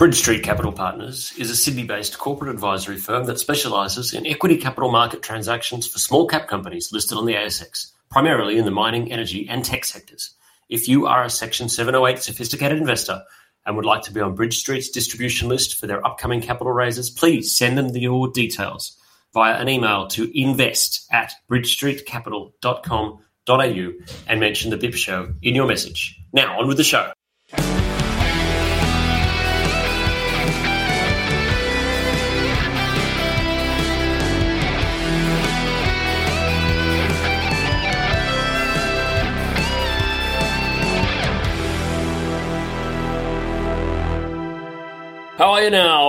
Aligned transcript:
Bridge 0.00 0.16
Street 0.16 0.42
Capital 0.42 0.72
Partners 0.72 1.32
is 1.36 1.50
a 1.50 1.56
Sydney-based 1.56 2.18
corporate 2.18 2.50
advisory 2.50 2.96
firm 2.96 3.26
that 3.26 3.38
specialises 3.38 4.14
in 4.14 4.26
equity 4.26 4.56
capital 4.56 4.90
market 4.90 5.20
transactions 5.20 5.86
for 5.86 5.98
small 5.98 6.26
cap 6.26 6.48
companies 6.48 6.90
listed 6.90 7.18
on 7.18 7.26
the 7.26 7.34
ASX, 7.34 7.92
primarily 8.10 8.56
in 8.56 8.64
the 8.64 8.70
mining, 8.70 9.12
energy 9.12 9.46
and 9.46 9.62
tech 9.62 9.84
sectors. 9.84 10.30
If 10.70 10.88
you 10.88 11.06
are 11.06 11.22
a 11.22 11.28
Section 11.28 11.68
708 11.68 12.22
sophisticated 12.22 12.78
investor 12.78 13.20
and 13.66 13.76
would 13.76 13.84
like 13.84 14.00
to 14.04 14.12
be 14.14 14.22
on 14.22 14.34
Bridge 14.34 14.58
Street's 14.58 14.88
distribution 14.88 15.50
list 15.50 15.78
for 15.78 15.86
their 15.86 16.02
upcoming 16.06 16.40
capital 16.40 16.72
raises, 16.72 17.10
please 17.10 17.54
send 17.54 17.76
them 17.76 17.94
your 17.94 18.28
details 18.28 18.96
via 19.34 19.60
an 19.60 19.68
email 19.68 20.06
to 20.06 20.32
invest 20.34 21.06
at 21.12 21.34
bridgestreetcapital.com.au 21.50 23.92
and 24.26 24.40
mention 24.40 24.70
the 24.70 24.78
BIP 24.78 24.94
show 24.94 25.34
in 25.42 25.54
your 25.54 25.66
message. 25.66 26.18
Now, 26.32 26.58
on 26.58 26.68
with 26.68 26.78
the 26.78 26.84
show. 26.84 27.12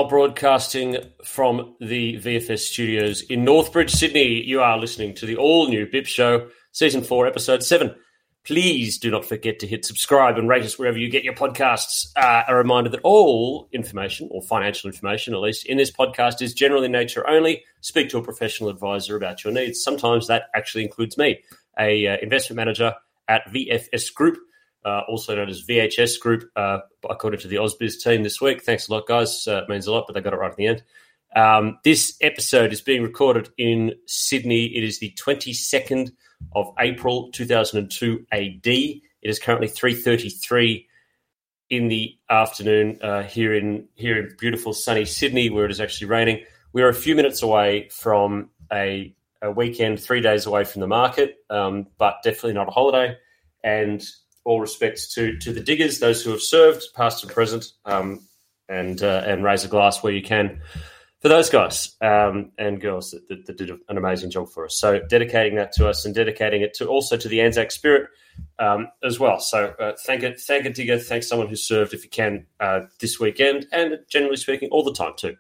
Broadcasting 0.08 0.98
from 1.24 1.76
the 1.80 2.18
VFS 2.18 2.60
studios 2.60 3.22
in 3.24 3.46
Northbridge, 3.46 3.90
Sydney. 3.90 4.44
You 4.44 4.62
are 4.62 4.78
listening 4.78 5.14
to 5.16 5.26
the 5.26 5.36
all 5.36 5.68
new 5.68 5.86
BIP 5.86 6.08
Show, 6.08 6.50
Season 6.72 7.02
4, 7.02 7.28
Episode 7.28 7.64
7. 7.64 7.96
Please 8.44 8.98
do 8.98 9.12
not 9.12 9.26
forget 9.26 9.60
to 9.60 9.68
hit 9.68 9.86
subscribe 9.86 10.38
and 10.38 10.50
rate 10.50 10.64
us 10.64 10.80
wherever 10.80 10.98
you 10.98 11.10
get 11.10 11.24
your 11.24 11.34
podcasts. 11.34 12.12
Uh, 12.16 12.44
a 12.48 12.56
reminder 12.56 12.90
that 12.90 13.02
all 13.04 13.70
information, 13.72 14.28
or 14.32 14.42
financial 14.42 14.90
information 14.90 15.34
at 15.34 15.42
least, 15.42 15.66
in 15.66 15.78
this 15.78 15.92
podcast 15.92 16.42
is 16.42 16.54
general 16.54 16.84
in 16.84 16.92
nature 16.92 17.28
only. 17.30 17.64
Speak 17.82 18.10
to 18.10 18.18
a 18.18 18.24
professional 18.24 18.70
advisor 18.70 19.16
about 19.16 19.44
your 19.44 19.54
needs. 19.54 19.84
Sometimes 19.84 20.28
that 20.28 20.44
actually 20.56 20.84
includes 20.84 21.18
me, 21.18 21.42
a 21.80 22.08
uh, 22.08 22.18
investment 22.22 22.58
manager 22.58 22.96
at 23.28 23.46
VFS 23.48 24.14
Group 24.14 24.38
uh, 24.86 25.02
also 25.08 25.36
known 25.36 25.50
as 25.50 25.66
VHS 25.66 26.20
Group, 26.20 26.50
uh, 26.56 26.80
according 27.10 27.40
to 27.42 27.48
the 27.48 27.58
Ausbiz 27.58 28.02
team 28.02 28.24
this 28.24 28.42
week. 28.42 28.64
Thanks 28.64 28.88
a 28.88 28.92
lot, 28.94 29.08
guys. 29.08 29.48
Uh, 29.48 29.64
it 29.64 29.70
means 29.70 29.88
a 29.88 29.92
lot, 29.92 30.06
but 30.08 30.14
they 30.14 30.22
got 30.22 30.34
it 30.34 30.38
right 30.38 30.52
at 30.52 30.58
the 30.58 30.68
end. 30.68 30.84
Um, 31.36 31.80
this 31.84 32.18
episode 32.22 32.74
is 32.74 32.82
being 32.82 33.04
recorded 33.04 33.50
in 33.58 33.94
Sydney. 34.06 34.66
It 34.76 34.84
is 34.84 35.00
the 35.00 35.16
22nd 35.18 36.12
of 36.54 36.74
April 36.80 37.32
2002 37.32 38.26
AD. 38.32 38.68
It 38.68 39.02
is 39.22 39.40
currently 39.40 39.68
3.33 39.68 40.86
in 41.70 41.88
the 41.88 42.18
afternoon 42.30 43.00
uh, 43.02 43.24
here 43.24 43.54
in 43.54 43.88
here 43.96 44.20
in 44.20 44.36
beautiful 44.38 44.74
sunny 44.74 45.06
Sydney, 45.06 45.50
where 45.50 45.66
it 45.66 45.72
is 45.72 45.80
actually 45.80 46.08
raining. 46.08 46.44
We're 46.74 46.90
a 46.90 46.94
few 46.94 47.16
minutes 47.16 47.42
away 47.42 47.88
from 47.90 48.50
a, 48.72 49.16
a 49.42 49.52
weekend, 49.52 50.02
three 50.02 50.22
days 50.22 50.46
away 50.46 50.66
from 50.66 50.81
the 50.81 50.88
market, 50.88 51.38
um, 51.50 51.88
but 51.98 52.18
definitely 52.24 52.53
not 52.53 52.68
a 52.68 52.72
holiday. 52.72 53.18
And 53.63 54.03
all 54.44 54.59
respects 54.59 55.13
to 55.16 55.38
to 55.40 55.53
the 55.53 55.62
diggers, 55.62 56.00
those 56.00 56.24
who 56.24 56.31
have 56.31 56.41
served, 56.41 56.84
past 56.96 57.24
and 57.24 57.31
present, 57.31 57.72
um, 57.85 58.22
and 58.68 59.02
uh, 59.02 59.24
and 59.25 59.44
raise 59.44 59.63
a 59.63 59.68
glass 59.68 60.02
where 60.02 60.13
you 60.13 60.24
can 60.24 60.62
for 61.22 61.29
those 61.29 61.50
guys 61.50 61.96
um, 62.02 62.51
and 62.57 62.81
girls 62.81 63.12
that, 63.12 63.28
that, 63.28 63.46
that, 63.46 63.57
did 63.57 63.69
an 63.69 63.97
amazing 63.97 64.31
job 64.31 64.50
for 64.50 64.66
us. 64.66 64.75
So 64.78 65.00
dedicating 65.07 65.56
that 65.56 65.72
to 65.74 65.88
us 65.88 66.03
and 66.03 66.16
dedicating 66.16 66.63
it 66.63 66.74
to 66.75 66.88
also 66.88 67.16
to 67.16 67.28
the 67.28 67.41
Anzac 67.41 67.72
spirit 67.72 68.09
um, 68.57 68.88
as 69.03 69.19
well. 69.19 69.40
So 69.40 69.75
uh, 69.80 69.94
thank 70.03 70.24
it, 70.24 70.41
thank 70.41 70.66
a 70.66 70.72
digger, 70.72 70.97
thank 70.97 71.24
someone 71.24 71.47
who 71.47 71.56
served 71.56 71.94
if 71.94 72.03
you 72.03 72.09
can 72.09 72.47
uh, 72.59 72.81
this 73.00 73.19
weekend, 73.19 73.68
and 73.72 74.00
generally 74.09 74.38
speaking, 74.38 74.69
all 74.72 74.84
the 74.84 74.94
time 74.94 75.13
too. 75.16 75.35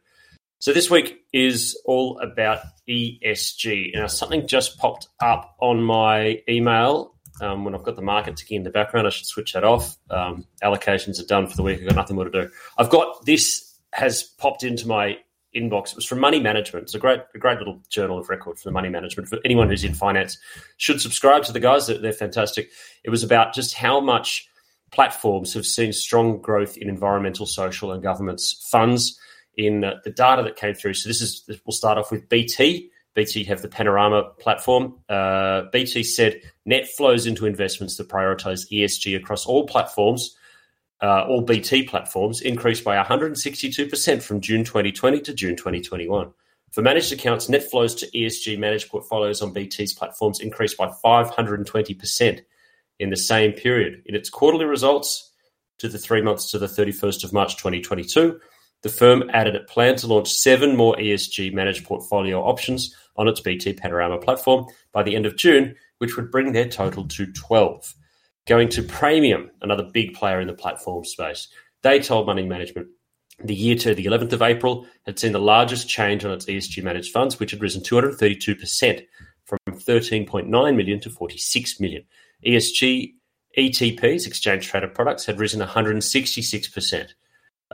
So 0.59 0.71
this 0.71 0.91
week 0.91 1.21
is 1.33 1.81
all 1.85 2.19
about 2.19 2.59
ESG. 2.87 3.95
Now 3.95 4.05
something 4.05 4.47
just 4.47 4.77
popped 4.77 5.07
up 5.19 5.55
on 5.59 5.81
my 5.81 6.43
email 6.47 7.10
um, 7.39 7.63
when 7.63 7.73
I've 7.73 7.83
got 7.83 7.95
the 7.95 8.01
market 8.01 8.37
ticking 8.37 8.57
in 8.57 8.63
the 8.63 8.69
background, 8.69 9.07
I 9.07 9.09
should 9.09 9.25
switch 9.25 9.53
that 9.53 9.63
off. 9.63 9.97
Um, 10.09 10.45
allocations 10.63 11.21
are 11.21 11.25
done 11.25 11.47
for 11.47 11.55
the 11.55 11.63
week. 11.63 11.79
I've 11.79 11.87
got 11.87 11.95
nothing 11.95 12.15
more 12.15 12.25
to 12.25 12.31
do. 12.31 12.49
I've 12.77 12.89
got 12.89 13.25
this 13.25 13.77
has 13.93 14.23
popped 14.23 14.63
into 14.63 14.87
my 14.87 15.17
inbox. 15.55 15.91
It 15.91 15.95
was 15.95 16.05
from 16.05 16.19
Money 16.19 16.39
Management. 16.39 16.83
It's 16.83 16.95
a 16.95 16.99
great, 16.99 17.21
a 17.33 17.37
great 17.37 17.57
little 17.57 17.81
journal 17.89 18.17
of 18.17 18.29
record 18.29 18.57
for 18.57 18.69
the 18.69 18.71
Money 18.71 18.89
Management. 18.89 19.29
For 19.29 19.39
anyone 19.43 19.69
who's 19.69 19.83
in 19.83 19.93
finance, 19.93 20.37
should 20.77 21.01
subscribe 21.01 21.43
to 21.43 21.51
the 21.51 21.59
guys. 21.59 21.87
They're, 21.87 21.97
they're 21.97 22.13
fantastic. 22.13 22.69
It 23.03 23.09
was 23.09 23.23
about 23.23 23.53
just 23.53 23.73
how 23.73 23.99
much 23.99 24.47
platforms 24.91 25.53
have 25.53 25.65
seen 25.65 25.93
strong 25.93 26.39
growth 26.39 26.77
in 26.77 26.89
environmental, 26.89 27.45
social, 27.45 27.91
and 27.91 28.03
governance 28.03 28.65
funds 28.69 29.19
in 29.57 29.81
the 29.81 30.11
data 30.11 30.43
that 30.43 30.55
came 30.55 30.73
through. 30.73 30.93
So 30.93 31.09
this 31.09 31.21
is 31.21 31.43
we'll 31.65 31.73
start 31.73 31.97
off 31.97 32.11
with 32.11 32.29
BT. 32.29 32.90
BT 33.13 33.43
have 33.45 33.61
the 33.61 33.67
Panorama 33.67 34.23
platform. 34.39 34.97
Uh, 35.09 35.63
BT 35.71 36.03
said 36.03 36.41
net 36.65 36.87
flows 36.87 37.25
into 37.25 37.45
investments 37.45 37.97
that 37.97 38.09
prioritize 38.09 38.71
ESG 38.71 39.15
across 39.17 39.45
all 39.45 39.67
platforms, 39.67 40.35
uh, 41.01 41.25
all 41.27 41.41
BT 41.41 41.83
platforms, 41.83 42.41
increased 42.41 42.83
by 42.83 43.01
162% 43.01 44.21
from 44.21 44.39
June 44.39 44.63
2020 44.63 45.19
to 45.21 45.33
June 45.33 45.55
2021. 45.55 46.31
For 46.71 46.81
managed 46.81 47.11
accounts, 47.11 47.49
net 47.49 47.69
flows 47.69 47.93
to 47.95 48.07
ESG 48.11 48.57
managed 48.57 48.89
portfolios 48.89 49.41
on 49.41 49.51
BT's 49.51 49.93
platforms 49.93 50.39
increased 50.39 50.77
by 50.77 50.87
520% 50.87 52.39
in 52.99 53.09
the 53.09 53.17
same 53.17 53.51
period. 53.51 54.03
In 54.05 54.15
its 54.15 54.29
quarterly 54.29 54.65
results 54.65 55.31
to 55.79 55.89
the 55.89 55.97
three 55.97 56.21
months 56.21 56.49
to 56.51 56.59
the 56.59 56.67
31st 56.67 57.25
of 57.25 57.33
March 57.33 57.57
2022, 57.57 58.39
the 58.81 58.89
firm 58.89 59.29
added 59.31 59.55
it 59.55 59.67
planned 59.67 59.97
to 59.99 60.07
launch 60.07 60.31
seven 60.31 60.75
more 60.75 60.95
ESG 60.95 61.53
managed 61.53 61.85
portfolio 61.85 62.41
options 62.41 62.95
on 63.15 63.27
its 63.27 63.39
BT 63.39 63.73
Panorama 63.73 64.17
platform 64.17 64.65
by 64.91 65.03
the 65.03 65.15
end 65.15 65.25
of 65.25 65.37
June, 65.37 65.75
which 65.99 66.15
would 66.15 66.31
bring 66.31 66.51
their 66.51 66.67
total 66.67 67.07
to 67.07 67.31
12. 67.31 67.93
Going 68.47 68.69
to 68.69 68.81
Praemium, 68.81 69.49
another 69.61 69.87
big 69.93 70.13
player 70.13 70.41
in 70.41 70.47
the 70.47 70.53
platform 70.53 71.05
space, 71.05 71.47
they 71.83 71.99
told 71.99 72.25
Money 72.25 72.45
Management 72.45 72.87
the 73.43 73.55
year 73.55 73.75
to 73.75 73.95
the 73.95 74.05
11th 74.05 74.33
of 74.33 74.41
April 74.41 74.85
had 75.05 75.17
seen 75.17 75.31
the 75.31 75.39
largest 75.39 75.89
change 75.89 76.23
on 76.25 76.31
its 76.31 76.45
ESG 76.45 76.83
managed 76.83 77.11
funds, 77.11 77.39
which 77.39 77.51
had 77.51 77.61
risen 77.61 77.81
232% 77.81 79.05
from 79.45 79.59
13.9 79.69 80.75
million 80.75 80.99
to 80.99 81.09
46 81.09 81.79
million. 81.79 82.03
ESG 82.45 83.13
ETPs, 83.57 84.27
exchange 84.27 84.67
traded 84.67 84.93
products, 84.93 85.25
had 85.25 85.39
risen 85.39 85.59
166%, 85.59 87.07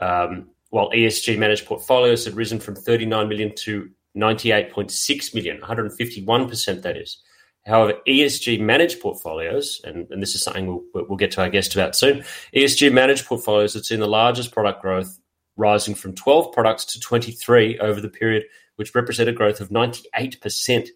um, 0.00 0.48
while 0.70 0.90
ESG 0.90 1.38
managed 1.38 1.66
portfolios 1.66 2.24
had 2.24 2.34
risen 2.34 2.60
from 2.60 2.74
39 2.74 3.28
million 3.28 3.54
to 3.56 3.90
98.6 4.16 5.34
million, 5.34 5.60
151% 5.60 6.82
that 6.82 6.96
is. 6.96 7.22
However, 7.66 7.94
ESG 8.06 8.60
managed 8.60 9.00
portfolios, 9.00 9.80
and, 9.84 10.06
and 10.10 10.22
this 10.22 10.34
is 10.34 10.42
something 10.42 10.66
we'll, 10.66 10.82
we'll 10.94 11.16
get 11.16 11.30
to 11.32 11.42
our 11.42 11.50
guest 11.50 11.74
about 11.74 11.94
soon, 11.94 12.24
ESG 12.54 12.92
managed 12.92 13.26
portfolios 13.26 13.74
have 13.74 13.84
seen 13.84 14.00
the 14.00 14.06
largest 14.06 14.52
product 14.52 14.80
growth, 14.80 15.18
rising 15.56 15.94
from 15.94 16.14
12 16.14 16.52
products 16.52 16.84
to 16.86 17.00
23 17.00 17.78
over 17.78 18.00
the 18.00 18.08
period, 18.08 18.44
which 18.76 18.94
represented 18.94 19.36
growth 19.36 19.60
of 19.60 19.68
98%. 19.68 20.88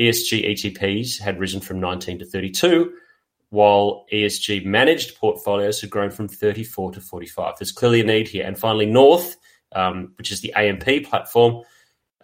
ESG 0.00 0.50
ETPs 0.50 1.20
had 1.20 1.38
risen 1.38 1.60
from 1.60 1.78
19 1.78 2.18
to 2.18 2.24
32, 2.24 2.92
while 3.54 4.04
ESG 4.12 4.66
managed 4.66 5.16
portfolios 5.16 5.80
had 5.80 5.88
grown 5.88 6.10
from 6.10 6.26
34 6.26 6.90
to 6.90 7.00
45. 7.00 7.54
There's 7.56 7.70
clearly 7.70 8.00
a 8.00 8.04
need 8.04 8.26
here. 8.26 8.44
And 8.44 8.58
finally, 8.58 8.84
North, 8.84 9.36
um, 9.70 10.12
which 10.18 10.32
is 10.32 10.40
the 10.40 10.52
AMP 10.54 11.04
platform, 11.04 11.62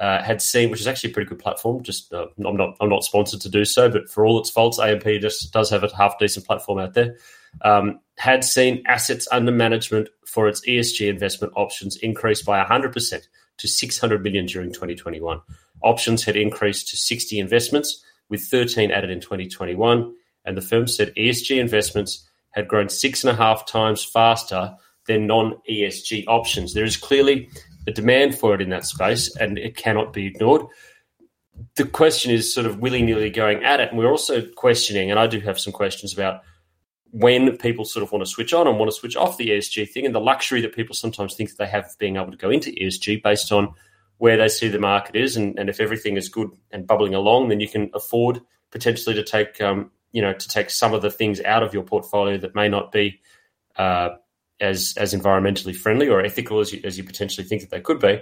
uh, 0.00 0.20
had 0.20 0.42
seen, 0.42 0.70
which 0.70 0.80
is 0.80 0.88
actually 0.88 1.12
a 1.12 1.14
pretty 1.14 1.28
good 1.28 1.38
platform. 1.38 1.84
Just 1.84 2.12
uh, 2.12 2.26
I'm 2.44 2.56
not 2.56 2.76
I'm 2.80 2.88
not 2.88 3.04
sponsored 3.04 3.40
to 3.42 3.48
do 3.48 3.64
so, 3.64 3.88
but 3.88 4.10
for 4.10 4.26
all 4.26 4.40
its 4.40 4.50
faults, 4.50 4.80
AMP 4.80 5.04
just 5.20 5.52
does 5.52 5.70
have 5.70 5.84
a 5.84 5.96
half 5.96 6.18
decent 6.18 6.46
platform 6.46 6.80
out 6.80 6.94
there. 6.94 7.16
Um, 7.62 8.00
had 8.18 8.42
seen 8.42 8.82
assets 8.88 9.28
under 9.30 9.52
management 9.52 10.08
for 10.26 10.48
its 10.48 10.66
ESG 10.66 11.08
investment 11.08 11.52
options 11.54 11.96
increase 11.96 12.42
by 12.42 12.60
100% 12.64 13.22
to 13.58 13.68
600 13.68 14.22
million 14.24 14.46
during 14.46 14.72
2021. 14.72 15.40
Options 15.82 16.24
had 16.24 16.36
increased 16.36 16.88
to 16.88 16.96
60 16.96 17.38
investments, 17.38 18.04
with 18.28 18.42
13 18.42 18.90
added 18.90 19.10
in 19.10 19.20
2021. 19.20 20.14
And 20.50 20.58
the 20.58 20.62
firm 20.62 20.88
said 20.88 21.14
ESG 21.14 21.60
investments 21.60 22.28
had 22.50 22.66
grown 22.66 22.88
six 22.88 23.22
and 23.22 23.30
a 23.30 23.36
half 23.36 23.68
times 23.68 24.02
faster 24.02 24.74
than 25.06 25.28
non 25.28 25.54
ESG 25.70 26.24
options. 26.26 26.74
There 26.74 26.84
is 26.84 26.96
clearly 26.96 27.48
a 27.86 27.92
demand 27.92 28.36
for 28.36 28.52
it 28.52 28.60
in 28.60 28.70
that 28.70 28.84
space, 28.84 29.34
and 29.36 29.58
it 29.58 29.76
cannot 29.76 30.12
be 30.12 30.26
ignored. 30.26 30.62
The 31.76 31.84
question 31.84 32.32
is 32.32 32.52
sort 32.52 32.66
of 32.66 32.80
willy 32.80 33.00
nilly 33.00 33.30
going 33.30 33.62
at 33.62 33.78
it. 33.78 33.90
And 33.90 33.98
we're 33.98 34.10
also 34.10 34.42
questioning, 34.56 35.08
and 35.08 35.20
I 35.20 35.28
do 35.28 35.38
have 35.38 35.60
some 35.60 35.72
questions 35.72 36.12
about 36.12 36.42
when 37.12 37.56
people 37.56 37.84
sort 37.84 38.02
of 38.02 38.10
want 38.10 38.24
to 38.24 38.30
switch 38.30 38.52
on 38.52 38.66
and 38.66 38.76
want 38.76 38.90
to 38.90 38.96
switch 38.96 39.14
off 39.14 39.36
the 39.36 39.50
ESG 39.50 39.88
thing 39.88 40.04
and 40.04 40.14
the 40.14 40.20
luxury 40.20 40.60
that 40.62 40.74
people 40.74 40.96
sometimes 40.96 41.36
think 41.36 41.50
that 41.50 41.58
they 41.58 41.66
have 41.66 41.84
of 41.84 41.98
being 42.00 42.16
able 42.16 42.32
to 42.32 42.36
go 42.36 42.50
into 42.50 42.72
ESG 42.72 43.22
based 43.22 43.52
on 43.52 43.72
where 44.18 44.36
they 44.36 44.48
see 44.48 44.66
the 44.66 44.80
market 44.80 45.14
is. 45.14 45.36
And, 45.36 45.56
and 45.60 45.70
if 45.70 45.78
everything 45.78 46.16
is 46.16 46.28
good 46.28 46.50
and 46.72 46.88
bubbling 46.88 47.14
along, 47.14 47.50
then 47.50 47.60
you 47.60 47.68
can 47.68 47.88
afford 47.94 48.40
potentially 48.72 49.14
to 49.14 49.22
take, 49.22 49.60
um, 49.60 49.92
you 50.12 50.22
know, 50.22 50.32
to 50.32 50.48
take 50.48 50.70
some 50.70 50.94
of 50.94 51.02
the 51.02 51.10
things 51.10 51.40
out 51.42 51.62
of 51.62 51.74
your 51.74 51.82
portfolio 51.82 52.38
that 52.38 52.54
may 52.54 52.68
not 52.68 52.92
be 52.92 53.20
uh, 53.76 54.10
as 54.60 54.94
as 54.96 55.14
environmentally 55.14 55.74
friendly 55.74 56.08
or 56.08 56.20
ethical 56.20 56.60
as 56.60 56.72
you, 56.72 56.80
as 56.84 56.98
you 56.98 57.04
potentially 57.04 57.46
think 57.46 57.62
that 57.62 57.70
they 57.70 57.80
could 57.80 58.00
be. 58.00 58.20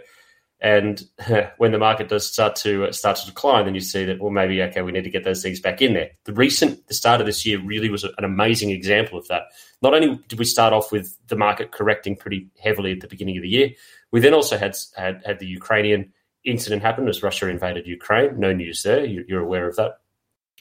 And 0.60 1.02
when 1.58 1.72
the 1.72 1.78
market 1.78 2.08
does 2.08 2.26
start 2.30 2.56
to 2.56 2.86
uh, 2.86 2.92
start 2.92 3.16
to 3.18 3.26
decline, 3.26 3.64
then 3.64 3.74
you 3.74 3.80
see 3.80 4.04
that 4.04 4.20
well, 4.20 4.30
maybe 4.30 4.62
okay, 4.62 4.82
we 4.82 4.92
need 4.92 5.04
to 5.04 5.10
get 5.10 5.24
those 5.24 5.42
things 5.42 5.60
back 5.60 5.80
in 5.80 5.94
there. 5.94 6.10
The 6.24 6.32
recent 6.32 6.86
the 6.88 6.94
start 6.94 7.20
of 7.20 7.26
this 7.26 7.46
year 7.46 7.60
really 7.60 7.90
was 7.90 8.04
an 8.04 8.24
amazing 8.24 8.70
example 8.70 9.18
of 9.18 9.28
that. 9.28 9.44
Not 9.82 9.94
only 9.94 10.18
did 10.28 10.38
we 10.38 10.44
start 10.44 10.72
off 10.72 10.90
with 10.90 11.16
the 11.28 11.36
market 11.36 11.70
correcting 11.70 12.16
pretty 12.16 12.48
heavily 12.60 12.92
at 12.92 13.00
the 13.00 13.08
beginning 13.08 13.36
of 13.36 13.42
the 13.42 13.48
year, 13.48 13.70
we 14.10 14.20
then 14.20 14.34
also 14.34 14.58
had 14.58 14.76
had, 14.96 15.22
had 15.24 15.38
the 15.38 15.46
Ukrainian 15.46 16.12
incident 16.44 16.82
happen 16.82 17.08
as 17.08 17.22
Russia 17.22 17.48
invaded 17.48 17.86
Ukraine. 17.86 18.38
No 18.38 18.52
news 18.52 18.82
there. 18.82 19.04
You, 19.04 19.24
you're 19.28 19.42
aware 19.42 19.68
of 19.68 19.76
that. 19.76 20.00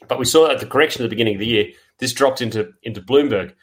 But 0.07 0.19
we 0.19 0.25
saw 0.25 0.51
at 0.51 0.59
the 0.59 0.65
correction 0.65 1.01
at 1.01 1.05
the 1.05 1.09
beginning 1.09 1.35
of 1.35 1.39
the 1.39 1.47
year, 1.47 1.71
this 1.99 2.13
dropped 2.13 2.41
into 2.41 2.73
into 2.83 3.01
Bloomberg 3.01 3.53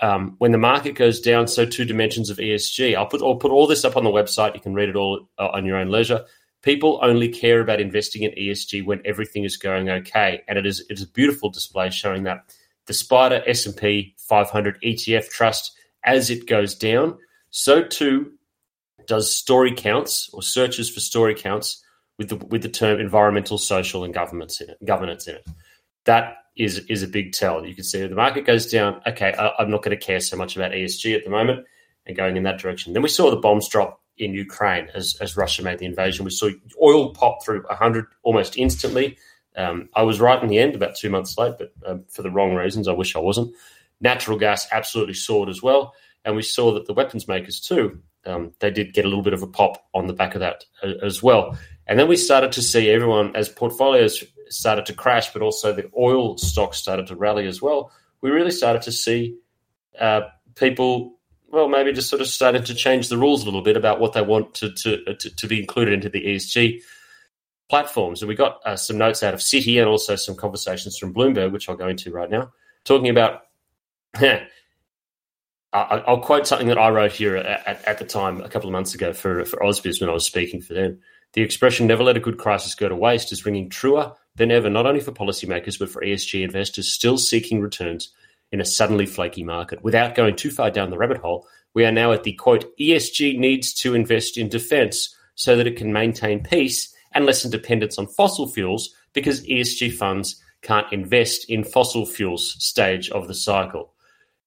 um, 0.00 0.34
when 0.38 0.52
the 0.52 0.58
market 0.58 0.94
goes 0.94 1.20
down, 1.20 1.46
so 1.46 1.64
two 1.64 1.84
dimensions 1.84 2.30
of 2.30 2.38
ESG. 2.38 2.96
I'll 2.96 3.06
put 3.06 3.22
I'll 3.22 3.36
put 3.36 3.50
all 3.50 3.66
this 3.66 3.84
up 3.84 3.96
on 3.96 4.04
the 4.04 4.10
website. 4.10 4.54
You 4.54 4.60
can 4.60 4.74
read 4.74 4.88
it 4.88 4.96
all 4.96 5.28
uh, 5.38 5.48
on 5.48 5.64
your 5.64 5.76
own 5.76 5.88
leisure. 5.88 6.24
People 6.62 6.98
only 7.02 7.28
care 7.28 7.60
about 7.60 7.80
investing 7.80 8.22
in 8.22 8.30
ESG 8.32 8.84
when 8.84 9.02
everything 9.04 9.44
is 9.44 9.56
going 9.56 9.90
okay, 9.90 10.42
and 10.48 10.58
it 10.58 10.66
is 10.66 10.80
it 10.88 10.94
is 10.94 11.02
a 11.02 11.08
beautiful 11.08 11.50
display 11.50 11.90
showing 11.90 12.24
that 12.24 12.54
the 12.86 12.94
Spider 12.94 13.42
S 13.46 13.66
and 13.66 13.76
P 13.76 14.14
500 14.18 14.80
ETF 14.82 15.28
trust 15.30 15.76
as 16.04 16.30
it 16.30 16.46
goes 16.46 16.74
down, 16.74 17.18
so 17.50 17.82
too 17.82 18.32
does 19.06 19.34
story 19.34 19.72
counts 19.74 20.30
or 20.32 20.42
searches 20.42 20.90
for 20.90 21.00
story 21.00 21.34
counts 21.34 21.83
with 22.18 22.28
the 22.28 22.36
with 22.36 22.62
the 22.62 22.68
term 22.68 23.00
environmental, 23.00 23.58
social, 23.58 24.04
and 24.04 24.14
governance 24.14 24.60
in 24.60 24.70
it. 24.70 24.78
Governance 24.84 25.26
in 25.26 25.36
it. 25.36 25.46
That 26.04 26.36
is 26.56 26.78
is 26.88 27.02
a 27.02 27.08
big 27.08 27.32
tell. 27.32 27.66
You 27.66 27.74
can 27.74 27.84
see 27.84 28.06
the 28.06 28.14
market 28.14 28.46
goes 28.46 28.70
down, 28.70 29.00
okay, 29.06 29.32
I, 29.32 29.62
am 29.62 29.70
not 29.70 29.82
going 29.82 29.98
to 29.98 30.04
care 30.04 30.20
so 30.20 30.36
much 30.36 30.56
about 30.56 30.72
ESG 30.72 31.16
at 31.16 31.24
the 31.24 31.30
moment 31.30 31.66
and 32.06 32.16
going 32.16 32.36
in 32.36 32.44
that 32.44 32.58
direction. 32.58 32.92
Then 32.92 33.02
we 33.02 33.08
saw 33.08 33.30
the 33.30 33.36
bombs 33.36 33.68
drop 33.68 34.00
in 34.16 34.34
Ukraine 34.34 34.88
as, 34.94 35.16
as 35.20 35.36
Russia 35.36 35.62
made 35.62 35.78
the 35.78 35.86
invasion. 35.86 36.24
We 36.24 36.30
saw 36.30 36.50
oil 36.80 37.12
pop 37.12 37.44
through 37.44 37.62
100 37.64 38.06
almost 38.22 38.56
instantly. 38.56 39.18
Um, 39.56 39.88
I 39.94 40.02
was 40.02 40.20
right 40.20 40.40
in 40.42 40.48
the 40.48 40.58
end, 40.58 40.74
about 40.74 40.96
two 40.96 41.10
months 41.10 41.36
late, 41.38 41.54
but 41.58 41.72
um, 41.86 42.04
for 42.08 42.22
the 42.22 42.30
wrong 42.30 42.54
reasons. 42.54 42.88
I 42.88 42.92
wish 42.92 43.16
I 43.16 43.20
wasn't. 43.20 43.54
Natural 44.00 44.38
gas 44.38 44.66
absolutely 44.72 45.14
soared 45.14 45.48
as 45.48 45.62
well. 45.62 45.94
And 46.24 46.36
we 46.36 46.42
saw 46.42 46.72
that 46.74 46.86
the 46.86 46.94
weapons 46.94 47.28
makers, 47.28 47.60
too, 47.60 48.00
um, 48.26 48.52
they 48.60 48.70
did 48.70 48.94
get 48.94 49.04
a 49.04 49.08
little 49.08 49.22
bit 49.22 49.34
of 49.34 49.42
a 49.42 49.46
pop 49.46 49.84
on 49.94 50.06
the 50.06 50.12
back 50.12 50.34
of 50.34 50.40
that 50.40 50.64
uh, 50.82 50.94
as 51.02 51.22
well. 51.22 51.56
And 51.86 51.98
then 51.98 52.08
we 52.08 52.16
started 52.16 52.52
to 52.52 52.62
see 52.62 52.88
everyone, 52.90 53.36
as 53.36 53.48
portfolios 53.48 54.24
started 54.48 54.86
to 54.86 54.94
crash, 54.94 55.32
but 55.32 55.42
also 55.42 55.72
the 55.72 55.90
oil 55.98 56.38
stocks 56.38 56.78
started 56.78 57.06
to 57.08 57.16
rally 57.16 57.46
as 57.46 57.60
well. 57.60 57.90
We 58.20 58.30
really 58.30 58.50
started 58.50 58.82
to 58.82 58.92
see 58.92 59.36
uh, 60.00 60.22
people, 60.54 61.18
well, 61.48 61.68
maybe 61.68 61.92
just 61.92 62.08
sort 62.08 62.22
of 62.22 62.28
started 62.28 62.66
to 62.66 62.74
change 62.74 63.08
the 63.08 63.18
rules 63.18 63.42
a 63.42 63.44
little 63.44 63.62
bit 63.62 63.76
about 63.76 64.00
what 64.00 64.12
they 64.12 64.22
want 64.22 64.54
to 64.54 64.72
to, 64.72 65.14
to, 65.14 65.30
to 65.30 65.46
be 65.46 65.60
included 65.60 65.94
into 65.94 66.08
the 66.08 66.24
ESG 66.24 66.80
platforms. 67.68 68.22
And 68.22 68.28
we 68.28 68.34
got 68.34 68.60
uh, 68.64 68.76
some 68.76 68.98
notes 68.98 69.22
out 69.22 69.34
of 69.34 69.40
Citi 69.40 69.78
and 69.78 69.88
also 69.88 70.16
some 70.16 70.36
conversations 70.36 70.96
from 70.98 71.12
Bloomberg, 71.12 71.52
which 71.52 71.68
I'll 71.68 71.76
go 71.76 71.88
into 71.88 72.10
right 72.10 72.30
now, 72.30 72.52
talking 72.84 73.08
about. 73.08 73.42
I'll 75.76 76.20
quote 76.20 76.46
something 76.46 76.68
that 76.68 76.78
I 76.78 76.88
wrote 76.90 77.10
here 77.10 77.34
at, 77.34 77.84
at, 77.84 77.98
the 77.98 78.04
time 78.04 78.40
a 78.40 78.48
couple 78.48 78.68
of 78.68 78.72
months 78.72 78.94
ago 78.94 79.12
for, 79.12 79.44
for 79.44 79.56
Ausbiz 79.56 80.00
when 80.00 80.08
I 80.08 80.12
was 80.12 80.24
speaking 80.24 80.60
for 80.60 80.72
them. 80.72 81.00
The 81.34 81.42
expression 81.42 81.86
never 81.88 82.04
let 82.04 82.16
a 82.16 82.20
good 82.20 82.38
crisis 82.38 82.76
go 82.76 82.88
to 82.88 82.94
waste 82.94 83.32
is 83.32 83.44
ringing 83.44 83.68
truer 83.68 84.12
than 84.36 84.52
ever, 84.52 84.70
not 84.70 84.86
only 84.86 85.00
for 85.00 85.10
policymakers, 85.10 85.78
but 85.78 85.90
for 85.90 86.00
ESG 86.00 86.42
investors 86.42 86.92
still 86.92 87.18
seeking 87.18 87.60
returns 87.60 88.12
in 88.52 88.60
a 88.60 88.64
suddenly 88.64 89.04
flaky 89.04 89.42
market. 89.42 89.82
Without 89.82 90.14
going 90.14 90.36
too 90.36 90.50
far 90.50 90.70
down 90.70 90.90
the 90.90 90.96
rabbit 90.96 91.18
hole, 91.18 91.46
we 91.74 91.84
are 91.84 91.92
now 91.92 92.12
at 92.12 92.22
the 92.22 92.34
quote 92.34 92.76
ESG 92.78 93.36
needs 93.36 93.74
to 93.74 93.94
invest 93.94 94.38
in 94.38 94.48
defense 94.48 95.14
so 95.34 95.56
that 95.56 95.66
it 95.66 95.76
can 95.76 95.92
maintain 95.92 96.40
peace 96.40 96.94
and 97.12 97.26
lessen 97.26 97.50
dependence 97.50 97.98
on 97.98 98.06
fossil 98.06 98.48
fuels 98.48 98.90
because 99.12 99.44
ESG 99.44 99.92
funds 99.92 100.40
can't 100.62 100.92
invest 100.92 101.50
in 101.50 101.64
fossil 101.64 102.06
fuels 102.06 102.54
stage 102.64 103.10
of 103.10 103.26
the 103.26 103.34
cycle. 103.34 103.92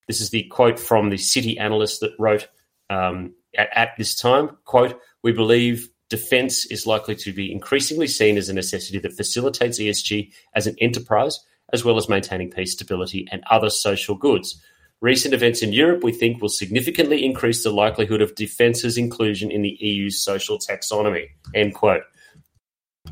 This 0.07 0.21
is 0.21 0.29
the 0.29 0.43
quote 0.43 0.79
from 0.79 1.09
the 1.09 1.17
Citi 1.17 1.59
analyst 1.59 1.99
that 1.99 2.13
wrote 2.17 2.47
um, 2.89 3.33
at, 3.57 3.69
at 3.75 3.89
this 3.97 4.15
time, 4.15 4.51
quote, 4.63 4.97
we 5.21 5.33
believe 5.33 5.89
defense 6.09 6.65
is 6.65 6.87
likely 6.87 7.15
to 7.15 7.33
be 7.33 7.51
increasingly 7.51 8.07
seen 8.07 8.37
as 8.37 8.49
a 8.49 8.53
necessity 8.53 8.99
that 8.99 9.13
facilitates 9.13 9.79
ESG 9.79 10.31
as 10.55 10.67
an 10.67 10.75
enterprise, 10.79 11.39
as 11.73 11.83
well 11.83 11.97
as 11.97 12.09
maintaining 12.09 12.49
peace, 12.49 12.73
stability, 12.73 13.27
and 13.31 13.43
other 13.49 13.69
social 13.69 14.15
goods. 14.15 14.61
Recent 14.99 15.33
events 15.33 15.61
in 15.61 15.73
Europe, 15.73 16.03
we 16.03 16.11
think, 16.11 16.41
will 16.41 16.49
significantly 16.49 17.23
increase 17.23 17.63
the 17.63 17.71
likelihood 17.71 18.21
of 18.21 18.35
defence's 18.35 18.97
inclusion 18.97 19.51
in 19.51 19.61
the 19.61 19.77
EU's 19.79 20.23
social 20.23 20.57
taxonomy. 20.57 21.27
End 21.53 21.75
quote. 21.75 22.03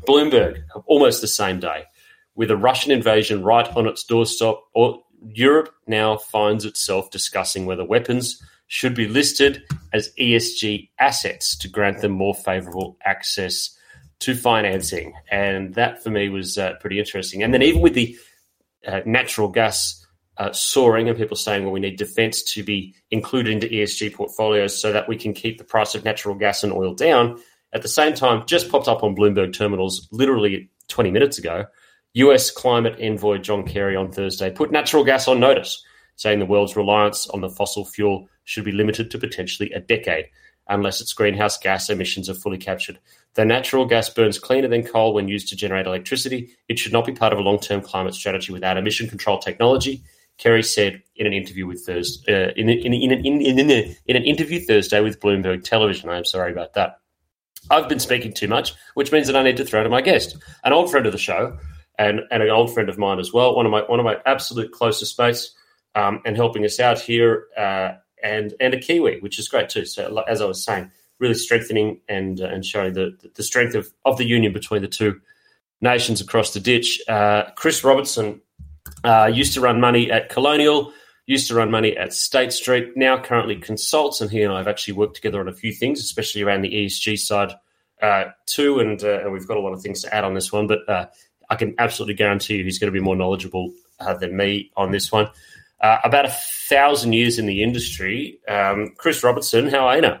Bloomberg, 0.06 0.62
almost 0.86 1.20
the 1.20 1.28
same 1.28 1.60
day, 1.60 1.84
with 2.34 2.50
a 2.50 2.56
Russian 2.56 2.90
invasion 2.90 3.42
right 3.42 3.68
on 3.76 3.86
its 3.86 4.04
doorstep, 4.04 4.56
Europe 5.32 5.74
now 5.86 6.16
finds 6.16 6.64
itself 6.64 7.10
discussing 7.10 7.66
whether 7.66 7.84
weapons 7.84 8.42
should 8.68 8.94
be 8.94 9.06
listed 9.06 9.62
as 9.92 10.12
ESG 10.18 10.90
assets 10.98 11.56
to 11.58 11.68
grant 11.68 12.00
them 12.00 12.12
more 12.12 12.34
favorable 12.34 12.96
access 13.04 13.76
to 14.20 14.34
financing. 14.34 15.14
And 15.30 15.74
that 15.74 16.02
for 16.02 16.10
me 16.10 16.28
was 16.28 16.58
uh, 16.58 16.74
pretty 16.80 16.98
interesting. 16.98 17.42
And 17.42 17.52
then 17.52 17.62
even 17.62 17.80
with 17.80 17.94
the 17.94 18.16
uh, 18.86 19.00
natural 19.04 19.48
gas 19.48 20.04
uh, 20.38 20.52
soaring 20.52 21.08
and 21.08 21.16
people 21.16 21.36
saying, 21.36 21.62
well, 21.64 21.72
we 21.72 21.80
need 21.80 21.96
defense 21.96 22.42
to 22.42 22.62
be 22.62 22.94
included 23.10 23.52
into 23.52 23.68
ESG 23.68 24.14
portfolios 24.14 24.78
so 24.78 24.92
that 24.92 25.08
we 25.08 25.16
can 25.16 25.32
keep 25.32 25.58
the 25.58 25.64
price 25.64 25.94
of 25.94 26.04
natural 26.04 26.34
gas 26.34 26.62
and 26.62 26.72
oil 26.72 26.94
down. 26.94 27.40
At 27.72 27.82
the 27.82 27.88
same 27.88 28.14
time, 28.14 28.44
just 28.46 28.70
popped 28.70 28.88
up 28.88 29.02
on 29.02 29.16
Bloomberg 29.16 29.52
terminals 29.52 30.08
literally 30.12 30.70
20 30.88 31.10
minutes 31.10 31.38
ago. 31.38 31.66
US 32.14 32.50
climate 32.50 32.98
envoy 32.98 33.38
John 33.38 33.64
Kerry 33.64 33.96
on 33.96 34.10
Thursday 34.10 34.50
put 34.50 34.70
natural 34.70 35.04
gas 35.04 35.28
on 35.28 35.40
notice, 35.40 35.84
saying 36.16 36.38
the 36.38 36.46
world's 36.46 36.76
reliance 36.76 37.28
on 37.28 37.40
the 37.40 37.48
fossil 37.48 37.84
fuel 37.84 38.28
should 38.44 38.64
be 38.64 38.72
limited 38.72 39.10
to 39.10 39.18
potentially 39.18 39.70
a 39.72 39.80
decade 39.80 40.26
unless 40.68 41.00
its 41.00 41.12
greenhouse 41.12 41.56
gas 41.58 41.88
emissions 41.88 42.28
are 42.28 42.34
fully 42.34 42.58
captured. 42.58 42.98
Though 43.34 43.44
natural 43.44 43.86
gas 43.86 44.08
burns 44.08 44.38
cleaner 44.38 44.68
than 44.68 44.82
coal 44.82 45.14
when 45.14 45.28
used 45.28 45.48
to 45.48 45.56
generate 45.56 45.86
electricity, 45.86 46.50
it 46.68 46.78
should 46.78 46.92
not 46.92 47.06
be 47.06 47.12
part 47.12 47.32
of 47.32 47.38
a 47.38 47.42
long 47.42 47.58
term 47.58 47.80
climate 47.80 48.14
strategy 48.14 48.52
without 48.52 48.76
emission 48.76 49.08
control 49.08 49.38
technology. 49.38 50.02
Kerry 50.38 50.62
said 50.62 51.02
in 51.16 51.26
an 51.26 51.32
interview 51.32 51.66
with 51.66 51.84
Thursday, 51.84 52.48
uh, 52.48 52.52
in, 52.56 52.68
in, 52.68 52.92
an 52.92 54.24
interview 54.24 54.60
Thursday 54.60 55.00
with 55.00 55.20
Bloomberg 55.20 55.64
Television. 55.64 56.10
I'm 56.10 56.26
sorry 56.26 56.52
about 56.52 56.74
that. 56.74 56.98
I've 57.70 57.88
been 57.88 58.00
speaking 58.00 58.32
too 58.32 58.48
much, 58.48 58.74
which 58.94 59.12
means 59.12 59.26
that 59.28 59.36
I 59.36 59.42
need 59.42 59.56
to 59.56 59.64
throw 59.64 59.82
to 59.82 59.88
my 59.88 60.02
guest, 60.02 60.36
an 60.62 60.72
old 60.72 60.90
friend 60.90 61.06
of 61.06 61.12
the 61.12 61.18
show, 61.18 61.56
and, 61.98 62.20
and 62.30 62.42
an 62.42 62.50
old 62.50 62.72
friend 62.72 62.88
of 62.88 62.98
mine 62.98 63.18
as 63.18 63.32
well. 63.32 63.56
One 63.56 63.66
of 63.66 63.72
my 63.72 63.80
one 63.82 63.98
of 63.98 64.04
my 64.04 64.18
absolute 64.26 64.72
closest 64.72 65.18
mates, 65.18 65.54
um, 65.96 66.20
and 66.24 66.36
helping 66.36 66.64
us 66.64 66.78
out 66.78 67.00
here 67.00 67.46
uh, 67.56 67.92
and 68.22 68.54
and 68.60 68.74
a 68.74 68.78
Kiwi, 68.78 69.18
which 69.20 69.38
is 69.38 69.48
great 69.48 69.68
too. 69.68 69.86
So 69.86 70.22
as 70.28 70.40
I 70.40 70.44
was 70.44 70.62
saying, 70.62 70.92
really 71.18 71.34
strengthening 71.34 72.00
and 72.08 72.40
uh, 72.40 72.46
and 72.46 72.64
showing 72.64 72.92
the 72.92 73.16
the 73.34 73.42
strength 73.42 73.74
of, 73.74 73.88
of 74.04 74.18
the 74.18 74.26
union 74.26 74.52
between 74.52 74.82
the 74.82 74.88
two 74.88 75.20
nations 75.80 76.20
across 76.20 76.52
the 76.52 76.60
ditch. 76.60 77.00
Uh, 77.08 77.44
Chris 77.56 77.82
Robertson 77.82 78.40
uh, 79.04 79.30
used 79.32 79.54
to 79.54 79.60
run 79.60 79.80
money 79.80 80.10
at 80.10 80.28
Colonial, 80.28 80.92
used 81.26 81.48
to 81.48 81.54
run 81.54 81.70
money 81.70 81.96
at 81.96 82.12
State 82.12 82.52
Street. 82.52 82.96
Now 82.96 83.20
currently 83.20 83.56
consults, 83.56 84.20
and 84.20 84.30
he 84.30 84.42
and 84.42 84.52
I 84.52 84.58
have 84.58 84.68
actually 84.68 84.94
worked 84.94 85.16
together 85.16 85.40
on 85.40 85.48
a 85.48 85.54
few 85.54 85.72
things, 85.72 86.00
especially 86.00 86.42
around 86.42 86.62
the 86.62 86.72
ESG 86.72 87.18
side 87.18 87.52
uh, 88.02 88.26
too. 88.44 88.80
And 88.80 89.02
uh, 89.02 89.20
and 89.20 89.32
we've 89.32 89.48
got 89.48 89.56
a 89.56 89.60
lot 89.60 89.72
of 89.72 89.80
things 89.80 90.02
to 90.02 90.14
add 90.14 90.24
on 90.24 90.34
this 90.34 90.52
one, 90.52 90.66
but 90.66 90.80
I 91.48 91.54
can 91.54 91.74
absolutely 91.78 92.14
guarantee 92.14 92.56
you 92.56 92.64
he's 92.64 92.78
going 92.78 92.92
to 92.92 92.98
be 92.98 93.04
more 93.04 93.16
knowledgeable 93.16 93.72
than 94.20 94.36
me 94.36 94.70
on 94.76 94.90
this 94.90 95.10
one 95.10 95.30
uh, 95.80 95.98
about 96.04 96.26
a 96.26 96.36
thousand 96.68 97.12
years 97.12 97.38
in 97.38 97.46
the 97.46 97.62
industry. 97.62 98.40
Um, 98.48 98.94
Chris 98.96 99.22
Robertson, 99.22 99.68
how 99.68 99.86
are 99.86 99.98
you? 99.98 100.12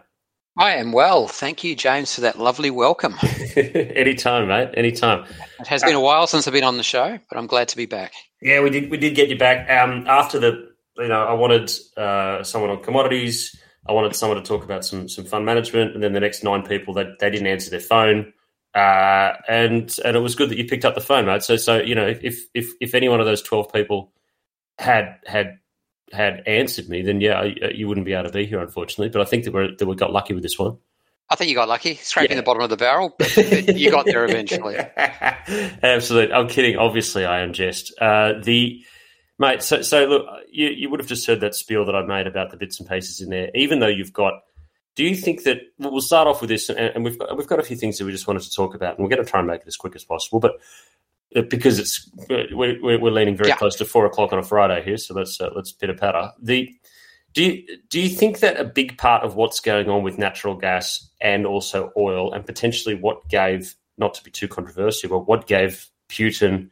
I 0.58 0.76
am 0.76 0.92
well. 0.92 1.28
Thank 1.28 1.64
you, 1.64 1.76
James, 1.76 2.14
for 2.14 2.22
that 2.22 2.38
lovely 2.38 2.70
welcome. 2.70 3.14
anytime, 3.56 4.48
mate. 4.48 4.70
Anytime. 4.74 5.26
It 5.60 5.66
has 5.66 5.82
been 5.82 5.94
a 5.94 6.00
while 6.00 6.26
since 6.26 6.46
I've 6.46 6.54
been 6.54 6.64
on 6.64 6.78
the 6.78 6.82
show, 6.82 7.18
but 7.28 7.38
I'm 7.38 7.46
glad 7.46 7.68
to 7.68 7.76
be 7.76 7.84
back. 7.84 8.12
Yeah, 8.40 8.62
we 8.62 8.70
did. 8.70 8.90
We 8.90 8.96
did 8.96 9.14
get 9.14 9.28
you 9.28 9.36
back 9.36 9.68
um, 9.70 10.06
after 10.06 10.38
the 10.38 10.76
you 10.98 11.08
know, 11.08 11.24
I 11.24 11.34
wanted 11.34 11.70
uh, 11.96 12.42
someone 12.42 12.70
on 12.70 12.82
commodities. 12.82 13.54
I 13.88 13.92
wanted 13.92 14.16
someone 14.16 14.38
to 14.38 14.44
talk 14.44 14.64
about 14.64 14.84
some 14.84 15.08
some 15.08 15.24
fund 15.24 15.44
management, 15.44 15.94
and 15.94 16.02
then 16.02 16.12
the 16.12 16.20
next 16.20 16.42
nine 16.42 16.62
people 16.62 16.94
they, 16.94 17.04
they 17.20 17.30
didn't 17.30 17.46
answer 17.46 17.70
their 17.70 17.80
phone, 17.80 18.32
uh, 18.74 19.32
and 19.48 19.94
and 20.04 20.16
it 20.16 20.20
was 20.20 20.34
good 20.34 20.50
that 20.50 20.58
you 20.58 20.64
picked 20.64 20.84
up 20.84 20.94
the 20.94 21.00
phone, 21.00 21.26
mate. 21.26 21.42
So 21.42 21.56
so 21.56 21.78
you 21.78 21.94
know 21.94 22.06
if 22.06 22.46
if 22.54 22.72
if 22.80 22.94
any 22.94 23.08
one 23.08 23.20
of 23.20 23.26
those 23.26 23.42
twelve 23.42 23.72
people 23.72 24.12
had 24.78 25.18
had 25.26 25.58
had 26.12 26.42
answered 26.46 26.88
me, 26.88 27.02
then 27.02 27.20
yeah, 27.20 27.44
you 27.74 27.88
wouldn't 27.88 28.06
be 28.06 28.12
able 28.12 28.24
to 28.24 28.32
be 28.32 28.46
here, 28.46 28.60
unfortunately. 28.60 29.08
But 29.08 29.22
I 29.22 29.24
think 29.24 29.44
that 29.44 29.52
we 29.52 29.74
that 29.76 29.86
we 29.86 29.94
got 29.94 30.12
lucky 30.12 30.34
with 30.34 30.42
this 30.42 30.58
one. 30.58 30.78
I 31.28 31.34
think 31.34 31.48
you 31.48 31.56
got 31.56 31.68
lucky, 31.68 31.96
scraping 31.96 32.36
yeah. 32.36 32.40
the 32.40 32.44
bottom 32.44 32.62
of 32.62 32.70
the 32.70 32.76
barrel, 32.76 33.14
but 33.18 33.36
you 33.76 33.90
got 33.90 34.06
there 34.06 34.24
eventually. 34.24 34.76
Absolutely, 35.82 36.32
I'm 36.32 36.48
kidding. 36.48 36.76
Obviously, 36.76 37.24
I 37.24 37.40
am 37.40 37.52
just 37.52 37.92
uh, 38.00 38.34
the 38.42 38.84
mate. 39.38 39.62
So, 39.62 39.82
so 39.82 40.04
look, 40.04 40.26
you, 40.50 40.68
you 40.68 40.88
would 40.88 41.00
have 41.00 41.08
just 41.08 41.26
heard 41.26 41.40
that 41.40 41.54
spiel 41.54 41.84
that 41.86 41.96
I 41.96 42.04
made 42.06 42.28
about 42.28 42.50
the 42.50 42.56
bits 42.56 42.78
and 42.78 42.88
pieces 42.88 43.20
in 43.20 43.30
there. 43.30 43.50
Even 43.54 43.80
though 43.80 43.88
you've 43.88 44.12
got, 44.12 44.34
do 44.94 45.02
you 45.02 45.16
think 45.16 45.42
that 45.44 45.58
we'll 45.78 46.00
start 46.00 46.28
off 46.28 46.40
with 46.40 46.50
this, 46.50 46.68
and, 46.68 46.78
and 46.78 47.04
we've 47.04 47.18
got 47.18 47.36
we've 47.36 47.48
got 47.48 47.58
a 47.58 47.64
few 47.64 47.76
things 47.76 47.98
that 47.98 48.04
we 48.04 48.12
just 48.12 48.28
wanted 48.28 48.44
to 48.44 48.52
talk 48.52 48.76
about, 48.76 48.96
and 48.96 49.04
we're 49.04 49.10
going 49.10 49.24
to 49.24 49.28
try 49.28 49.40
and 49.40 49.48
make 49.48 49.62
it 49.62 49.66
as 49.66 49.76
quick 49.76 49.96
as 49.96 50.04
possible, 50.04 50.38
but 50.38 50.52
because 51.32 51.78
it's 51.78 52.10
we're, 52.28 52.80
we're 52.80 53.10
leaning 53.10 53.36
very 53.36 53.50
yeah. 53.50 53.56
close 53.56 53.76
to 53.76 53.84
four 53.84 54.06
o'clock 54.06 54.32
on 54.32 54.38
a 54.38 54.42
Friday 54.42 54.82
here, 54.84 54.96
so 54.96 55.14
let's 55.14 55.40
uh, 55.40 55.50
let's 55.54 55.72
pitter 55.72 55.94
patter. 55.94 56.32
The 56.40 56.72
do 57.34 57.44
you, 57.44 57.78
do 57.90 58.00
you 58.00 58.08
think 58.08 58.40
that 58.40 58.58
a 58.58 58.64
big 58.64 58.96
part 58.96 59.22
of 59.22 59.34
what's 59.34 59.60
going 59.60 59.90
on 59.90 60.02
with 60.02 60.16
natural 60.16 60.54
gas 60.54 61.06
and 61.20 61.46
also 61.46 61.92
oil, 61.96 62.32
and 62.32 62.46
potentially 62.46 62.94
what 62.94 63.28
gave 63.28 63.74
not 63.98 64.14
to 64.14 64.24
be 64.24 64.30
too 64.30 64.48
controversial, 64.48 65.10
but 65.10 65.28
what 65.28 65.46
gave 65.46 65.90
Putin 66.08 66.70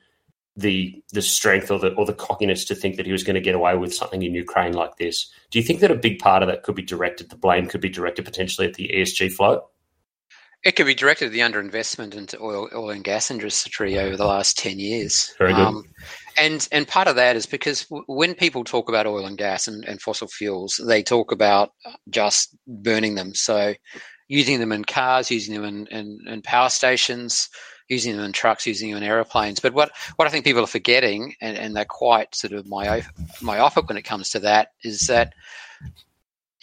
the 0.56 1.02
the 1.12 1.22
strength 1.22 1.70
or 1.70 1.78
the 1.78 1.92
or 1.94 2.06
the 2.06 2.14
cockiness 2.14 2.64
to 2.64 2.74
think 2.74 2.96
that 2.96 3.06
he 3.06 3.12
was 3.12 3.24
going 3.24 3.34
to 3.34 3.40
get 3.40 3.54
away 3.54 3.76
with 3.76 3.92
something 3.92 4.22
in 4.22 4.34
Ukraine 4.34 4.72
like 4.72 4.96
this. 4.96 5.30
Do 5.50 5.58
you 5.58 5.64
think 5.64 5.80
that 5.80 5.90
a 5.90 5.96
big 5.96 6.18
part 6.18 6.42
of 6.42 6.48
that 6.48 6.62
could 6.62 6.76
be 6.76 6.82
directed, 6.82 7.28
the 7.28 7.36
blame 7.36 7.66
could 7.66 7.80
be 7.80 7.88
directed 7.88 8.24
potentially 8.24 8.66
at 8.66 8.74
the 8.74 8.90
ESG 8.94 9.32
flow? 9.32 9.62
It 10.64 10.76
could 10.76 10.86
be 10.86 10.94
directed 10.94 11.26
at 11.26 11.32
the 11.32 11.40
underinvestment 11.40 12.14
into 12.14 12.40
oil, 12.40 12.68
oil 12.74 12.90
and 12.90 13.04
gas 13.04 13.30
industry 13.30 13.98
over 13.98 14.16
the 14.16 14.26
last 14.26 14.56
ten 14.56 14.78
years. 14.78 15.34
Very 15.38 15.52
good. 15.52 15.66
Um, 15.66 15.84
and 16.38 16.66
and 16.72 16.88
part 16.88 17.06
of 17.06 17.16
that 17.16 17.36
is 17.36 17.46
because 17.46 17.84
w- 17.84 18.04
when 18.06 18.34
people 18.34 18.64
talk 18.64 18.88
about 18.88 19.06
oil 19.06 19.26
and 19.26 19.36
gas 19.36 19.68
and, 19.68 19.84
and 19.84 20.00
fossil 20.00 20.26
fuels, 20.26 20.80
they 20.86 21.02
talk 21.02 21.32
about 21.32 21.72
just 22.08 22.56
burning 22.66 23.14
them. 23.14 23.34
So 23.34 23.74
using 24.28 24.58
them 24.58 24.72
in 24.72 24.84
cars, 24.84 25.30
using 25.30 25.54
them 25.54 25.64
in, 25.64 25.86
in, 25.88 26.18
in 26.26 26.42
power 26.42 26.70
stations, 26.70 27.50
using 27.88 28.16
them 28.16 28.24
in 28.24 28.32
trucks, 28.32 28.66
using 28.66 28.90
them 28.90 29.02
in 29.02 29.08
aeroplanes. 29.08 29.60
But 29.60 29.74
what, 29.74 29.90
what 30.16 30.26
I 30.26 30.30
think 30.30 30.46
people 30.46 30.64
are 30.64 30.66
forgetting, 30.66 31.34
and, 31.42 31.58
and 31.58 31.76
they're 31.76 31.84
quite 31.84 32.34
sort 32.34 32.54
of 32.54 32.66
myopic 32.66 33.88
when 33.88 33.98
it 33.98 34.02
comes 34.02 34.30
to 34.30 34.40
that, 34.40 34.68
is 34.82 35.08
that 35.08 35.34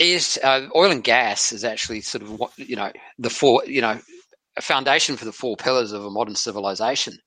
is 0.02 0.40
uh, 0.44 0.68
oil 0.76 0.92
and 0.92 1.04
gas 1.04 1.52
is 1.52 1.64
actually 1.64 2.02
sort 2.02 2.24
of 2.24 2.40
what 2.40 2.52
you 2.58 2.76
know 2.76 2.92
the 3.20 3.30
four 3.30 3.64
you 3.66 3.82
know 3.82 4.00
a 4.58 4.62
foundation 4.62 5.16
for 5.16 5.26
the 5.26 5.32
four 5.32 5.56
pillars 5.56 5.92
of 5.92 6.04
a 6.04 6.10
modern 6.10 6.36
civilization. 6.36 7.18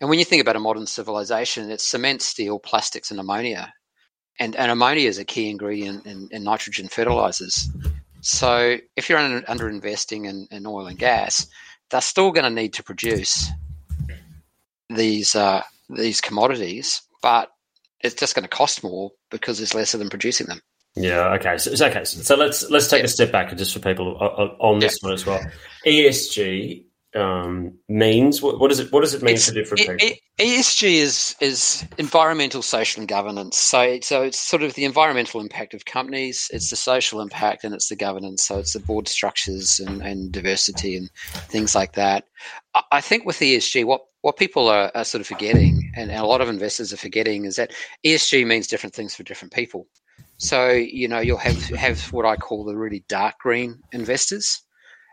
And 0.00 0.08
when 0.08 0.18
you 0.18 0.24
think 0.24 0.40
about 0.40 0.56
a 0.56 0.60
modern 0.60 0.86
civilization, 0.86 1.70
it's 1.70 1.86
cement, 1.86 2.22
steel, 2.22 2.58
plastics, 2.58 3.10
and 3.10 3.20
ammonia. 3.20 3.72
And, 4.38 4.56
and 4.56 4.70
ammonia 4.70 5.06
is 5.06 5.18
a 5.18 5.24
key 5.24 5.50
ingredient 5.50 6.06
in, 6.06 6.28
in 6.30 6.42
nitrogen 6.42 6.88
fertilizers. 6.88 7.68
So 8.22 8.78
if 8.96 9.08
you're 9.08 9.18
under, 9.18 9.68
investing 9.68 10.24
in, 10.24 10.48
in 10.50 10.66
oil 10.66 10.86
and 10.86 10.98
gas, 10.98 11.46
they're 11.90 12.00
still 12.00 12.32
going 12.32 12.44
to 12.44 12.50
need 12.50 12.72
to 12.74 12.82
produce 12.82 13.50
these 14.88 15.34
uh, 15.34 15.62
these 15.88 16.20
commodities, 16.20 17.02
but 17.22 17.50
it's 18.00 18.14
just 18.14 18.34
going 18.34 18.42
to 18.44 18.48
cost 18.48 18.82
more 18.82 19.10
because 19.30 19.58
there's 19.58 19.74
less 19.74 19.94
of 19.94 20.00
them 20.00 20.08
producing 20.08 20.46
them. 20.46 20.60
Yeah. 20.96 21.34
Okay. 21.34 21.56
So, 21.58 21.86
okay. 21.86 22.04
So 22.04 22.36
let's 22.36 22.68
let's 22.70 22.88
take 22.88 23.00
yeah. 23.00 23.06
a 23.06 23.08
step 23.08 23.30
back 23.30 23.50
and 23.50 23.58
just 23.58 23.72
for 23.72 23.80
people 23.80 24.16
on 24.60 24.80
this 24.80 24.98
yeah. 25.00 25.06
one 25.06 25.14
as 25.14 25.24
well. 25.24 25.40
ESG 25.86 26.84
um, 27.14 27.78
means? 27.88 28.40
What, 28.40 28.60
what, 28.60 28.68
does 28.68 28.78
it 28.78 28.92
What 28.92 29.00
does 29.00 29.14
it 29.14 29.22
mean 29.22 29.34
it's, 29.34 29.48
for 29.48 29.54
different 29.54 29.80
it, 29.80 29.98
people? 29.98 30.16
ESG 30.38 30.92
is 30.94 31.36
is 31.40 31.86
environmental, 31.98 32.62
social, 32.62 33.00
and 33.00 33.08
governance. 33.08 33.58
So 33.58 33.98
so 34.00 34.22
it's 34.22 34.38
sort 34.38 34.62
of 34.62 34.74
the 34.74 34.84
environmental 34.84 35.40
impact 35.40 35.74
of 35.74 35.84
companies, 35.84 36.48
it's 36.52 36.70
the 36.70 36.76
social 36.76 37.20
impact, 37.20 37.64
and 37.64 37.74
it's 37.74 37.88
the 37.88 37.96
governance. 37.96 38.44
So 38.44 38.58
it's 38.58 38.72
the 38.72 38.80
board 38.80 39.08
structures 39.08 39.80
and, 39.80 40.02
and 40.02 40.32
diversity 40.32 40.96
and 40.96 41.10
things 41.48 41.74
like 41.74 41.92
that. 41.94 42.24
I 42.92 43.00
think 43.00 43.24
with 43.24 43.38
ESG, 43.38 43.84
what 43.84 44.02
what 44.22 44.36
people 44.36 44.68
are, 44.68 44.90
are 44.94 45.04
sort 45.04 45.20
of 45.20 45.26
forgetting, 45.26 45.92
and, 45.96 46.10
and 46.10 46.20
a 46.20 46.26
lot 46.26 46.40
of 46.40 46.48
investors 46.48 46.92
are 46.92 46.98
forgetting, 46.98 47.44
is 47.44 47.56
that 47.56 47.72
ESG 48.04 48.46
means 48.46 48.66
different 48.66 48.94
things 48.94 49.14
for 49.14 49.22
different 49.22 49.52
people. 49.52 49.86
So 50.40 50.70
you 50.70 51.06
know 51.06 51.20
you'll 51.20 51.38
have 51.38 51.62
have 51.68 52.00
what 52.12 52.26
I 52.26 52.36
call 52.36 52.64
the 52.64 52.76
really 52.76 53.04
dark 53.08 53.38
green 53.38 53.80
investors 53.92 54.62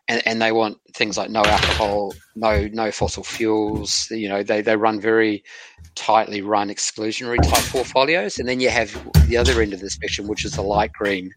and, 0.08 0.26
and 0.26 0.42
they 0.42 0.52
want 0.52 0.78
things 0.94 1.18
like 1.18 1.30
no 1.30 1.42
alcohol, 1.44 2.14
no 2.36 2.68
no 2.72 2.92
fossil 2.92 3.24
fuels. 3.24 4.08
You 4.10 4.30
know, 4.30 4.44
they, 4.44 4.62
they 4.62 4.76
run 4.76 5.02
very 5.02 5.44
tightly 5.96 6.42
run 6.42 6.70
exclusionary 6.70 7.42
type 7.42 7.64
portfolios, 7.66 8.40
and 8.40 8.48
then 8.48 8.60
you 8.60 8.70
have 8.70 8.98
the 9.28 9.38
other 9.38 9.62
end 9.62 9.74
of 9.74 9.82
the 9.82 9.90
spectrum, 9.90 10.28
which 10.28 10.46
is 10.46 10.54
the 10.54 10.62
light 10.62 10.94
green 10.94 11.32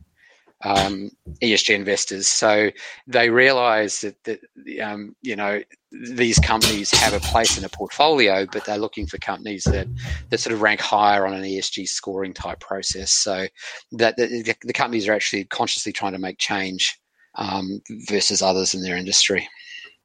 um, 0.63 1.11
ESG 1.43 1.75
investors. 1.75 2.29
So 2.29 2.71
they 3.07 3.31
realise 3.31 4.01
that 4.03 4.23
that 4.25 4.41
um, 4.83 5.15
you 5.23 5.37
know 5.37 5.63
these 5.91 6.39
companies 6.39 6.91
have 6.93 7.15
a 7.15 7.21
place 7.21 7.59
in 7.59 7.65
a 7.65 7.69
portfolio, 7.69 8.47
but 8.51 8.65
they're 8.65 8.79
looking 8.79 9.07
for 9.07 9.19
companies 9.19 9.65
that 9.65 9.87
that 10.31 10.39
sort 10.39 10.55
of 10.55 10.63
rank 10.63 10.81
higher 10.81 11.27
on 11.27 11.35
an 11.35 11.43
ESG 11.43 11.89
scoring 11.89 12.35
type 12.35 12.61
process. 12.61 13.13
So 13.13 13.47
that 13.93 14.17
the, 14.17 14.55
the 14.63 14.73
companies 14.73 15.09
are 15.09 15.15
actually 15.15 15.45
consciously 15.45 15.93
trying 15.93 16.13
to 16.13 16.19
make 16.19 16.39
change 16.39 16.99
um, 17.37 17.81
versus 18.09 18.43
others 18.43 18.75
in 18.75 18.83
their 18.83 18.97
industry. 18.97 19.49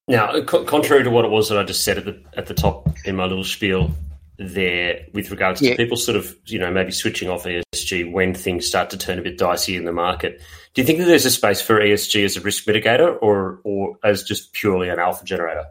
Now, 0.07 0.39
contrary 0.41 1.03
to 1.03 1.09
what 1.09 1.25
it 1.25 1.31
was 1.31 1.49
that 1.49 1.57
I 1.57 1.63
just 1.63 1.83
said 1.83 1.97
at 1.97 2.05
the 2.05 2.21
at 2.37 2.45
the 2.45 2.53
top 2.53 2.87
in 3.05 3.15
my 3.15 3.25
little 3.25 3.43
spiel 3.43 3.91
there, 4.37 5.05
with 5.13 5.31
regards 5.31 5.61
to 5.61 5.75
people 5.75 5.97
sort 5.97 6.17
of 6.17 6.35
you 6.45 6.59
know 6.59 6.71
maybe 6.71 6.91
switching 6.91 7.29
off 7.29 7.45
ESG 7.45 8.11
when 8.11 8.33
things 8.33 8.67
start 8.67 8.89
to 8.89 8.97
turn 8.97 9.19
a 9.19 9.21
bit 9.21 9.37
dicey 9.37 9.75
in 9.75 9.85
the 9.85 9.93
market, 9.93 10.41
do 10.73 10.81
you 10.81 10.85
think 10.85 10.99
that 10.99 11.05
there's 11.05 11.25
a 11.25 11.31
space 11.31 11.61
for 11.61 11.79
ESG 11.79 12.25
as 12.25 12.37
a 12.37 12.41
risk 12.41 12.65
mitigator 12.65 13.17
or 13.21 13.59
or 13.63 13.97
as 14.03 14.23
just 14.23 14.53
purely 14.53 14.89
an 14.89 14.99
alpha 14.99 15.23
generator? 15.25 15.65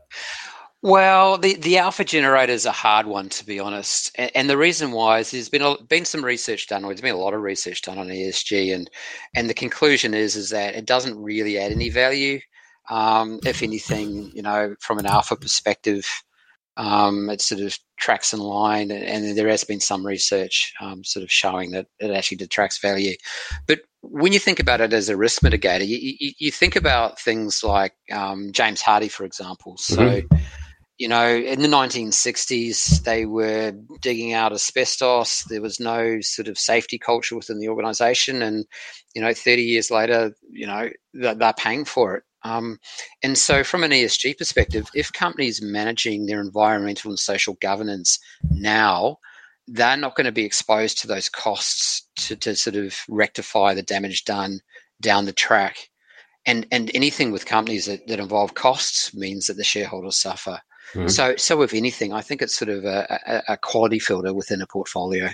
Well, 0.84 1.38
the, 1.38 1.54
the 1.54 1.78
alpha 1.78 2.04
generator 2.04 2.52
is 2.52 2.66
a 2.66 2.70
hard 2.70 3.06
one, 3.06 3.30
to 3.30 3.46
be 3.46 3.58
honest. 3.58 4.14
And, 4.16 4.30
and 4.34 4.50
the 4.50 4.58
reason 4.58 4.92
why 4.92 5.20
is 5.20 5.30
there's 5.30 5.48
been 5.48 5.62
a, 5.62 5.82
been 5.82 6.04
some 6.04 6.22
research 6.22 6.66
done, 6.66 6.84
or 6.84 6.88
there's 6.88 7.00
been 7.00 7.14
a 7.14 7.18
lot 7.18 7.32
of 7.32 7.40
research 7.40 7.80
done 7.80 7.96
on 7.96 8.08
ESG, 8.08 8.74
and 8.74 8.90
and 9.34 9.48
the 9.48 9.54
conclusion 9.54 10.12
is 10.12 10.36
is 10.36 10.50
that 10.50 10.74
it 10.74 10.84
doesn't 10.84 11.22
really 11.22 11.58
add 11.58 11.72
any 11.72 11.88
value. 11.88 12.38
Um, 12.90 13.40
if 13.46 13.62
anything, 13.62 14.30
you 14.34 14.42
know, 14.42 14.74
from 14.78 14.98
an 14.98 15.06
alpha 15.06 15.36
perspective, 15.36 16.06
um, 16.76 17.30
it 17.30 17.40
sort 17.40 17.60
of 17.60 17.78
tracks 17.98 18.32
in 18.32 18.40
line, 18.40 18.90
and, 18.90 19.36
there 19.36 19.48
has 19.48 19.64
been 19.64 19.80
some 19.80 20.04
research 20.04 20.72
um, 20.80 21.04
sort 21.04 21.22
of 21.22 21.30
showing 21.30 21.70
that 21.72 21.86
it 21.98 22.10
actually 22.10 22.36
detracts 22.36 22.78
value. 22.78 23.14
But 23.66 23.80
when 24.02 24.32
you 24.32 24.38
think 24.38 24.60
about 24.60 24.80
it 24.80 24.92
as 24.92 25.08
a 25.08 25.16
risk 25.16 25.42
mitigator, 25.42 25.86
you, 25.86 25.98
you, 26.18 26.32
you 26.38 26.50
think 26.50 26.76
about 26.76 27.20
things 27.20 27.62
like 27.62 27.94
um, 28.12 28.50
James 28.52 28.82
Hardie, 28.82 29.10
for 29.10 29.24
example. 29.24 29.76
So. 29.76 29.96
Mm-hmm 29.98 30.36
you 30.96 31.08
know, 31.08 31.28
in 31.28 31.60
the 31.60 31.68
1960s, 31.68 33.02
they 33.02 33.26
were 33.26 33.72
digging 34.00 34.32
out 34.32 34.52
asbestos. 34.52 35.42
There 35.48 35.60
was 35.60 35.80
no 35.80 36.20
sort 36.20 36.46
of 36.46 36.56
safety 36.56 36.98
culture 36.98 37.34
within 37.34 37.58
the 37.58 37.68
organization. 37.68 38.42
And, 38.42 38.64
you 39.14 39.20
know, 39.20 39.34
30 39.34 39.62
years 39.62 39.90
later, 39.90 40.32
you 40.50 40.66
know, 40.66 40.90
they're 41.12 41.52
paying 41.58 41.84
for 41.84 42.16
it. 42.16 42.22
Um, 42.44 42.78
and 43.22 43.36
so, 43.38 43.64
from 43.64 43.82
an 43.84 43.90
ESG 43.90 44.36
perspective, 44.36 44.86
if 44.94 45.12
companies 45.12 45.62
managing 45.62 46.26
their 46.26 46.40
environmental 46.40 47.10
and 47.10 47.18
social 47.18 47.54
governance 47.60 48.18
now, 48.50 49.18
they're 49.66 49.96
not 49.96 50.14
going 50.14 50.26
to 50.26 50.32
be 50.32 50.44
exposed 50.44 50.98
to 50.98 51.06
those 51.06 51.30
costs 51.30 52.06
to, 52.16 52.36
to 52.36 52.54
sort 52.54 52.76
of 52.76 52.94
rectify 53.08 53.72
the 53.72 53.82
damage 53.82 54.24
done 54.24 54.60
down 55.00 55.24
the 55.24 55.32
track. 55.32 55.88
And, 56.46 56.66
and 56.70 56.90
anything 56.94 57.32
with 57.32 57.46
companies 57.46 57.86
that, 57.86 58.06
that 58.06 58.20
involve 58.20 58.52
costs 58.52 59.14
means 59.14 59.46
that 59.46 59.56
the 59.56 59.64
shareholders 59.64 60.18
suffer. 60.18 60.60
Mm-hmm. 60.92 61.08
So, 61.08 61.34
so 61.36 61.62
if 61.62 61.72
anything, 61.72 62.12
I 62.12 62.20
think 62.20 62.42
it's 62.42 62.54
sort 62.54 62.68
of 62.68 62.84
a, 62.84 63.20
a, 63.26 63.52
a, 63.54 63.56
quality 63.56 63.98
filter 63.98 64.34
within 64.34 64.60
a 64.60 64.66
portfolio. 64.66 65.30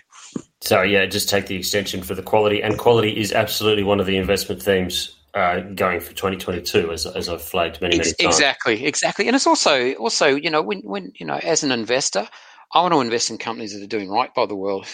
So, 0.61 0.83
yeah, 0.83 1.05
just 1.07 1.29
take 1.29 1.47
the 1.47 1.57
extension 1.57 2.03
for 2.03 2.15
the 2.15 2.23
quality, 2.23 2.63
and 2.63 2.79
quality 2.79 3.19
is 3.19 3.33
absolutely 3.33 3.83
one 3.83 3.99
of 3.99 4.07
the 4.07 4.17
investment 4.17 4.63
themes 4.63 5.17
uh, 5.35 5.61
going 5.61 6.01
for 6.01 6.11
2022, 6.11 6.93
as, 6.93 7.07
as 7.07 7.29
I've 7.29 7.43
flagged 7.43 7.81
many, 7.81 7.99
many 7.99 8.13
times. 8.13 8.17
Exactly, 8.19 8.85
exactly, 8.85 9.27
and 9.27 9.37
it's 9.37 9.47
also 9.47 9.93
also 9.95 10.35
you 10.35 10.51
know 10.51 10.63
when 10.63 10.81
when 10.81 11.13
you 11.19 11.27
know 11.27 11.39
as 11.43 11.63
an 11.63 11.73
investor, 11.73 12.29
I 12.75 12.83
want 12.83 12.95
to 12.95 13.01
invest 13.01 13.31
in 13.31 13.39
companies 13.39 13.73
that 13.75 13.83
are 13.83 13.89
doing 13.89 14.11
right 14.11 14.33
by 14.35 14.47
the 14.47 14.57
world. 14.57 14.87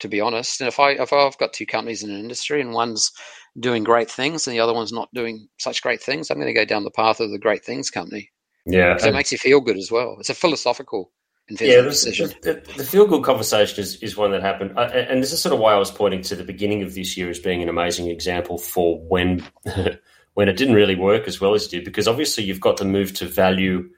To 0.00 0.08
be 0.08 0.20
honest, 0.20 0.60
and 0.60 0.68
if 0.68 0.78
I 0.78 0.90
if 0.90 1.12
I've 1.12 1.38
got 1.38 1.54
two 1.54 1.64
companies 1.64 2.02
in 2.02 2.10
an 2.10 2.20
industry 2.20 2.60
and 2.60 2.74
one's 2.74 3.10
doing 3.58 3.82
great 3.82 4.10
things 4.10 4.46
and 4.46 4.54
the 4.54 4.60
other 4.60 4.74
one's 4.74 4.92
not 4.92 5.08
doing 5.14 5.48
such 5.58 5.80
great 5.80 6.02
things, 6.02 6.30
I'm 6.30 6.36
going 6.36 6.48
to 6.48 6.52
go 6.52 6.66
down 6.66 6.84
the 6.84 6.90
path 6.90 7.20
of 7.20 7.30
the 7.30 7.38
great 7.38 7.64
things 7.64 7.88
company. 7.88 8.30
Yeah, 8.66 8.98
so 8.98 9.08
it 9.08 9.14
makes 9.14 9.32
you 9.32 9.38
feel 9.38 9.60
good 9.60 9.78
as 9.78 9.90
well. 9.90 10.16
It's 10.20 10.28
a 10.28 10.34
philosophical 10.34 11.12
yeah, 11.48 11.80
the, 11.80 12.34
the, 12.42 12.72
the 12.76 12.84
feel 12.84 13.06
good 13.06 13.22
conversation 13.22 13.80
is, 13.80 13.96
is 14.02 14.16
one 14.16 14.32
that 14.32 14.42
happened, 14.42 14.76
uh, 14.76 14.82
and 14.82 15.22
this 15.22 15.32
is 15.32 15.40
sort 15.40 15.52
of 15.52 15.60
why 15.60 15.74
I 15.74 15.78
was 15.78 15.90
pointing 15.90 16.22
to 16.22 16.36
the 16.36 16.44
beginning 16.44 16.82
of 16.82 16.94
this 16.94 17.16
year 17.16 17.30
as 17.30 17.38
being 17.38 17.62
an 17.62 17.68
amazing 17.68 18.08
example 18.08 18.58
for 18.58 18.98
when 18.98 19.46
when 20.34 20.48
it 20.48 20.56
didn't 20.56 20.74
really 20.74 20.96
work 20.96 21.28
as 21.28 21.40
well 21.40 21.54
as 21.54 21.66
it 21.66 21.70
did, 21.70 21.84
because 21.84 22.08
obviously 22.08 22.44
you've 22.44 22.60
got 22.60 22.78
the 22.78 22.84
move 22.84 23.14
to 23.14 23.26
value 23.26 23.88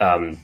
um, 0.00 0.38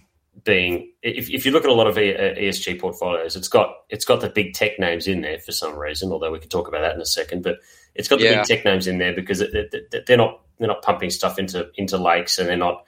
being 0.45 0.91
if, 1.03 1.31
if 1.31 1.45
you 1.45 1.53
look 1.53 1.65
at 1.65 1.71
a 1.71 1.75
lot 1.75 1.87
of 1.87 1.97
ESG 1.97 2.81
portfolios, 2.81 3.37
it's 3.37 3.49
got 3.49 3.75
it's 3.89 4.05
got 4.05 4.21
the 4.21 4.31
big 4.31 4.55
tech 4.55 4.79
names 4.79 5.07
in 5.07 5.21
there 5.21 5.39
for 5.39 5.53
some 5.53 5.77
reason. 5.77 6.11
Although 6.11 6.33
we 6.33 6.39
can 6.39 6.49
talk 6.49 6.69
about 6.69 6.81
that 6.81 6.95
in 6.95 7.01
a 7.01 7.07
second, 7.07 7.43
but 7.43 7.59
it's 7.95 8.09
got 8.09 8.19
the 8.19 8.25
yeah. 8.25 8.37
big 8.37 8.45
tech 8.45 8.65
names 8.65 8.87
in 8.87 8.99
there 8.99 9.15
because 9.15 9.41
it, 9.41 9.55
it, 9.55 10.07
they're 10.07 10.17
not 10.17 10.41
they're 10.59 10.69
not 10.69 10.83
pumping 10.83 11.11
stuff 11.11 11.39
into 11.39 11.71
into 11.77 11.99
lakes 11.99 12.39
and 12.39 12.49
they're 12.49 12.57
not 12.57 12.85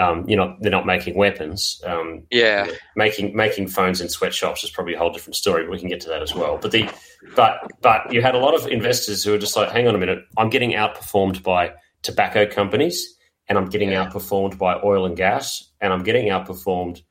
um, 0.00 0.26
you 0.26 0.34
know, 0.34 0.56
they're 0.60 0.70
not 0.70 0.86
making 0.86 1.14
weapons. 1.14 1.80
Um, 1.84 2.22
yeah, 2.30 2.66
making 2.96 3.36
making 3.36 3.68
phones 3.68 4.00
in 4.00 4.08
sweatshops 4.08 4.64
is 4.64 4.70
probably 4.70 4.94
a 4.94 4.98
whole 4.98 5.12
different 5.12 5.36
story. 5.36 5.62
But 5.62 5.72
we 5.72 5.78
can 5.78 5.90
get 5.90 6.00
to 6.00 6.08
that 6.08 6.22
as 6.22 6.34
well. 6.34 6.58
But 6.60 6.72
the 6.72 6.90
but 7.36 7.70
but 7.82 8.10
you 8.12 8.22
had 8.22 8.34
a 8.34 8.38
lot 8.38 8.54
of 8.54 8.66
investors 8.66 9.22
who 9.22 9.32
were 9.32 9.38
just 9.38 9.56
like, 9.56 9.70
hang 9.70 9.86
on 9.86 9.94
a 9.94 9.98
minute, 9.98 10.20
I'm 10.38 10.48
getting 10.48 10.72
outperformed 10.72 11.42
by 11.42 11.74
tobacco 12.02 12.46
companies, 12.46 13.14
and 13.46 13.58
I'm 13.58 13.66
getting 13.66 13.90
yeah. 13.90 14.06
outperformed 14.06 14.56
by 14.56 14.80
oil 14.82 15.04
and 15.04 15.16
gas, 15.16 15.70
and 15.82 15.92
I'm 15.92 16.02
getting 16.02 16.28
outperformed 16.28 17.02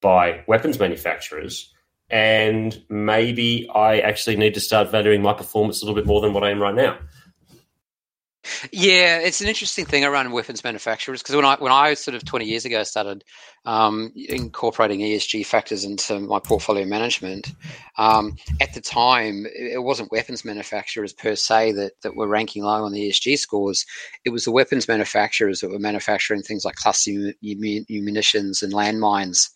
by 0.00 0.42
weapons 0.48 0.80
manufacturers. 0.80 1.72
And 2.10 2.82
maybe 2.90 3.68
I 3.74 4.00
actually 4.00 4.36
need 4.36 4.54
to 4.54 4.60
start 4.60 4.90
valuing 4.90 5.22
my 5.22 5.32
performance 5.32 5.80
a 5.80 5.86
little 5.86 5.94
bit 5.94 6.06
more 6.06 6.20
than 6.20 6.32
what 6.32 6.44
I 6.44 6.50
am 6.50 6.60
right 6.60 6.74
now. 6.74 6.98
Yeah, 8.72 9.18
it's 9.18 9.40
an 9.40 9.48
interesting 9.48 9.84
thing 9.84 10.04
around 10.04 10.32
weapons 10.32 10.64
manufacturers 10.64 11.22
because 11.22 11.36
when 11.36 11.44
I 11.44 11.56
when 11.56 11.72
I 11.72 11.94
sort 11.94 12.14
of 12.14 12.24
twenty 12.24 12.46
years 12.46 12.64
ago 12.64 12.82
started 12.82 13.24
um, 13.64 14.12
incorporating 14.14 15.00
ESG 15.00 15.46
factors 15.46 15.84
into 15.84 16.20
my 16.20 16.38
portfolio 16.38 16.84
management, 16.84 17.52
um, 17.96 18.36
at 18.60 18.74
the 18.74 18.80
time 18.80 19.46
it 19.54 19.82
wasn't 19.82 20.12
weapons 20.12 20.44
manufacturers 20.44 21.12
per 21.12 21.34
se 21.34 21.72
that 21.72 21.92
that 22.02 22.16
were 22.16 22.28
ranking 22.28 22.64
low 22.64 22.84
on 22.84 22.92
the 22.92 23.08
ESG 23.08 23.38
scores. 23.38 23.86
It 24.24 24.30
was 24.30 24.44
the 24.44 24.52
weapons 24.52 24.88
manufacturers 24.88 25.60
that 25.60 25.70
were 25.70 25.78
manufacturing 25.78 26.42
things 26.42 26.64
like 26.64 26.74
cluster 26.74 27.34
munitions 27.42 28.62
and 28.62 28.72
landmines 28.72 29.50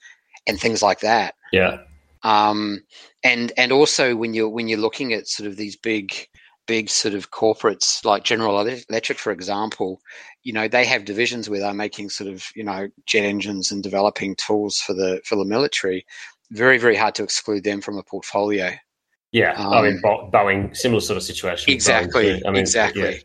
and 0.47 0.59
things 0.59 0.83
like 0.83 1.01
that. 1.01 1.35
Yeah. 1.53 1.79
Um, 2.23 2.83
and 3.23 3.53
and 3.57 3.73
also 3.73 4.17
when 4.17 4.35
you're 4.35 4.49
when 4.49 4.69
you're 4.69 4.79
looking 4.79 5.13
at 5.13 5.29
sort 5.29 5.49
of 5.49 5.57
these 5.57 5.77
big 5.77 6.13
big 6.69 6.89
sort 6.89 7.15
of 7.15 7.33
corporates 7.33 8.05
like 8.05 8.23
General 8.23 8.61
Electric, 8.61 9.19
for 9.19 9.33
example, 9.33 10.01
you 10.45 10.53
know, 10.53 10.69
they 10.69 10.85
have 10.85 11.05
divisions 11.05 11.51
where 11.51 11.59
they're 11.59 11.75
making 11.75 12.11
sort 12.11 12.31
of, 12.31 12.47
you 12.55 12.63
know, 12.63 12.89
jet 13.07 13.25
engines 13.25 13.73
and 13.73 13.83
developing 13.83 14.37
tools 14.37 14.79
for 14.79 14.95
the 14.95 15.21
for 15.25 15.35
the 15.35 15.45
military. 15.45 16.07
Very, 16.53 16.79
very 16.79 16.95
hard 16.95 17.17
to 17.17 17.25
exclude 17.25 17.65
them 17.65 17.81
from 17.81 17.99
a 17.99 18.03
portfolio. 18.03 18.73
Yeah, 19.33 19.53
um, 19.55 19.73
I 19.73 19.83
mean, 19.83 20.01
Boeing, 20.03 20.77
similar 20.77 21.01
sort 21.01 21.17
of 21.17 21.23
situation. 21.23 21.73
Exactly. 21.73 22.41
I 22.47 22.51
mean, 22.51 22.61
exactly. 22.61 23.25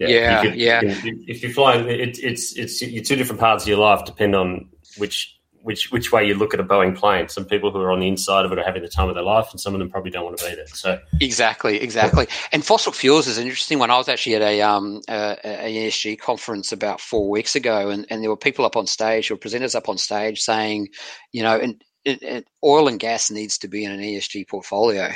Yeah, 0.00 0.08
yeah. 0.08 0.08
yeah, 0.08 0.42
you 0.42 0.48
could, 0.48 0.58
yeah. 0.58 0.80
if 1.26 1.42
you're 1.42 1.52
flying, 1.52 1.88
it, 1.88 2.18
it's 2.18 2.56
it's 2.56 2.80
your 2.80 3.04
two 3.04 3.16
different 3.16 3.40
parts 3.40 3.64
of 3.64 3.68
your 3.68 3.78
life 3.78 4.04
depend 4.04 4.34
on 4.34 4.70
which 4.96 5.35
which 5.66 5.90
which 5.90 6.12
way 6.12 6.24
you 6.24 6.34
look 6.34 6.54
at 6.54 6.60
a 6.60 6.64
Boeing 6.64 6.96
plane. 6.96 7.28
Some 7.28 7.44
people 7.44 7.72
who 7.72 7.80
are 7.80 7.90
on 7.90 7.98
the 7.98 8.06
inside 8.06 8.44
of 8.44 8.52
it 8.52 8.58
are 8.58 8.62
having 8.62 8.82
the 8.82 8.88
time 8.88 9.08
of 9.08 9.16
their 9.16 9.24
life, 9.24 9.48
and 9.50 9.60
some 9.60 9.74
of 9.74 9.80
them 9.80 9.90
probably 9.90 10.12
don't 10.12 10.24
want 10.24 10.38
to 10.38 10.48
be 10.48 10.54
there. 10.54 10.68
So 10.68 11.00
exactly, 11.20 11.80
exactly. 11.80 12.28
And 12.52 12.64
fossil 12.64 12.92
fuels 12.92 13.26
is 13.26 13.36
an 13.36 13.44
interesting 13.44 13.80
one. 13.80 13.90
I 13.90 13.98
was 13.98 14.08
actually 14.08 14.36
at 14.36 14.42
a 14.42 14.62
um 14.62 15.00
a, 15.08 15.36
a 15.44 15.88
ESG 15.88 16.20
conference 16.20 16.70
about 16.70 17.00
four 17.00 17.28
weeks 17.28 17.56
ago, 17.56 17.90
and, 17.90 18.06
and 18.10 18.22
there 18.22 18.30
were 18.30 18.36
people 18.36 18.64
up 18.64 18.76
on 18.76 18.86
stage 18.86 19.28
or 19.28 19.36
presenters 19.36 19.74
up 19.74 19.88
on 19.88 19.98
stage 19.98 20.40
saying, 20.40 20.88
you 21.32 21.42
know, 21.42 21.58
and, 21.58 21.82
and 22.06 22.44
oil 22.64 22.86
and 22.86 23.00
gas 23.00 23.28
needs 23.28 23.58
to 23.58 23.68
be 23.68 23.84
in 23.84 23.90
an 23.90 24.00
ESG 24.00 24.48
portfolio. 24.48 25.10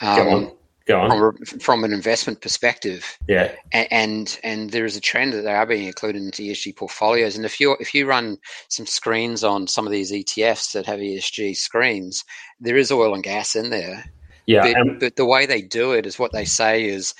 Um, 0.00 0.52
Go 0.86 1.00
on. 1.00 1.10
From, 1.10 1.58
from 1.58 1.84
an 1.84 1.92
investment 1.92 2.40
perspective. 2.40 3.18
Yeah. 3.28 3.52
And 3.72 4.38
and 4.42 4.70
there 4.70 4.84
is 4.84 4.96
a 4.96 5.00
trend 5.00 5.32
that 5.32 5.42
they 5.42 5.52
are 5.52 5.66
being 5.66 5.86
included 5.86 6.22
into 6.22 6.42
ESG 6.42 6.76
portfolios. 6.76 7.36
And 7.36 7.44
if 7.44 7.60
you 7.60 7.76
if 7.80 7.94
you 7.94 8.06
run 8.06 8.38
some 8.68 8.86
screens 8.86 9.44
on 9.44 9.66
some 9.66 9.86
of 9.86 9.92
these 9.92 10.12
ETFs 10.12 10.72
that 10.72 10.86
have 10.86 10.98
ESG 10.98 11.56
screens, 11.56 12.24
there 12.60 12.76
is 12.76 12.90
oil 12.90 13.14
and 13.14 13.22
gas 13.22 13.54
in 13.54 13.70
there. 13.70 14.04
Yeah. 14.46 14.72
But, 14.72 15.00
but 15.00 15.16
the 15.16 15.26
way 15.26 15.46
they 15.46 15.62
do 15.62 15.92
it 15.92 16.06
is 16.06 16.18
what 16.18 16.32
they 16.32 16.44
say 16.44 16.84
is 16.84 17.14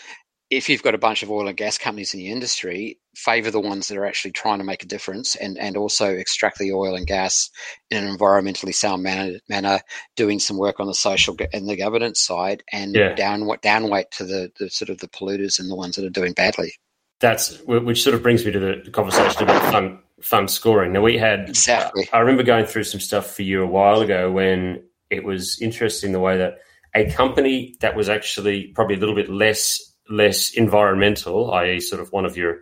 if 0.51 0.69
you've 0.69 0.83
got 0.83 0.95
a 0.95 0.99
bunch 0.99 1.23
of 1.23 1.31
oil 1.31 1.49
and 1.49 1.57
gas 1.57 1.79
companies 1.79 2.15
in 2.15 2.21
the 2.21 2.31
industry, 2.31 2.99
favor 3.15 3.51
the 3.51 3.61
ones 3.61 3.89
that 3.89 3.99
are 3.99 4.07
actually 4.07 4.31
trying 4.31 4.59
to 4.59 4.65
make 4.65 4.83
a 4.83 4.87
difference 4.87 5.35
and, 5.37 5.59
and 5.59 5.77
also 5.77 6.15
extract 6.15 6.59
the 6.59 6.73
oil 6.73 6.95
and 6.95 7.07
gas 7.07 7.51
in 7.91 8.05
an 8.05 8.17
environmentally 8.17 8.75
sound 8.75 9.03
manner, 9.03 9.39
manner 9.49 9.81
doing 10.17 10.39
some 10.39 10.57
work 10.57 10.81
on 10.81 10.87
the 10.87 10.95
social 10.95 11.37
and 11.53 11.69
the 11.69 11.77
governance 11.77 12.21
side 12.21 12.63
and 12.73 12.95
yeah. 12.95 13.15
down 13.15 13.43
downweight 13.63 14.11
to 14.11 14.25
the, 14.25 14.51
the 14.59 14.71
sort 14.71 14.89
of 14.89 14.99
the 14.99 15.09
polluters 15.09 15.59
and 15.59 15.71
the 15.71 15.77
ones 15.77 15.97
that 15.97 16.05
are 16.05 16.11
doing 16.11 16.33
badly. 16.33 16.73
That's 17.21 17.61
which 17.61 18.03
sort 18.03 18.15
of 18.15 18.23
brings 18.23 18.45
me 18.45 18.51
to 18.53 18.59
the 18.59 18.91
conversation 18.91 19.45
about 19.45 19.71
fund 19.71 19.99
fund 20.21 20.51
scoring. 20.51 20.93
Now 20.93 21.03
we 21.03 21.19
had 21.19 21.49
exactly. 21.49 22.09
I 22.13 22.19
remember 22.19 22.43
going 22.43 22.67
through 22.67 22.85
some 22.85 23.01
stuff 23.01 23.37
for 23.37 23.43
you 23.43 23.63
a 23.63 23.67
while 23.67 24.01
ago 24.01 24.31
when 24.31 24.83
it 25.09 25.23
was 25.23 25.61
interesting 25.61 26.11
the 26.11 26.19
way 26.19 26.39
that 26.39 26.59
a 26.95 27.11
company 27.13 27.77
that 27.81 27.95
was 27.95 28.09
actually 28.09 28.73
probably 28.75 28.97
a 28.97 28.99
little 28.99 29.15
bit 29.15 29.29
less 29.31 29.79
less 30.11 30.53
environmental, 30.55 31.53
i.e., 31.55 31.81
sort 31.81 32.03
of 32.03 32.11
one 32.11 32.25
of 32.25 32.37
your 32.37 32.61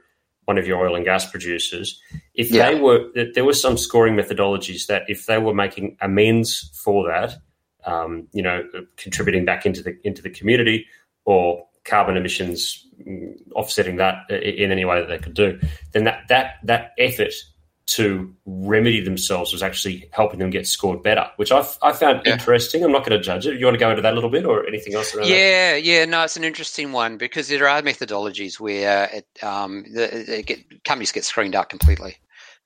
one 0.51 0.59
of 0.59 0.67
your 0.67 0.85
oil 0.85 0.97
and 0.97 1.05
gas 1.05 1.31
producers, 1.31 2.03
if 2.35 2.51
yeah. 2.51 2.73
they 2.73 2.81
were 2.81 3.09
there 3.35 3.45
were 3.45 3.55
some 3.55 3.77
scoring 3.79 4.17
methodologies 4.17 4.89
that 4.89 5.03
if 5.07 5.27
they 5.27 5.39
were 5.39 5.55
making 5.55 5.97
amends 6.01 6.73
for 6.75 7.07
that, 7.07 7.37
um, 7.85 8.27
you 8.33 8.43
know, 8.43 8.65
contributing 8.97 9.45
back 9.45 9.65
into 9.65 9.81
the 9.81 9.97
into 10.03 10.23
the 10.23 10.29
community 10.29 10.87
or 11.25 11.65
carbon 11.85 12.17
emissions 12.17 12.85
mm, 13.07 13.33
offsetting 13.55 13.95
that 13.95 14.29
in 14.29 14.73
any 14.73 14.85
way 14.85 14.99
that 14.99 15.07
they 15.07 15.19
could 15.19 15.35
do, 15.35 15.57
then 15.93 16.03
that 16.03 16.27
that 16.29 16.55
that 16.65 16.95
effort 16.99 17.33
to 17.91 18.33
remedy 18.47 19.01
themselves 19.01 19.53
was 19.53 19.63
actually 19.63 20.09
helping 20.13 20.39
them 20.39 20.51
get 20.51 20.67
scored 20.67 21.03
better, 21.03 21.29
which 21.37 21.51
I, 21.51 21.67
I 21.83 21.93
found 21.93 22.23
yeah. 22.25 22.35
interesting. 22.35 22.85
I'm 22.85 22.93
not 22.93 23.05
going 23.05 23.19
to 23.19 23.25
judge 23.25 23.47
it. 23.47 23.59
You 23.59 23.67
want 23.67 23.75
to 23.75 23.81
go 23.81 23.91
into 23.91 24.03
that 24.03 24.13
a 24.13 24.15
little 24.15 24.31
bit 24.31 24.45
or 24.45 24.65
anything 24.65 24.95
else 24.95 25.13
around 25.15 25.27
yeah, 25.27 25.73
that? 25.73 25.85
Yeah, 25.85 26.05
no, 26.05 26.23
it's 26.23 26.37
an 26.37 26.45
interesting 26.45 26.93
one 26.93 27.17
because 27.17 27.49
there 27.49 27.69
are 27.69 27.83
methodologies 27.83 28.61
where 28.61 29.11
it, 29.13 29.45
um, 29.45 29.85
the, 29.93 30.45
get, 30.47 30.85
companies 30.85 31.11
get 31.11 31.25
screened 31.25 31.57
out 31.57 31.69
completely. 31.69 32.17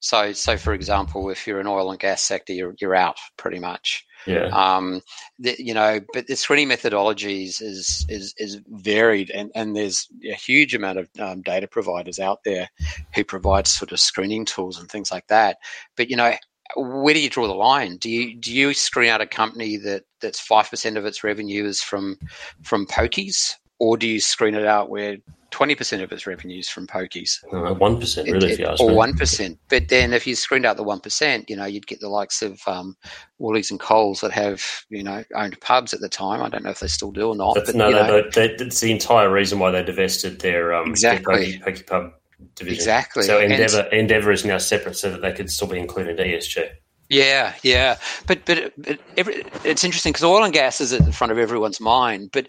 So, 0.00 0.32
so 0.32 0.58
for 0.58 0.74
example, 0.74 1.30
if 1.30 1.46
you're 1.46 1.60
an 1.60 1.66
oil 1.66 1.90
and 1.90 1.98
gas 1.98 2.20
sector, 2.20 2.52
you're, 2.52 2.74
you're 2.78 2.94
out 2.94 3.16
pretty 3.38 3.58
much. 3.58 4.04
Yeah. 4.26 4.46
Um, 4.46 5.02
the, 5.38 5.56
you 5.58 5.74
know, 5.74 6.00
but 6.12 6.26
the 6.26 6.36
screening 6.36 6.68
methodologies 6.68 7.60
is 7.60 8.06
is 8.08 8.34
is 8.38 8.60
varied, 8.68 9.30
and 9.30 9.50
and 9.54 9.76
there's 9.76 10.08
a 10.24 10.34
huge 10.34 10.74
amount 10.74 10.98
of 10.98 11.08
um, 11.18 11.42
data 11.42 11.66
providers 11.66 12.18
out 12.18 12.40
there 12.44 12.68
who 13.14 13.24
provide 13.24 13.66
sort 13.66 13.92
of 13.92 14.00
screening 14.00 14.44
tools 14.44 14.78
and 14.78 14.88
things 14.88 15.10
like 15.10 15.26
that. 15.28 15.58
But 15.96 16.10
you 16.10 16.16
know, 16.16 16.34
where 16.76 17.14
do 17.14 17.20
you 17.20 17.30
draw 17.30 17.46
the 17.46 17.54
line? 17.54 17.96
Do 17.96 18.10
you 18.10 18.34
do 18.34 18.52
you 18.52 18.74
screen 18.74 19.10
out 19.10 19.20
a 19.20 19.26
company 19.26 19.76
that 19.78 20.04
that's 20.20 20.40
five 20.40 20.70
percent 20.70 20.96
of 20.96 21.04
its 21.04 21.22
revenue 21.22 21.64
is 21.64 21.82
from 21.82 22.18
from 22.62 22.86
pokies, 22.86 23.54
or 23.78 23.96
do 23.96 24.08
you 24.08 24.20
screen 24.20 24.54
it 24.54 24.66
out 24.66 24.90
where 24.90 25.18
twenty 25.54 25.76
percent 25.76 26.02
of 26.02 26.10
its 26.10 26.26
revenues 26.26 26.68
from 26.68 26.84
pokies. 26.84 27.38
Uh, 27.52 27.72
one 27.74 28.00
percent, 28.00 28.28
really, 28.28 28.48
it, 28.48 28.52
if 28.54 28.58
you 28.58 28.66
ask 28.66 28.80
or 28.80 28.92
one 28.92 29.14
percent. 29.14 29.56
But 29.68 29.88
then, 29.88 30.12
if 30.12 30.26
you 30.26 30.34
screened 30.34 30.66
out 30.66 30.76
the 30.76 30.82
one 30.82 30.98
percent, 30.98 31.48
you 31.48 31.54
know, 31.54 31.64
you'd 31.64 31.86
get 31.86 32.00
the 32.00 32.08
likes 32.08 32.42
of 32.42 32.60
um, 32.66 32.96
Woolies 33.38 33.70
and 33.70 33.78
Coles 33.78 34.20
that 34.20 34.32
have 34.32 34.64
you 34.88 35.04
know 35.04 35.22
owned 35.36 35.60
pubs 35.60 35.94
at 35.94 36.00
the 36.00 36.08
time. 36.08 36.42
I 36.42 36.48
don't 36.48 36.64
know 36.64 36.70
if 36.70 36.80
they 36.80 36.88
still 36.88 37.12
do 37.12 37.28
or 37.28 37.36
not. 37.36 37.54
That's, 37.54 37.70
but, 37.70 37.76
no, 37.76 37.90
no, 37.90 38.28
that's 38.34 38.80
the 38.80 38.90
entire 38.90 39.30
reason 39.30 39.60
why 39.60 39.70
they 39.70 39.84
divested 39.84 40.40
their 40.40 40.74
um, 40.74 40.90
exactly 40.90 41.58
their 41.58 41.72
pokie, 41.72 41.86
pub 41.86 42.12
division. 42.56 42.74
Exactly. 42.74 43.22
So 43.22 43.38
Endeavour 43.38 43.88
and, 43.92 43.92
Endeavour 43.92 44.32
is 44.32 44.44
now 44.44 44.58
separate, 44.58 44.96
so 44.96 45.10
that 45.12 45.22
they 45.22 45.32
could 45.32 45.52
still 45.52 45.68
be 45.68 45.78
included 45.78 46.18
in 46.18 46.26
ESG. 46.26 46.68
Yeah, 47.08 47.54
yeah, 47.62 47.98
but 48.26 48.44
but, 48.44 48.72
but 48.76 48.98
every, 49.16 49.44
it's 49.62 49.84
interesting 49.84 50.10
because 50.10 50.24
oil 50.24 50.42
and 50.42 50.52
gas 50.52 50.80
is 50.80 50.92
at 50.92 51.04
the 51.04 51.12
front 51.12 51.30
of 51.30 51.38
everyone's 51.38 51.80
mind, 51.80 52.30
but 52.32 52.48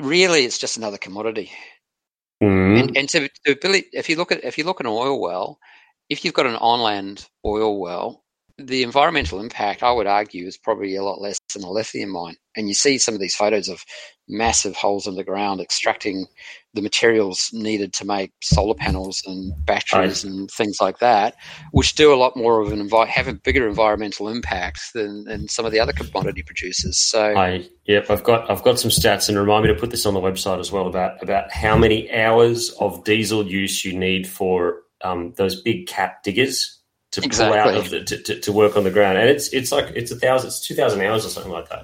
really 0.00 0.44
it's 0.44 0.58
just 0.58 0.78
another 0.78 0.96
commodity. 0.96 1.50
Mm. 2.42 2.80
And, 2.80 2.96
and 2.96 3.08
to, 3.10 3.28
to 3.46 3.56
if 3.92 4.08
you 4.08 4.16
look 4.16 4.30
at 4.30 4.44
if 4.44 4.58
you 4.58 4.64
look 4.64 4.80
at 4.80 4.86
an 4.86 4.92
oil 4.92 5.20
well, 5.20 5.58
if 6.08 6.24
you've 6.24 6.34
got 6.34 6.46
an 6.46 6.56
on-land 6.56 7.28
oil 7.44 7.80
well, 7.80 8.24
the 8.58 8.82
environmental 8.82 9.40
impact, 9.40 9.84
I 9.84 9.92
would 9.92 10.08
argue, 10.08 10.46
is 10.46 10.56
probably 10.56 10.96
a 10.96 11.04
lot 11.04 11.20
less 11.20 11.38
than 11.54 11.62
a 11.62 11.70
lithium 11.70 12.10
mine. 12.10 12.34
And 12.56 12.66
you 12.66 12.74
see 12.74 12.98
some 12.98 13.14
of 13.14 13.20
these 13.20 13.36
photos 13.36 13.68
of 13.68 13.84
massive 14.28 14.74
holes 14.74 15.06
in 15.06 15.14
the 15.14 15.22
ground 15.22 15.60
extracting 15.60 16.26
the 16.74 16.82
materials 16.82 17.50
needed 17.52 17.92
to 17.94 18.04
make 18.04 18.32
solar 18.42 18.74
panels 18.74 19.22
and 19.26 19.52
batteries 19.64 20.24
right. 20.24 20.32
and 20.32 20.50
things 20.50 20.78
like 20.80 20.98
that, 20.98 21.36
which 21.70 21.94
do 21.94 22.12
a 22.12 22.16
lot 22.16 22.36
more 22.36 22.60
of 22.60 22.72
an 22.72 22.88
envi- 22.88 23.06
have 23.06 23.28
a 23.28 23.32
bigger 23.32 23.68
environmental 23.68 24.28
impact 24.28 24.80
than, 24.92 25.24
than 25.24 25.48
some 25.48 25.64
of 25.64 25.70
the 25.70 25.78
other 25.78 25.92
commodity 25.92 26.42
producers. 26.42 26.98
So, 26.98 27.36
I, 27.36 27.64
yep, 27.86 28.10
I've 28.10 28.24
got 28.24 28.50
I've 28.50 28.64
got 28.64 28.80
some 28.80 28.90
stats, 28.90 29.28
and 29.28 29.38
remind 29.38 29.64
me 29.64 29.72
to 29.72 29.78
put 29.78 29.90
this 29.90 30.04
on 30.04 30.14
the 30.14 30.20
website 30.20 30.58
as 30.58 30.72
well 30.72 30.88
about 30.88 31.22
about 31.22 31.52
how 31.52 31.78
many 31.78 32.12
hours 32.12 32.70
of 32.80 33.04
diesel 33.04 33.46
use 33.46 33.84
you 33.84 33.96
need 33.96 34.26
for 34.26 34.82
um, 35.04 35.32
those 35.36 35.62
big 35.62 35.86
cat 35.86 36.22
diggers 36.24 36.77
to 37.12 37.22
Exactly. 37.24 37.58
pull 37.58 37.68
out 37.70 37.76
of 37.84 37.90
the, 37.90 38.04
to, 38.04 38.22
to, 38.22 38.40
to 38.40 38.52
work 38.52 38.76
on 38.76 38.84
the 38.84 38.90
ground, 38.90 39.18
and 39.18 39.28
it's 39.30 39.48
it's 39.52 39.72
like 39.72 39.90
it's 39.96 40.10
a 40.10 40.16
thousand, 40.16 40.48
it's 40.48 40.60
two 40.66 40.74
thousand 40.74 41.00
hours 41.02 41.24
or 41.24 41.30
something 41.30 41.52
like 41.52 41.68
that. 41.70 41.80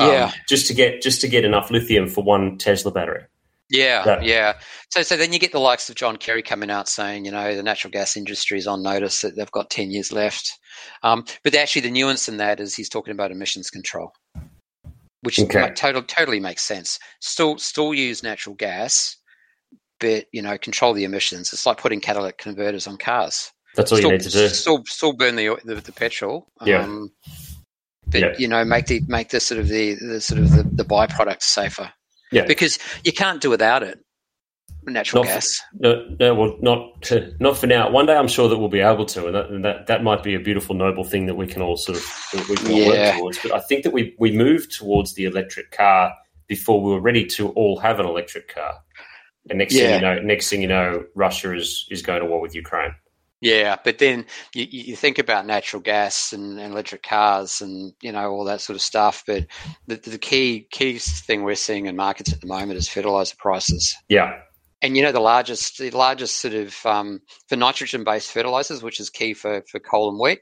Um, 0.00 0.10
Yeah. 0.10 0.32
just 0.48 0.66
to 0.68 0.74
get 0.74 1.00
just 1.02 1.20
to 1.22 1.28
get 1.28 1.44
enough 1.44 1.70
lithium 1.70 2.08
for 2.08 2.22
one 2.22 2.58
Tesla 2.58 2.92
battery. 2.92 3.24
Yeah, 3.70 4.04
Yeah. 4.04 4.20
yeah. 4.20 4.52
So, 4.90 5.00
so 5.02 5.16
then 5.16 5.32
you 5.32 5.38
get 5.38 5.52
the 5.52 5.58
likes 5.58 5.88
of 5.88 5.96
John 5.96 6.18
Kerry 6.18 6.42
coming 6.42 6.70
out 6.70 6.90
saying, 6.90 7.24
you 7.24 7.30
know, 7.30 7.56
the 7.56 7.62
natural 7.62 7.90
gas 7.90 8.18
industry 8.18 8.58
is 8.58 8.66
on 8.66 8.82
notice 8.82 9.22
that 9.22 9.34
they've 9.36 9.50
got 9.50 9.70
ten 9.70 9.90
years 9.90 10.12
left. 10.12 10.58
Um, 11.02 11.24
but 11.42 11.54
actually, 11.54 11.80
the 11.82 11.90
nuance 11.90 12.28
in 12.28 12.36
that 12.36 12.60
is 12.60 12.74
he's 12.74 12.90
talking 12.90 13.12
about 13.12 13.30
emissions 13.30 13.70
control, 13.70 14.12
which 15.22 15.40
Okay. 15.40 15.60
ma- 15.60 15.68
total, 15.74 16.02
totally 16.02 16.40
makes 16.40 16.62
sense. 16.62 16.98
Still, 17.20 17.56
still 17.56 17.94
use 17.94 18.22
natural 18.22 18.54
gas, 18.56 19.16
but 20.00 20.26
you 20.32 20.42
know, 20.42 20.58
control 20.58 20.92
the 20.92 21.04
emissions. 21.04 21.50
It's 21.54 21.64
like 21.64 21.78
putting 21.78 22.00
catalytic 22.00 22.36
converters 22.36 22.86
on 22.86 22.98
cars. 22.98 23.50
That's 23.76 23.90
all 23.92 23.98
still, 23.98 24.10
you 24.10 24.16
need 24.18 24.24
to 24.24 24.30
do. 24.30 24.48
Still, 24.48 24.82
still 24.86 25.12
burn 25.12 25.36
the 25.36 25.56
the, 25.64 25.76
the 25.76 25.92
petrol. 25.92 26.48
Yeah. 26.64 26.82
Um, 26.82 27.10
but 28.06 28.20
Yeah. 28.20 28.34
you 28.38 28.48
know, 28.48 28.64
make 28.64 28.86
the 28.86 29.00
make 29.08 29.30
the 29.30 29.40
sort 29.40 29.60
of 29.60 29.68
the, 29.68 29.94
the 29.94 30.20
sort 30.20 30.40
of 30.40 30.50
the, 30.50 30.62
the 30.64 30.84
byproducts 30.84 31.42
safer. 31.44 31.90
Yeah. 32.30 32.44
Because 32.46 32.78
you 33.04 33.12
can't 33.12 33.40
do 33.40 33.50
without 33.50 33.82
it. 33.82 33.98
Natural 34.84 35.22
Not 35.22 35.28
for- 35.30 35.34
gas. 35.36 35.60
No, 35.74 36.06
no, 36.18 36.34
well, 36.34 36.56
not 36.60 37.12
not 37.40 37.56
for 37.56 37.66
now. 37.68 37.88
One 37.90 38.06
day, 38.06 38.16
I'm 38.16 38.26
sure 38.26 38.48
that 38.48 38.58
we'll 38.58 38.68
be 38.68 38.80
able 38.80 39.06
to, 39.06 39.26
and 39.26 39.34
that 39.36 39.48
and 39.50 39.64
that, 39.64 39.86
that 39.86 40.02
might 40.02 40.22
be 40.24 40.34
a 40.34 40.40
beautiful, 40.40 40.74
noble 40.74 41.04
thing 41.04 41.26
that 41.26 41.36
we 41.36 41.46
can 41.46 41.62
all 41.62 41.76
sort 41.76 41.98
of 41.98 42.48
we 42.48 42.56
can 42.56 42.72
all 42.72 42.78
Yeah. 42.78 43.10
work 43.10 43.16
towards. 43.18 43.38
But 43.42 43.52
I 43.52 43.60
think 43.60 43.84
that 43.84 43.92
we 43.92 44.14
we 44.18 44.32
moved 44.32 44.72
towards 44.76 45.14
the 45.14 45.24
electric 45.24 45.70
car 45.70 46.12
before 46.48 46.82
we 46.82 46.90
were 46.90 47.00
ready 47.00 47.24
to 47.26 47.50
all 47.50 47.78
have 47.78 48.00
an 48.00 48.06
electric 48.06 48.52
car. 48.52 48.74
And 49.48 49.58
next 49.58 49.74
thing 49.74 49.94
you 49.94 50.00
know, 50.00 50.18
next 50.20 50.50
thing 50.50 50.62
you 50.62 50.68
know, 50.68 51.04
Russia 51.14 51.54
is 51.54 51.86
is 51.90 52.02
going 52.02 52.20
to 52.20 52.26
war 52.26 52.40
with 52.40 52.54
Ukraine. 52.54 52.92
Yeah, 53.42 53.74
but 53.82 53.98
then 53.98 54.26
you, 54.54 54.66
you 54.70 54.96
think 54.96 55.18
about 55.18 55.46
natural 55.46 55.82
gas 55.82 56.32
and, 56.32 56.60
and 56.60 56.72
electric 56.72 57.02
cars 57.02 57.60
and 57.60 57.92
you 58.00 58.12
know 58.12 58.30
all 58.30 58.44
that 58.44 58.60
sort 58.60 58.76
of 58.76 58.82
stuff. 58.82 59.24
But 59.26 59.46
the, 59.88 59.96
the 59.96 60.16
key 60.16 60.68
key 60.70 60.98
thing 60.98 61.42
we're 61.42 61.56
seeing 61.56 61.86
in 61.86 61.96
markets 61.96 62.32
at 62.32 62.40
the 62.40 62.46
moment 62.46 62.78
is 62.78 62.88
fertilizer 62.88 63.34
prices. 63.36 63.96
Yeah, 64.08 64.38
And 64.80 64.96
you 64.96 65.02
know 65.02 65.10
the 65.10 65.18
largest 65.20 65.78
the 65.78 65.90
largest 65.90 66.40
sort 66.40 66.54
of 66.54 66.76
um, 66.86 67.20
for 67.48 67.56
nitrogen 67.56 68.04
based 68.04 68.30
fertilizers, 68.30 68.80
which 68.80 69.00
is 69.00 69.10
key 69.10 69.34
for, 69.34 69.62
for 69.68 69.80
coal 69.80 70.08
and 70.10 70.20
wheat. 70.20 70.38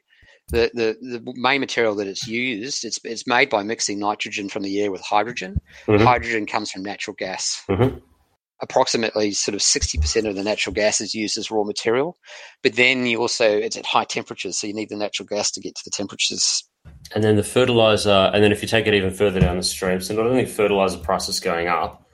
The, 0.49 0.71
the 0.75 0.97
the 1.01 1.33
main 1.37 1.61
material 1.61 1.95
that 1.95 2.07
it's 2.07 2.27
used 2.27 2.85
it's 2.85 2.99
it's 3.05 3.27
made 3.27 3.49
by 3.49 3.63
mixing 3.63 3.99
nitrogen 3.99 4.51
from 4.51 4.63
the 4.63 4.83
air 4.83 4.91
with 4.93 5.01
hydrogen. 5.01 5.57
Mhm. 5.87 6.05
Hydrogen 6.05 6.45
comes 6.45 6.71
from 6.71 6.83
natural 6.83 7.15
gas. 7.19 7.63
Mhm. 7.71 8.03
Approximately 8.63 9.33
sort 9.33 9.55
of 9.55 9.63
sixty 9.63 9.99
percent 9.99 10.27
of 10.27 10.35
the 10.37 10.43
natural 10.43 10.75
gas 10.75 11.01
is 11.01 11.15
used 11.15 11.39
as 11.39 11.51
raw 11.51 11.65
material, 11.65 12.17
but 12.63 12.75
then 12.77 13.07
you 13.07 13.19
also 13.21 13.47
it's 13.51 13.77
at 13.77 13.87
high 13.87 14.05
temperatures, 14.05 14.59
so 14.59 14.67
you 14.67 14.75
need 14.75 14.89
the 14.91 14.97
natural 14.97 15.27
gas 15.27 15.51
to 15.53 15.61
get 15.61 15.75
to 15.77 15.83
the 15.85 15.91
temperatures. 15.91 16.65
and 17.15 17.25
then 17.25 17.37
the 17.37 17.43
fertilizer, 17.43 18.31
and 18.35 18.43
then 18.45 18.53
if 18.53 18.63
you 18.63 18.69
take 18.69 18.87
it 18.87 18.95
even 18.95 19.11
further 19.11 19.41
down 19.41 19.57
the 19.57 19.63
stream, 19.63 20.01
so 20.01 20.15
not 20.15 20.27
only 20.27 20.45
fertilizer 20.47 20.99
prices 20.99 21.41
going 21.41 21.69
up, 21.69 22.07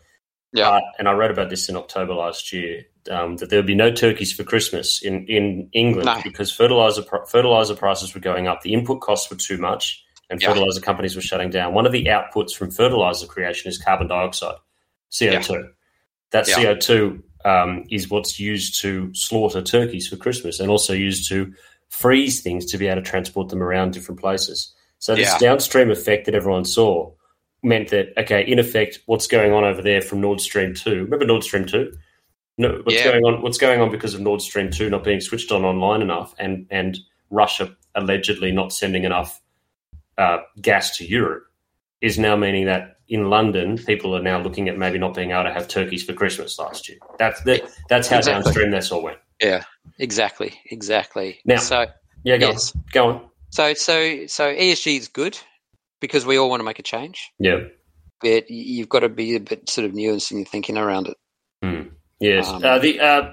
Yeah. 0.52 0.70
uh, 0.70 0.80
and 0.98 1.08
I 1.08 1.12
read 1.12 1.30
about 1.30 1.50
this 1.50 1.68
in 1.68 1.76
October 1.76 2.14
last 2.14 2.52
year 2.52 2.84
um, 3.10 3.36
that 3.36 3.50
there 3.50 3.58
would 3.58 3.66
be 3.66 3.74
no 3.74 3.90
turkeys 3.92 4.32
for 4.32 4.42
Christmas 4.44 5.02
in 5.02 5.26
in 5.26 5.68
England 5.72 6.06
No. 6.06 6.20
because 6.22 6.50
fertilizer 6.52 7.02
fertilizer 7.28 7.74
prices 7.74 8.14
were 8.14 8.20
going 8.20 8.46
up, 8.46 8.62
the 8.62 8.72
input 8.72 9.00
costs 9.00 9.30
were 9.30 9.36
too 9.36 9.58
much, 9.58 10.02
and 10.30 10.40
Yeah. 10.40 10.48
fertilizer 10.48 10.80
companies 10.80 11.14
were 11.16 11.22
shutting 11.22 11.50
down. 11.50 11.74
One 11.74 11.86
of 11.86 11.92
the 11.92 12.04
outputs 12.06 12.52
from 12.54 12.70
fertilizer 12.70 13.26
creation 13.26 13.68
is 13.68 13.78
carbon 13.78 14.06
dioxide, 14.08 14.56
CO 15.16 15.40
two. 15.40 15.70
That 16.36 16.48
Yeah. 16.48 16.56
CO 16.56 16.74
two 16.76 17.22
um, 17.46 17.84
is 17.90 18.10
what's 18.10 18.38
used 18.40 18.80
to 18.82 19.08
slaughter 19.14 19.62
turkeys 19.62 20.08
for 20.08 20.16
Christmas, 20.16 20.60
and 20.60 20.70
also 20.70 20.92
used 20.92 21.28
to 21.28 21.52
freeze 21.88 22.42
things 22.42 22.66
to 22.66 22.76
be 22.78 22.88
able 22.88 23.00
to 23.02 23.08
transport 23.08 23.48
them 23.48 23.62
around 23.62 23.92
different 23.92 24.20
places. 24.20 24.74
So 24.98 25.14
this 25.14 25.32
Yeah. 25.32 25.38
downstream 25.38 25.90
effect 25.90 26.26
that 26.26 26.34
everyone 26.34 26.64
saw 26.64 27.12
meant 27.62 27.88
that 27.88 28.08
okay, 28.18 28.42
in 28.46 28.58
effect, 28.58 29.00
what's 29.06 29.26
going 29.26 29.52
on 29.52 29.64
over 29.64 29.80
there 29.80 30.02
from 30.02 30.20
Nord 30.20 30.40
Stream 30.40 30.74
two? 30.74 31.04
Remember 31.04 31.24
Nord 31.24 31.44
Stream 31.44 31.64
two? 31.66 31.92
No, 32.58 32.80
what's 32.84 32.96
Yeah. 32.96 33.04
going 33.12 33.24
on? 33.24 33.42
What's 33.42 33.58
going 33.58 33.80
on 33.80 33.90
because 33.90 34.12
of 34.14 34.20
Nord 34.20 34.42
Stream 34.42 34.70
two 34.70 34.90
not 34.90 35.04
being 35.04 35.20
switched 35.20 35.52
on 35.52 35.64
online 35.64 36.02
enough, 36.02 36.34
and 36.38 36.66
and 36.70 36.98
Russia 37.30 37.74
allegedly 37.94 38.52
not 38.52 38.72
sending 38.72 39.04
enough 39.04 39.40
uh, 40.18 40.38
gas 40.60 40.96
to 40.96 41.04
Europe, 41.06 41.44
is 42.00 42.18
now 42.18 42.34
meaning 42.36 42.66
that 42.66 42.95
in 43.08 43.30
London, 43.30 43.78
people 43.78 44.16
are 44.16 44.22
now 44.22 44.40
looking 44.40 44.68
at 44.68 44.76
maybe 44.76 44.98
not 44.98 45.14
being 45.14 45.30
able 45.30 45.44
to 45.44 45.52
have 45.52 45.68
turkeys 45.68 46.02
for 46.02 46.12
Christmas 46.12 46.58
last 46.58 46.88
year. 46.88 46.98
That's 47.18 47.40
the, 47.42 47.62
that's 47.88 48.08
how 48.08 48.18
Exactly. 48.18 48.42
downstream 48.44 48.70
this 48.72 48.90
all 48.90 49.02
went. 49.02 49.18
Yeah, 49.40 49.62
exactly, 49.98 50.58
exactly. 50.70 51.40
Now- 51.44 51.56
so 51.58 51.86
Yeah, 52.24 52.38
go 52.38 52.48
Yes. 52.48 52.74
on. 52.74 52.84
Go 52.92 53.06
on. 53.08 53.30
so 53.50 53.74
so 53.74 54.26
so 54.26 54.52
ESG 54.52 54.96
is 54.98 55.08
good 55.08 55.38
because 56.00 56.26
we 56.26 56.36
all 56.38 56.50
want 56.50 56.60
to 56.60 56.64
make 56.64 56.78
a 56.78 56.82
change, 56.82 57.30
Yeah. 57.38 57.60
but 58.20 58.50
you've 58.50 58.88
got 58.88 59.00
to 59.00 59.08
be 59.08 59.36
a 59.36 59.40
bit 59.40 59.68
sort 59.70 59.84
of 59.84 59.92
nuanced 59.92 60.30
in 60.32 60.38
your 60.38 60.46
thinking 60.46 60.76
around 60.76 61.06
it. 61.08 61.16
Yes. 62.18 62.48
Um, 62.48 62.64
uh, 62.64 62.78
the 62.78 62.98
uh, 63.00 63.32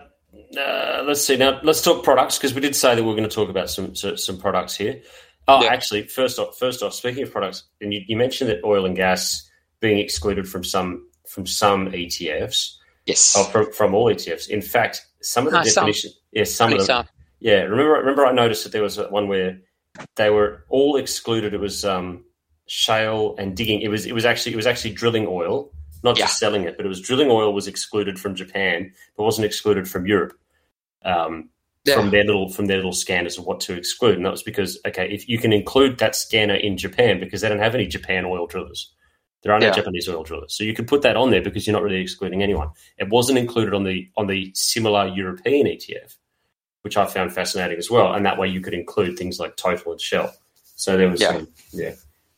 uh, 0.59 1.03
let's 1.07 1.21
see 1.25 1.37
now. 1.37 1.59
Let's 1.63 1.81
talk 1.81 2.03
products 2.03 2.37
because 2.37 2.53
we 2.53 2.61
did 2.61 2.75
say 2.75 2.95
that 2.95 3.03
we 3.03 3.09
are 3.09 3.15
going 3.15 3.27
to 3.27 3.33
talk 3.33 3.49
about 3.49 3.69
some 3.69 3.95
so- 3.95 4.15
some 4.15 4.37
products 4.37 4.75
here. 4.75 5.01
Oh, 5.47 5.61
Yeah. 5.63 5.73
actually, 5.73 6.03
first 6.07 6.39
off, 6.39 6.57
first 6.57 6.81
off, 6.83 6.93
speaking 6.93 7.23
of 7.23 7.31
products, 7.31 7.63
and 7.81 7.93
you, 7.93 8.01
you 8.07 8.15
mentioned 8.15 8.49
that 8.49 8.61
oil 8.63 8.85
and 8.85 8.95
gas 8.95 9.49
being 9.83 9.99
excluded 9.99 10.47
from 10.49 10.63
some 10.63 11.05
from 11.27 11.45
some 11.45 11.87
ETFs, 11.91 12.77
Yes. 13.05 13.35
or 13.37 13.43
from, 13.51 13.71
from 13.73 13.93
all 13.93 14.05
ETFs. 14.05 14.47
In 14.49 14.61
fact, 14.61 15.05
some 15.21 15.45
of 15.45 15.51
the 15.51 15.59
No, 15.59 15.63
some. 15.65 15.81
definition, 15.85 16.11
yeah, 16.31 16.43
some 16.45 16.67
Only 16.71 16.81
of 16.81 16.87
them, 16.87 17.03
some. 17.05 17.07
yeah. 17.39 17.61
Remember, 17.63 17.91
remember, 17.93 18.25
I 18.25 18.31
noticed 18.31 18.63
that 18.63 18.71
there 18.71 18.81
was 18.83 18.97
one 18.97 19.27
where 19.27 19.59
they 20.15 20.29
were 20.29 20.63
all 20.69 20.95
excluded. 20.95 21.53
It 21.53 21.59
was 21.59 21.83
um, 21.85 22.23
shale 22.67 23.35
and 23.37 23.55
digging. 23.57 23.81
It 23.81 23.89
was 23.89 24.05
it 24.05 24.13
was 24.13 24.25
actually 24.25 24.53
it 24.53 24.55
was 24.57 24.67
actually 24.67 24.93
drilling 24.93 25.27
oil, 25.27 25.71
not 26.03 26.15
just 26.15 26.37
selling 26.39 26.63
it, 26.63 26.77
but 26.77 26.85
it 26.85 26.89
was 26.89 27.01
drilling 27.01 27.29
oil 27.29 27.53
was 27.53 27.67
excluded 27.67 28.17
from 28.19 28.35
Japan, 28.35 28.91
but 29.17 29.23
wasn't 29.23 29.45
excluded 29.45 29.87
from 29.87 30.07
Europe. 30.07 30.33
Um, 31.03 31.49
Yeah. 31.85 31.95
From 31.95 32.11
their 32.11 32.23
little 32.23 32.47
from 32.49 32.67
their 32.67 32.77
little 32.77 32.93
scanners 32.93 33.37
of 33.37 33.43
what 33.45 33.59
to 33.65 33.73
exclude, 33.75 34.15
and 34.15 34.25
that 34.25 34.31
was 34.31 34.43
because 34.43 34.79
okay, 34.87 35.07
if 35.11 35.27
you 35.27 35.37
can 35.37 35.51
include 35.51 35.97
that 35.97 36.15
scanner 36.15 36.55
in 36.55 36.77
Japan 36.77 37.19
because 37.19 37.41
they 37.41 37.49
don't 37.49 37.59
have 37.59 37.75
any 37.75 37.87
Japan 37.87 38.23
oil 38.23 38.47
drillers, 38.47 38.93
there 39.43 39.53
are 39.53 39.59
no 39.59 39.67
Yeah. 39.67 39.73
Japanese 39.73 40.07
oil 40.09 40.23
drillers, 40.23 40.55
so 40.55 40.63
you 40.63 40.73
could 40.73 40.87
put 40.87 41.01
that 41.03 41.15
on 41.15 41.29
there 41.31 41.41
because 41.41 41.65
you're 41.67 41.73
not 41.73 41.83
really 41.83 42.01
excluding 42.01 42.41
anyone. 42.43 42.69
It 42.97 43.09
wasn't 43.09 43.37
included 43.37 43.73
on 43.73 43.83
the 43.83 44.07
on 44.17 44.27
the 44.27 44.51
similar 44.55 45.07
European 45.07 45.67
ETF, 45.67 46.15
which 46.81 46.97
I 46.97 47.05
found 47.05 47.33
fascinating 47.33 47.77
as 47.77 47.89
well. 47.91 48.13
And 48.13 48.25
that 48.25 48.37
way 48.37 48.47
you 48.47 48.61
could 48.61 48.73
include 48.73 49.17
things 49.17 49.39
like 49.39 49.55
Total 49.57 49.91
and 49.91 50.01
Shell. 50.01 50.33
So 50.75 50.97
there 50.97 51.09
was 51.09 51.21
Yeah. 51.21 51.31
some, 51.33 51.47
yeah, 51.71 51.95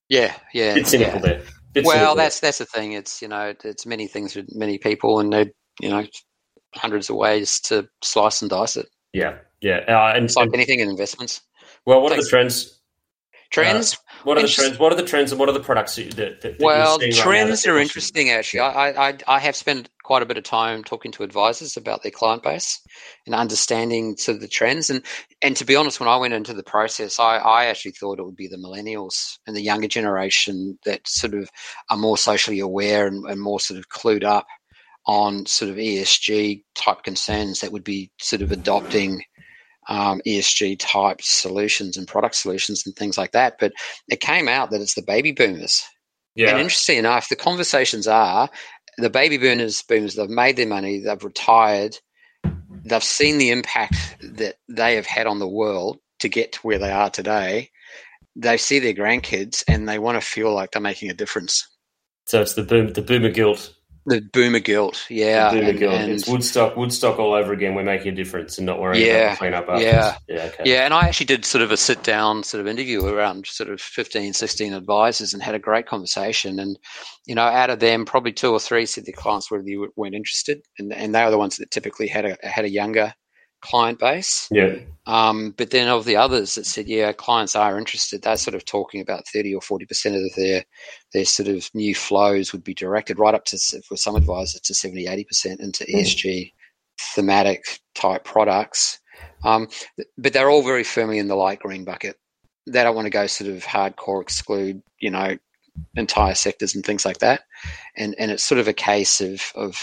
Yeah, 0.10 0.36
yeah. 0.54 0.74
bit 0.76 0.88
cynical 0.88 1.16
yeah. 1.22 1.26
there. 1.26 1.42
Bit 1.74 1.86
Well, 1.86 1.96
cynical 1.96 2.16
that's 2.16 2.40
that's 2.40 2.58
the 2.60 2.66
thing. 2.66 2.94
It's 2.94 3.22
you 3.22 3.28
know 3.28 3.54
it's 3.64 3.86
many 3.86 4.08
things 4.08 4.36
with 4.36 4.54
many 4.56 4.78
people, 4.78 5.20
and 5.20 5.32
they 5.34 5.52
you 5.82 5.90
know 5.90 6.06
hundreds 6.76 7.10
of 7.10 7.16
ways 7.16 7.60
to 7.62 7.88
slice 8.04 8.42
and 8.42 8.50
dice 8.50 8.76
it. 8.78 8.88
yeah, 9.14 9.38
yeah. 9.62 9.80
Uh, 9.88 10.14
and, 10.16 10.26
It's 10.26 10.36
like 10.36 10.48
and- 10.48 10.56
anything 10.56 10.80
in 10.80 10.90
investments. 10.90 11.42
well, 11.86 12.02
what 12.02 12.12
are 12.12 12.22
the 12.22 12.28
trends? 12.28 12.82
Trends. 13.52 13.98
What 14.26 14.38
are 14.38 14.42
the 14.42 14.48
trends? 14.48 14.80
What 14.80 14.92
are 14.92 14.96
the 14.96 15.04
trends, 15.04 15.32
and 15.32 15.40
what 15.40 15.48
are 15.50 15.54
the 15.54 15.60
products 15.60 15.96
that, 15.96 16.16
that, 16.16 16.42
that 16.42 16.60
well, 16.60 17.00
you're 17.02 17.12
seeing 17.12 17.26
right 17.28 17.46
trends 17.48 17.68
are 17.68 17.78
interesting. 17.78 18.30
Actually, 18.32 18.60
I, 18.62 18.90
I 18.90 19.10
I- 19.10 19.18
I 19.28 19.40
have 19.40 19.56
spent 19.56 19.90
quite 20.04 20.22
a 20.22 20.26
bit 20.26 20.38
of 20.38 20.44
time 20.44 20.84
talking 20.84 21.12
to 21.14 21.24
advisors 21.24 21.78
about 21.78 22.04
their 22.04 22.12
client 22.12 22.44
base 22.44 22.80
and 23.26 23.34
understanding 23.34 24.18
sort 24.18 24.36
of 24.36 24.42
the 24.42 24.48
trends. 24.48 24.90
And 24.90 25.04
and 25.42 25.56
to 25.58 25.66
be 25.66 25.76
honest, 25.76 26.00
when 26.00 26.10
I 26.10 26.18
went 26.18 26.34
into 26.34 26.54
the 26.54 26.64
process, 26.64 27.20
I, 27.20 27.38
I 27.38 27.66
actually 27.66 27.92
thought 27.92 28.20
it 28.20 28.26
would 28.26 28.36
be 28.36 28.48
the 28.48 28.58
millennials 28.58 29.38
and 29.48 29.56
the 29.56 29.62
younger 29.62 29.88
generation 29.88 30.78
that 30.86 31.08
sort 31.08 31.34
of 31.34 31.50
are 31.90 31.98
more 31.98 32.18
socially 32.18 32.60
aware 32.60 33.08
and, 33.08 33.26
and 33.30 33.40
more 33.42 33.60
sort 33.60 33.80
of 33.80 33.90
clued 33.90 34.24
up 34.24 34.48
on 35.08 35.46
sort 35.46 35.70
of 35.70 35.78
ESG 35.78 36.64
type 36.74 37.04
concerns 37.04 37.60
that 37.62 37.72
would 37.72 37.84
be 37.84 38.12
sort 38.20 38.42
of 38.42 38.52
adopting 38.52 39.22
um, 39.88 40.22
ESG 40.26 40.78
type 40.80 41.22
solutions 41.22 41.98
and 41.98 42.08
product 42.08 42.36
solutions 42.36 42.84
and 42.86 42.96
things 42.96 43.18
like 43.18 43.32
that. 43.32 43.58
But 43.60 43.74
it 44.08 44.20
came 44.20 44.48
out 44.48 44.72
that 44.72 44.82
it's 44.82 44.96
the 44.96 45.04
baby 45.04 45.32
boomers. 45.32 45.84
And 46.38 46.48
Yeah, 46.48 46.60
interesting 46.60 46.98
enough, 46.98 47.30
the 47.30 47.36
conversations 47.36 48.08
are 48.08 48.50
the 48.98 49.10
baby 49.10 49.38
boomers, 49.38 49.82
boomers, 49.84 50.16
they've 50.16 50.30
made 50.30 50.56
their 50.56 50.68
money, 50.68 51.00
they've 51.00 51.24
retired, 51.24 51.98
they've 52.86 53.04
seen 53.04 53.38
the 53.38 53.52
impact 53.52 54.18
that 54.22 54.56
they 54.70 54.96
have 54.96 55.06
had 55.06 55.28
on 55.28 55.40
the 55.40 55.48
world 55.48 56.00
to 56.20 56.30
get 56.30 56.54
to 56.54 56.60
where 56.62 56.80
they 56.80 56.92
are 56.92 57.10
today. 57.10 57.70
They 58.36 58.58
see 58.58 58.80
their 58.80 58.94
grandkids 58.94 59.64
and 59.68 59.88
they 59.88 60.00
want 60.00 60.22
to 60.22 60.26
feel 60.26 60.54
like 60.54 60.72
they're 60.72 60.82
making 60.82 61.10
a 61.10 61.14
difference. 61.14 61.68
so 62.26 62.42
it's 62.42 62.54
the 62.54 62.64
boom, 62.64 62.94
the 62.94 63.02
boomer 63.02 63.30
guilt. 63.30 63.75
The 64.08 64.22
boomer 64.22 64.60
guilt, 64.60 65.04
yeah. 65.10 65.50
the 65.50 65.58
boomer 65.58 65.70
and- 65.72 65.80
guilt. 65.80 65.94
and- 65.96 66.12
it's 66.12 66.28
Woodstock, 66.28 66.78
Woodstock 66.78 67.18
all 67.18 67.34
over 67.34 67.54
again. 67.54 67.74
We're 67.74 67.84
making 67.84 68.10
a 68.14 68.16
difference 68.16 68.58
and 68.58 68.66
not 68.66 68.80
worrying 68.80 69.06
Yeah, 69.06 69.14
about 69.14 69.32
the 69.32 69.38
clean 69.38 69.54
up. 69.56 69.66
yeah. 69.68 69.74
afterwards. 69.76 70.24
yeah, 70.28 70.44
okay. 70.62 70.64
Yeah, 70.72 70.86
and 70.86 70.94
I 70.94 71.08
actually 71.08 71.26
did 71.26 71.44
sort 71.46 71.62
of 71.64 71.72
a 71.72 71.78
sit 71.78 72.04
down 72.04 72.44
sort 72.44 72.62
of 72.62 72.68
interview 72.68 73.04
around 73.06 73.48
sort 73.48 73.70
of 73.72 73.82
15, 73.82 74.34
16 74.34 74.74
advisors 74.74 75.34
and 75.34 75.42
had 75.42 75.56
a 75.56 75.60
great 75.60 75.88
conversation. 75.88 76.60
And, 76.60 76.78
you 77.26 77.34
know, 77.36 77.42
out 77.44 77.70
of 77.72 77.80
them, 77.80 78.06
probably 78.06 78.32
two 78.32 78.52
or 78.52 78.60
three 78.60 78.86
said 78.86 79.06
their 79.06 79.14
clients 79.14 79.50
were, 79.50 79.64
weren't 79.96 80.14
interested. 80.16 80.62
And, 80.78 80.94
and 80.94 81.16
they 81.16 81.24
were 81.26 81.32
the 81.32 81.38
ones 81.40 81.58
that 81.58 81.72
typically 81.72 82.08
had 82.08 82.26
a, 82.26 82.38
had 82.48 82.66
a 82.66 82.70
younger 82.70 83.14
client 83.66 84.00
base. 84.00 84.48
Yeah. 84.52 84.76
Um, 85.08 85.54
but 85.58 85.72
then 85.72 85.88
of 85.88 86.06
the 86.06 86.16
others 86.16 86.56
that 86.56 86.66
said, 86.66 86.88
yeah, 86.88 87.12
clients 87.12 87.56
are 87.56 87.78
interested, 87.78 88.22
they're 88.22 88.38
sort 88.38 88.56
of 88.56 88.66
talking 88.66 89.02
about 89.02 89.28
30 89.28 89.54
or 89.56 89.62
40% 89.62 90.26
of 90.26 90.36
their 90.36 90.64
their 91.14 91.26
sort 91.26 91.50
of 91.50 91.70
new 91.74 91.96
flows 91.96 92.52
would 92.52 92.64
be 92.64 92.74
directed 92.74 93.20
right 93.20 93.34
up 93.34 93.46
to, 93.46 93.58
for 93.88 93.98
some 93.98 94.16
advisors, 94.16 94.62
to 94.62 94.74
70, 94.74 95.06
80% 95.06 95.60
into 95.60 95.84
ESG 95.86 96.52
thematic 97.00 97.80
type 97.94 98.24
products. 98.24 99.00
Um, 99.44 99.68
but 100.18 100.34
they're 100.34 100.50
all 100.50 100.64
very 100.64 100.84
firmly 100.84 101.20
in 101.20 101.28
the 101.28 101.36
light 101.36 101.60
green 101.60 101.84
bucket. 101.84 102.18
They 102.68 102.84
don't 102.84 102.96
want 102.96 103.06
to 103.06 103.12
go 103.12 103.28
sort 103.28 103.50
of 103.52 103.64
hardcore 103.64 104.22
exclude, 104.22 104.82
you 105.00 105.12
know, 105.12 105.38
entire 105.96 106.36
sectors 106.36 106.76
and 106.76 106.86
things 106.86 107.06
like 107.06 107.20
that. 107.20 107.42
And 107.96 108.16
and 108.18 108.32
it's 108.32 108.44
sort 108.44 108.60
of 108.60 108.68
a 108.68 108.74
case 108.74 109.22
of 109.22 109.42
of 109.56 109.80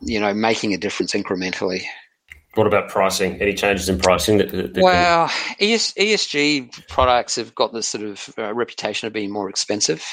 you 0.00 0.20
know 0.20 0.34
making 0.34 0.74
a 0.74 0.78
difference 0.78 1.12
incrementally. 1.12 1.82
What 2.54 2.66
about 2.66 2.88
pricing? 2.88 3.40
Any 3.40 3.54
changes 3.54 3.88
in 3.88 3.98
pricing? 3.98 4.38
That, 4.38 4.50
that 4.52 4.76
well, 4.82 5.30
ES, 5.60 5.92
ESG 5.94 6.88
products 6.88 7.36
have 7.36 7.54
got 7.54 7.72
this 7.72 7.88
sort 7.88 8.04
of 8.04 8.34
uh, 8.38 8.54
reputation 8.54 9.06
of 9.06 9.12
being 9.12 9.32
more 9.32 9.48
expensive. 9.48 10.04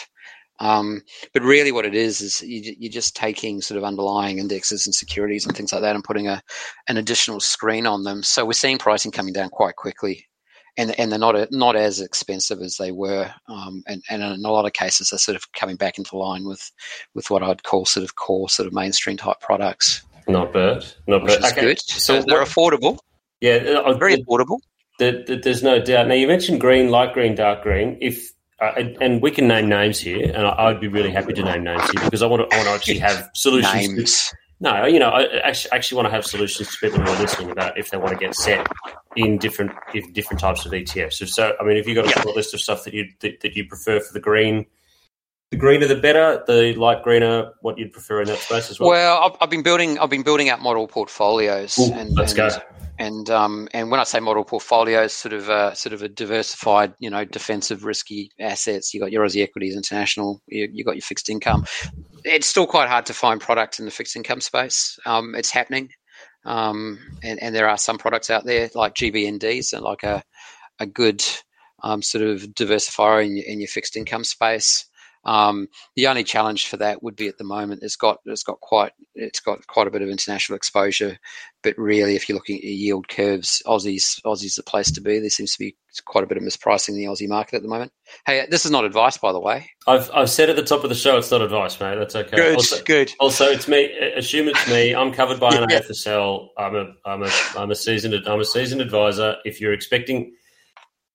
Um, 0.61 1.01
but 1.33 1.41
really, 1.41 1.71
what 1.71 1.85
it 1.85 1.95
is 1.95 2.21
is 2.21 2.41
you, 2.41 2.75
you're 2.77 2.91
just 2.91 3.15
taking 3.15 3.61
sort 3.61 3.79
of 3.79 3.83
underlying 3.83 4.37
indexes 4.37 4.85
and 4.85 4.93
securities 4.93 5.45
and 5.45 5.57
things 5.57 5.73
like 5.73 5.81
that, 5.81 5.95
and 5.95 6.03
putting 6.03 6.27
a 6.27 6.41
an 6.87 6.97
additional 6.97 7.39
screen 7.39 7.87
on 7.87 8.03
them. 8.03 8.21
So 8.21 8.45
we're 8.45 8.53
seeing 8.53 8.77
pricing 8.77 9.11
coming 9.11 9.33
down 9.33 9.49
quite 9.49 9.75
quickly, 9.75 10.27
and 10.77 10.97
and 10.99 11.11
they're 11.11 11.17
not 11.17 11.51
not 11.51 11.75
as 11.75 11.99
expensive 11.99 12.61
as 12.61 12.77
they 12.77 12.91
were. 12.91 13.33
Um, 13.47 13.83
and, 13.87 14.03
and 14.09 14.21
in 14.21 14.45
a 14.45 14.51
lot 14.51 14.65
of 14.65 14.73
cases, 14.73 15.09
they're 15.09 15.17
sort 15.17 15.35
of 15.35 15.51
coming 15.53 15.77
back 15.77 15.97
into 15.97 16.15
line 16.15 16.45
with 16.45 16.71
with 17.15 17.31
what 17.31 17.41
I'd 17.41 17.63
call 17.63 17.85
sort 17.85 18.03
of 18.03 18.15
core 18.15 18.47
sort 18.47 18.67
of 18.67 18.73
mainstream 18.73 19.17
type 19.17 19.39
products. 19.39 20.05
Not 20.27 20.53
bad. 20.53 20.85
Not 21.07 21.25
bad. 21.25 21.43
Okay. 21.43 21.61
good. 21.61 21.79
So 21.81 22.21
they're 22.21 22.43
affordable, 22.43 22.99
Yeah, 23.41 23.81
uh, 23.85 23.93
very 23.93 24.13
uh, 24.13 24.17
affordable. 24.17 24.59
there- 24.99 25.23
there- 25.25 25.37
there's 25.41 25.63
no 25.63 25.79
doubt. 25.79 26.07
Now 26.07 26.13
you 26.15 26.27
mentioned 26.27 26.61
green, 26.61 26.89
light 26.91 27.13
green, 27.13 27.35
dark 27.35 27.63
green. 27.63 27.97
If 28.01 28.31
uh, 28.59 28.73
and, 28.77 28.97
and 29.01 29.21
we 29.23 29.31
can 29.31 29.47
name 29.47 29.67
names 29.67 29.99
here, 29.99 30.23
and 30.35 30.45
I, 30.45 30.67
I'd 30.67 30.79
be 30.79 30.87
really 30.87 31.09
happy 31.09 31.33
to 31.33 31.43
name 31.43 31.63
names 31.63 31.81
here 31.89 32.03
because 32.03 32.21
I 32.21 32.27
want 32.27 32.47
to, 32.47 32.55
I 32.55 32.59
want 32.59 32.69
to 32.69 32.75
actually 32.75 32.99
have 32.99 33.29
solutions. 33.33 34.29
to- 34.29 34.35
No, 34.59 34.85
you 34.85 34.99
know, 34.99 35.09
I 35.09 35.23
actually, 35.39 35.71
actually 35.71 35.95
want 35.95 36.05
to 36.05 36.11
have 36.11 36.23
solutions 36.23 36.69
to 36.69 36.77
people 36.77 36.99
who 37.03 37.09
are 37.11 37.19
listening 37.19 37.49
about 37.49 37.79
if 37.79 37.89
they 37.89 37.97
want 37.97 38.11
to 38.11 38.15
get 38.23 38.35
set 38.35 38.67
in 39.15 39.39
different 39.39 39.71
different 40.13 40.39
types 40.39 40.63
of 40.67 40.71
ETFs. 40.73 41.13
So, 41.13 41.25
so 41.25 41.53
I 41.59 41.63
mean, 41.63 41.77
if 41.77 41.87
you've 41.87 41.95
got 41.95 42.05
a 42.05 42.09
Yeah. 42.09 42.21
short 42.21 42.35
list 42.35 42.53
of 42.53 42.61
stuff 42.61 42.83
that 42.83 42.93
you 42.93 43.07
that, 43.21 43.39
that 43.41 43.55
you 43.55 43.65
prefer 43.65 43.99
for 43.99 44.13
the 44.13 44.19
green, 44.19 44.67
the 45.51 45.57
greener 45.57 45.85
the 45.85 45.95
better. 45.95 46.43
The 46.47 46.73
light 46.75 47.03
greener, 47.03 47.51
what 47.59 47.77
you'd 47.77 47.91
prefer 47.91 48.21
in 48.21 48.27
that 48.27 48.39
space 48.39 48.71
as 48.71 48.79
well. 48.79 48.89
Well, 48.89 49.21
I've, 49.21 49.37
I've 49.41 49.49
been 49.49 49.63
building. 49.63 49.99
I've 49.99 50.09
been 50.09 50.23
building 50.23 50.49
out 50.49 50.61
model 50.61 50.87
portfolios, 50.87 51.77
Ooh, 51.77 51.93
and 51.93 52.13
let's 52.15 52.31
and, 52.31 52.37
go. 52.37 52.59
And 52.97 53.29
um, 53.29 53.67
and 53.73 53.91
when 53.91 53.99
I 53.99 54.03
say 54.05 54.21
model 54.21 54.45
portfolios, 54.45 55.11
sort 55.11 55.33
of 55.33 55.49
a 55.49 55.75
sort 55.75 55.91
of 55.91 56.01
a 56.03 56.07
diversified, 56.07 56.93
you 56.99 57.09
know, 57.09 57.25
defensive, 57.25 57.83
risky 57.83 58.31
assets. 58.39 58.93
You 58.93 59.01
got 59.01 59.11
your 59.11 59.25
Aussie 59.25 59.43
equities, 59.43 59.75
international. 59.75 60.41
You, 60.47 60.69
you 60.71 60.85
got 60.85 60.95
your 60.95 61.01
fixed 61.01 61.29
income. 61.29 61.65
It's 62.23 62.47
still 62.47 62.65
quite 62.65 62.87
hard 62.87 63.05
to 63.07 63.13
find 63.13 63.41
product 63.41 63.79
in 63.79 63.85
the 63.85 63.91
fixed 63.91 64.15
income 64.15 64.39
space. 64.39 64.97
Um, 65.05 65.35
it's 65.35 65.51
happening, 65.51 65.89
um, 66.45 66.97
and 67.23 67.43
and 67.43 67.53
there 67.53 67.67
are 67.67 67.77
some 67.77 67.97
products 67.97 68.29
out 68.29 68.45
there 68.45 68.69
like 68.73 68.95
GBNDs 68.95 69.73
and 69.73 69.81
like 69.81 70.03
a 70.03 70.23
a 70.79 70.85
good 70.85 71.21
um, 71.83 72.01
sort 72.01 72.23
of 72.23 72.41
diversifier 72.53 73.25
in 73.25 73.35
your, 73.35 73.45
in 73.45 73.59
your 73.59 73.67
fixed 73.67 73.97
income 73.97 74.23
space. 74.23 74.85
Um, 75.23 75.67
the 75.95 76.07
only 76.07 76.23
challenge 76.23 76.67
for 76.67 76.77
that 76.77 77.03
would 77.03 77.15
be 77.15 77.27
at 77.27 77.37
the 77.37 77.43
moment 77.43 77.83
it's 77.83 77.95
got 77.95 78.19
it's 78.25 78.43
got 78.43 78.59
quite 78.59 78.91
it's 79.13 79.39
got 79.39 79.65
quite 79.67 79.87
a 79.87 79.91
bit 79.91 80.01
of 80.01 80.09
international 80.09 80.55
exposure, 80.55 81.17
but 81.61 81.77
really 81.77 82.15
if 82.15 82.27
you're 82.27 82.35
looking 82.35 82.57
at 82.57 82.63
your 82.63 82.73
yield 82.73 83.07
curves, 83.07 83.61
Aussies 83.65 84.19
Aussies 84.25 84.55
the 84.55 84.63
place 84.63 84.91
to 84.91 85.01
be. 85.01 85.19
There 85.19 85.29
seems 85.29 85.53
to 85.53 85.59
be 85.59 85.75
quite 86.05 86.23
a 86.23 86.27
bit 86.27 86.37
of 86.37 86.43
mispricing 86.43 86.89
in 86.89 86.95
the 86.95 87.05
Aussie 87.05 87.27
market 87.27 87.57
at 87.57 87.61
the 87.61 87.67
moment. 87.67 87.91
Hey, 88.25 88.45
this 88.49 88.65
is 88.65 88.71
not 88.71 88.85
advice, 88.85 89.17
by 89.17 89.31
the 89.31 89.39
way. 89.39 89.69
I've 89.87 90.09
I've 90.11 90.29
said 90.29 90.49
at 90.49 90.55
the 90.55 90.63
top 90.63 90.83
of 90.83 90.89
the 90.89 90.95
show, 90.95 91.17
it's 91.17 91.31
not 91.31 91.41
advice, 91.41 91.79
mate. 91.79 91.97
That's 91.97 92.15
okay. 92.15 92.55
Also, 92.55 92.81
good. 92.83 93.11
also, 93.19 93.45
it's 93.45 93.67
me. 93.67 93.91
Assume 94.15 94.47
it's 94.47 94.67
me. 94.69 94.95
I'm 94.95 95.11
covered 95.11 95.39
by 95.39 95.55
an 95.55 95.65
Yeah. 95.69 95.81
AFSL. 95.81 96.47
I'm 96.57 96.75
a 96.75 96.93
I'm 97.05 97.23
a 97.23 97.29
I'm 97.57 97.71
a 97.71 97.75
seasoned 97.75 98.15
I'm 98.27 98.39
a 98.39 98.45
seasoned 98.45 98.81
advisor. 98.81 99.35
If 99.45 99.61
you're 99.61 99.73
expecting, 99.73 100.33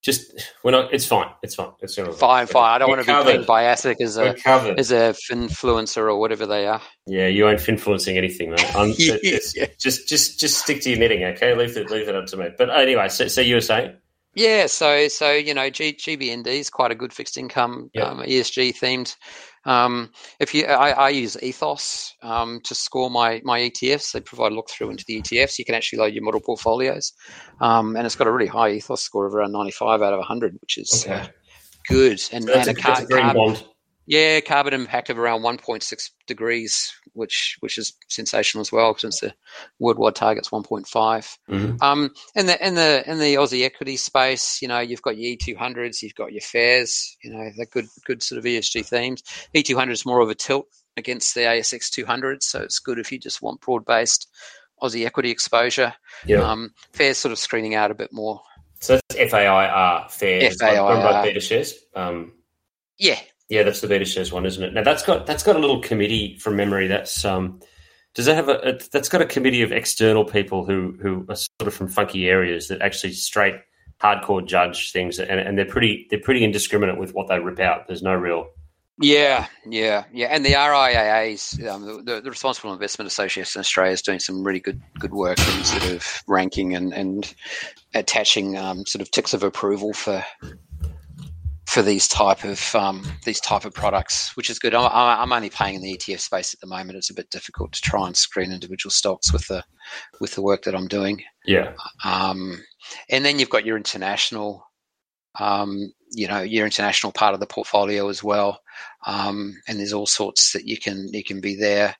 just 0.06 0.32
we're 0.62 0.70
not. 0.70 0.94
It's 0.94 1.04
fine. 1.04 1.28
It's 1.42 1.54
fine. 1.56 1.72
It's 1.82 1.96
gonna 1.96 2.12
Fine, 2.12 2.46
fine. 2.46 2.72
I 2.74 2.78
don't 2.78 2.88
We're 2.88 2.96
want 2.96 3.06
to 3.06 3.12
be 3.12 3.12
covered. 3.12 3.36
paid 3.40 3.46
by 3.46 3.64
ASIC 3.64 4.00
as 4.00 4.16
a 4.16 4.34
as 4.78 4.90
a 4.92 5.14
influencer 5.30 5.98
or 5.98 6.16
whatever 6.18 6.46
they 6.46 6.66
are. 6.66 6.80
Yeah, 7.06 7.26
you 7.26 7.46
ain't 7.48 7.68
influencing 7.68 8.16
anything, 8.16 8.50
mate. 8.52 8.76
I'm, 8.76 8.94
Yeah. 8.98 9.16
Just 9.78 10.08
just 10.08 10.38
just 10.40 10.58
stick 10.62 10.80
to 10.82 10.90
your 10.90 10.98
knitting, 10.98 11.24
okay? 11.24 11.54
Leave 11.54 11.76
it 11.76 11.90
leave 11.90 12.08
it 12.08 12.14
up 12.14 12.26
to 12.26 12.36
me. 12.36 12.48
But 12.56 12.70
anyway, 12.70 13.08
so, 13.08 13.26
so 13.28 13.40
you 13.40 13.56
were 13.56 13.60
saying, 13.60 13.96
Yeah, 14.34 14.66
so 14.66 15.08
so 15.08 15.32
you 15.32 15.52
know, 15.54 15.68
G, 15.70 15.92
GBND 15.92 16.46
is 16.46 16.70
quite 16.70 16.92
a 16.92 16.94
good 16.94 17.12
fixed 17.12 17.36
income 17.36 17.90
Yep. 17.94 18.06
um, 18.06 18.18
ESG 18.22 18.78
themed. 18.78 19.16
Um, 19.66 20.10
if 20.40 20.54
you, 20.54 20.64
I, 20.64 20.90
I 20.90 21.08
use 21.10 21.36
Ethos 21.42 22.14
um, 22.22 22.60
to 22.64 22.74
score 22.74 23.10
my 23.10 23.42
my 23.44 23.60
ETFs. 23.60 24.12
They 24.12 24.20
provide 24.20 24.52
a 24.52 24.54
look 24.54 24.70
through 24.70 24.90
into 24.90 25.04
the 25.06 25.20
ETFs. 25.20 25.58
You 25.58 25.64
can 25.64 25.74
actually 25.74 25.98
load 25.98 26.14
your 26.14 26.24
model 26.24 26.40
portfolios, 26.40 27.12
um, 27.60 27.96
and 27.96 28.06
it's 28.06 28.16
got 28.16 28.28
a 28.28 28.32
really 28.32 28.46
high 28.46 28.70
Ethos 28.70 29.02
score 29.02 29.26
of 29.26 29.34
around 29.34 29.52
ninety 29.52 29.72
five 29.72 30.02
out 30.02 30.14
of 30.14 30.24
hundred, 30.24 30.54
which 30.60 30.78
is 30.78 31.06
uh, 31.08 31.26
good. 31.88 32.20
And, 32.32 32.44
that's, 32.46 32.68
and 32.68 32.78
a, 32.78 32.80
a, 32.80 32.82
car, 32.82 33.02
a 33.02 33.06
green 33.06 33.22
car- 33.24 33.34
bond. 33.34 33.64
Yeah, 34.06 34.40
carbon 34.40 34.72
impact 34.74 35.10
of 35.10 35.18
around 35.18 35.42
1.6 35.42 36.10
degrees, 36.26 36.92
which 37.14 37.56
which 37.60 37.76
is 37.76 37.92
sensational 38.08 38.60
as 38.62 38.70
well, 38.70 38.96
since 38.96 39.20
the 39.20 39.34
worldwide 39.80 40.14
target's 40.14 40.50
1.5. 40.50 40.86
Mhm. 41.48 41.82
Um, 41.82 42.14
in 42.34 42.46
the 42.46 42.66
in 42.66 42.74
the 42.76 43.02
in 43.10 43.18
the 43.18 43.34
Aussie 43.34 43.64
equity 43.64 43.96
space, 43.96 44.60
you 44.62 44.68
know, 44.68 44.78
you've 44.80 45.02
got 45.02 45.16
your 45.18 45.36
E200s, 45.36 46.02
you've 46.02 46.14
got 46.14 46.32
your 46.32 46.40
FAIRs, 46.42 47.16
you 47.22 47.32
know, 47.32 47.50
they're 47.56 47.66
good 47.66 47.86
good 48.04 48.22
sort 48.22 48.38
of 48.38 48.44
ESG 48.44 48.86
themes. 48.86 49.22
E200 49.54 49.90
is 49.90 50.06
more 50.06 50.20
of 50.20 50.30
a 50.30 50.34
tilt 50.34 50.66
against 50.96 51.34
the 51.34 51.40
ASX 51.40 51.90
200, 51.90 52.42
so 52.42 52.60
it's 52.60 52.78
good 52.78 52.98
if 52.98 53.10
you 53.12 53.18
just 53.18 53.42
want 53.42 53.60
broad 53.60 53.84
based 53.84 54.28
Aussie 54.82 55.04
equity 55.04 55.30
exposure. 55.30 55.92
Yeah. 56.26 56.42
Um, 56.42 56.72
FAIR's 56.92 57.18
sort 57.18 57.32
of 57.32 57.38
screening 57.38 57.74
out 57.74 57.90
a 57.90 57.94
bit 57.94 58.12
more. 58.12 58.40
so 58.80 59.00
that's 59.08 59.20
F 59.20 59.32
A 59.34 59.46
I 59.46 59.66
R 59.68 60.08
fair. 60.10 60.42
It's 60.44 60.62
like 60.62 60.76
run 60.78 61.02
by 61.02 61.22
FAIR. 61.24 61.32
BetaShares. 61.34 61.72
Um, 61.94 62.34
Yeah, 62.98 63.18
yeah, 63.48 63.62
that's 63.62 63.80
the 63.80 63.86
BetaShares 63.86 64.32
one, 64.32 64.46
isn't 64.46 64.62
it? 64.62 64.74
Now 64.74 64.82
that's 64.82 65.04
got 65.04 65.26
that's 65.26 65.42
got 65.42 65.56
a 65.56 65.58
little 65.58 65.80
committee 65.80 66.36
from 66.38 66.56
memory. 66.56 66.88
That's 66.88 67.24
um, 67.24 67.60
does 68.14 68.26
that 68.26 68.34
have 68.34 68.48
a, 68.48 68.58
a 68.68 68.78
that's 68.92 69.08
got 69.08 69.22
a 69.22 69.26
committee 69.26 69.62
of 69.62 69.72
external 69.72 70.24
people 70.24 70.64
who 70.64 70.96
who 71.00 71.24
are 71.28 71.36
sort 71.36 71.66
of 71.66 71.74
from 71.74 71.88
funky 71.88 72.28
areas 72.28 72.68
that 72.68 72.82
actually 72.82 73.12
straight 73.12 73.54
hardcore 74.00 74.44
judge 74.44 74.92
things, 74.92 75.18
and, 75.18 75.40
and 75.40 75.56
they're 75.56 75.64
pretty 75.64 76.06
they're 76.10 76.20
pretty 76.20 76.42
indiscriminate 76.42 76.98
with 76.98 77.14
what 77.14 77.28
they 77.28 77.38
rip 77.38 77.60
out. 77.60 77.86
There's 77.86 78.02
no 78.02 78.14
real 78.14 78.48
Yeah, 78.98 79.46
yeah, 79.68 80.04
yeah, 80.12 80.28
and 80.28 80.44
the 80.44 80.54
RIAAs, 80.54 81.64
um, 81.68 82.04
the, 82.04 82.20
the 82.20 82.30
Responsible 82.30 82.72
Investment 82.72 83.06
Association 83.06 83.58
in 83.58 83.60
Australia, 83.60 83.92
is 83.92 84.02
doing 84.02 84.18
some 84.18 84.42
really 84.42 84.60
good 84.60 84.82
good 84.98 85.12
work 85.12 85.38
in 85.38 85.64
sort 85.64 85.92
of 85.92 86.22
ranking 86.26 86.74
and 86.74 86.92
and 86.92 87.32
attaching 87.94 88.56
um, 88.56 88.86
sort 88.86 89.02
of 89.02 89.10
ticks 89.12 89.34
of 89.34 89.42
approval 89.42 89.92
for 89.92 90.24
for 91.76 91.82
these 91.82 92.08
type 92.08 92.42
of 92.42 92.74
um, 92.74 93.06
these 93.26 93.38
type 93.38 93.66
of 93.66 93.74
products, 93.74 94.34
which 94.34 94.48
is 94.48 94.58
good. 94.58 94.74
I'm, 94.74 94.90
I'm 94.90 95.30
only 95.30 95.50
playing 95.50 95.74
in 95.74 95.82
the 95.82 95.94
ETF 95.94 96.20
space 96.20 96.54
at 96.54 96.60
the 96.60 96.66
moment. 96.66 96.96
It's 96.96 97.10
a 97.10 97.14
bit 97.14 97.28
difficult 97.28 97.72
to 97.72 97.82
try 97.82 98.06
and 98.06 98.16
screen 98.16 98.50
individual 98.50 98.90
stocks 98.90 99.30
with 99.30 99.46
the 99.48 99.62
with 100.18 100.34
the 100.34 100.40
work 100.40 100.62
that 100.62 100.74
I'm 100.74 100.88
doing. 100.88 101.22
yeah. 101.44 101.74
Um, 102.02 102.64
and 103.10 103.26
then 103.26 103.38
you've 103.38 103.50
got 103.50 103.66
your 103.66 103.76
international, 103.76 104.66
um, 105.38 105.92
you 106.12 106.26
know, 106.26 106.40
your 106.40 106.64
international 106.64 107.12
part 107.12 107.34
of 107.34 107.40
the 107.40 107.46
portfolio 107.46 108.08
as 108.08 108.24
well. 108.24 108.58
Um, 109.06 109.54
and 109.68 109.78
there's 109.78 109.92
all 109.92 110.06
sorts 110.06 110.52
that 110.54 110.66
you 110.66 110.78
can 110.78 111.08
you 111.12 111.22
can 111.22 111.42
be 111.42 111.56
there. 111.56 111.94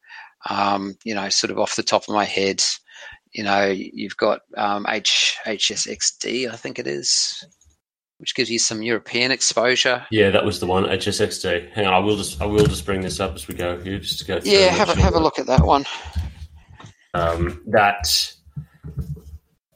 Um, 0.48 0.96
you 1.04 1.14
know, 1.14 1.28
sort 1.28 1.50
of 1.50 1.58
off 1.58 1.76
the 1.76 1.82
top 1.82 2.04
of 2.08 2.14
my 2.14 2.24
head, 2.24 2.62
you 3.32 3.44
know, 3.44 3.66
you've 3.66 4.16
got 4.16 4.40
um, 4.56 4.86
H 4.88 5.36
HSXD, 5.44 6.50
I 6.50 6.56
think 6.56 6.78
it 6.78 6.86
is, 6.86 7.44
which 8.18 8.34
gives 8.34 8.50
you 8.50 8.58
some 8.58 8.82
European 8.82 9.30
exposure. 9.30 10.06
Yeah, 10.10 10.30
that 10.30 10.44
was 10.44 10.60
the 10.60 10.66
one 10.66 10.84
HSXD. 10.84 11.72
Hang 11.72 11.86
on, 11.86 11.94
I 11.94 11.98
will 11.98 12.16
just 12.16 12.40
I 12.40 12.46
will 12.46 12.66
just 12.66 12.86
bring 12.86 13.02
this 13.02 13.20
up 13.20 13.34
as 13.34 13.46
we 13.48 13.54
go 13.54 13.78
here, 13.80 13.98
just 13.98 14.18
to 14.20 14.24
go. 14.24 14.40
Through 14.40 14.52
Yeah, 14.52 14.68
have 14.68 14.88
a 14.88 15.00
have 15.00 15.14
a 15.14 15.20
look 15.20 15.38
at 15.38 15.46
that 15.46 15.64
one. 15.64 15.84
Um, 17.14 17.62
that. 17.68 18.32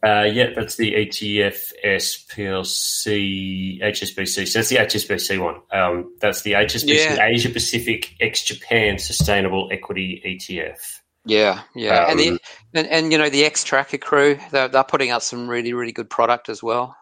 Uh, 0.03 0.23
yeah, 0.23 0.47
that's 0.57 0.77
the 0.77 0.95
ETF 0.95 1.61
SPLC 1.85 3.83
HSBC. 3.83 4.49
So 4.49 4.59
that's 4.59 4.71
the 4.71 4.77
HSBC 4.77 5.39
one. 5.43 5.57
Um, 5.73 6.15
that's 6.23 6.41
the 6.41 6.53
HSBC 6.53 7.17
Yeah. 7.17 7.27
Asia 7.27 7.51
Pacific 7.51 8.15
ex 8.19 8.43
Japan 8.43 8.99
Sustainable 8.99 9.69
Equity 9.71 10.23
ETF. 10.25 10.79
Yeah, 11.27 11.61
yeah, 11.75 12.11
and 12.11 12.13
Um, 12.13 12.17
the 12.17 12.41
and, 12.73 12.87
and 12.89 13.13
you 13.13 13.19
know 13.19 13.29
the 13.29 13.45
X 13.45 13.63
Tracker 13.63 13.99
crew, 13.99 14.39
they're, 14.53 14.69
they're 14.69 14.85
putting 14.85 15.11
out 15.11 15.23
some 15.23 15.49
really 15.49 15.75
really 15.75 15.93
good 15.93 16.09
product 16.09 16.49
as 16.49 16.63
well. 16.63 16.97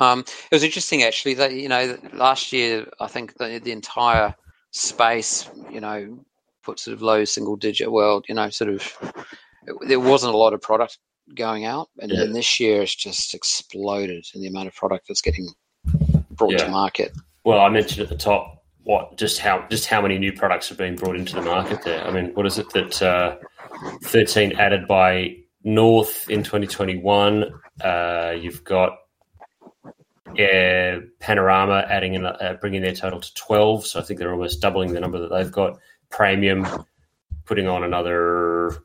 Um, 0.00 0.20
it 0.20 0.52
was 0.54 0.62
interesting 0.64 1.02
actually 1.02 1.34
that 1.34 1.52
you 1.52 1.68
know 1.68 1.96
last 2.14 2.52
year 2.52 2.86
I 3.00 3.06
think 3.06 3.36
the, 3.36 3.60
the 3.62 3.72
entire 3.72 4.34
space 4.72 5.48
you 5.70 5.80
know 5.80 6.18
put 6.62 6.78
sort 6.78 6.94
of 6.94 7.02
low 7.02 7.24
single 7.24 7.56
digit. 7.56 7.90
world 7.92 8.24
you 8.28 8.34
know, 8.34 8.50
sort 8.50 8.70
of 8.70 8.96
there 9.86 10.00
wasn't 10.00 10.34
a 10.34 10.36
lot 10.36 10.52
of 10.54 10.60
product 10.60 10.98
going 11.34 11.64
out, 11.64 11.88
and 12.00 12.10
Yeah. 12.10 12.20
then 12.20 12.32
this 12.32 12.58
year 12.58 12.82
it's 12.82 12.94
just 12.94 13.34
exploded 13.34 14.24
in 14.34 14.40
the 14.40 14.48
amount 14.48 14.68
of 14.68 14.74
product 14.74 15.06
that's 15.08 15.20
getting 15.20 15.48
brought 16.30 16.52
Yeah. 16.52 16.64
to 16.64 16.70
market. 16.70 17.12
Well, 17.44 17.60
I 17.60 17.68
mentioned 17.68 18.00
at 18.02 18.08
the 18.08 18.16
top 18.16 18.64
what 18.84 19.16
just 19.18 19.38
how 19.38 19.66
just 19.70 19.86
how 19.86 20.00
many 20.00 20.18
new 20.18 20.32
products 20.32 20.68
have 20.70 20.78
been 20.78 20.96
brought 20.96 21.16
into 21.16 21.34
the 21.34 21.42
market 21.42 21.82
there. 21.84 22.04
I 22.06 22.10
mean, 22.10 22.32
what 22.34 22.46
is 22.46 22.58
it 22.58 22.70
that 22.70 23.02
uh, 23.02 23.36
thirteen 24.04 24.52
added 24.58 24.86
by 24.88 25.36
North 25.62 26.28
in 26.28 26.42
twenty 26.42 26.66
twenty 26.66 26.96
one? 26.96 27.52
Uh, 27.82 28.34
you've 28.38 28.64
got 28.64 28.96
yeah, 30.34 30.98
Panorama 31.18 31.84
adding 31.88 32.14
in, 32.14 32.24
uh, 32.26 32.56
bringing 32.60 32.82
their 32.82 32.94
total 32.94 33.20
to 33.20 33.34
twelve. 33.34 33.86
So 33.86 34.00
I 34.00 34.02
think 34.02 34.18
they're 34.20 34.32
almost 34.32 34.60
doubling 34.60 34.92
the 34.92 35.00
number 35.00 35.18
that 35.20 35.28
they've 35.30 35.50
got. 35.52 35.78
Praemium 36.10 36.84
putting 37.44 37.66
on 37.68 37.84
another 37.84 38.82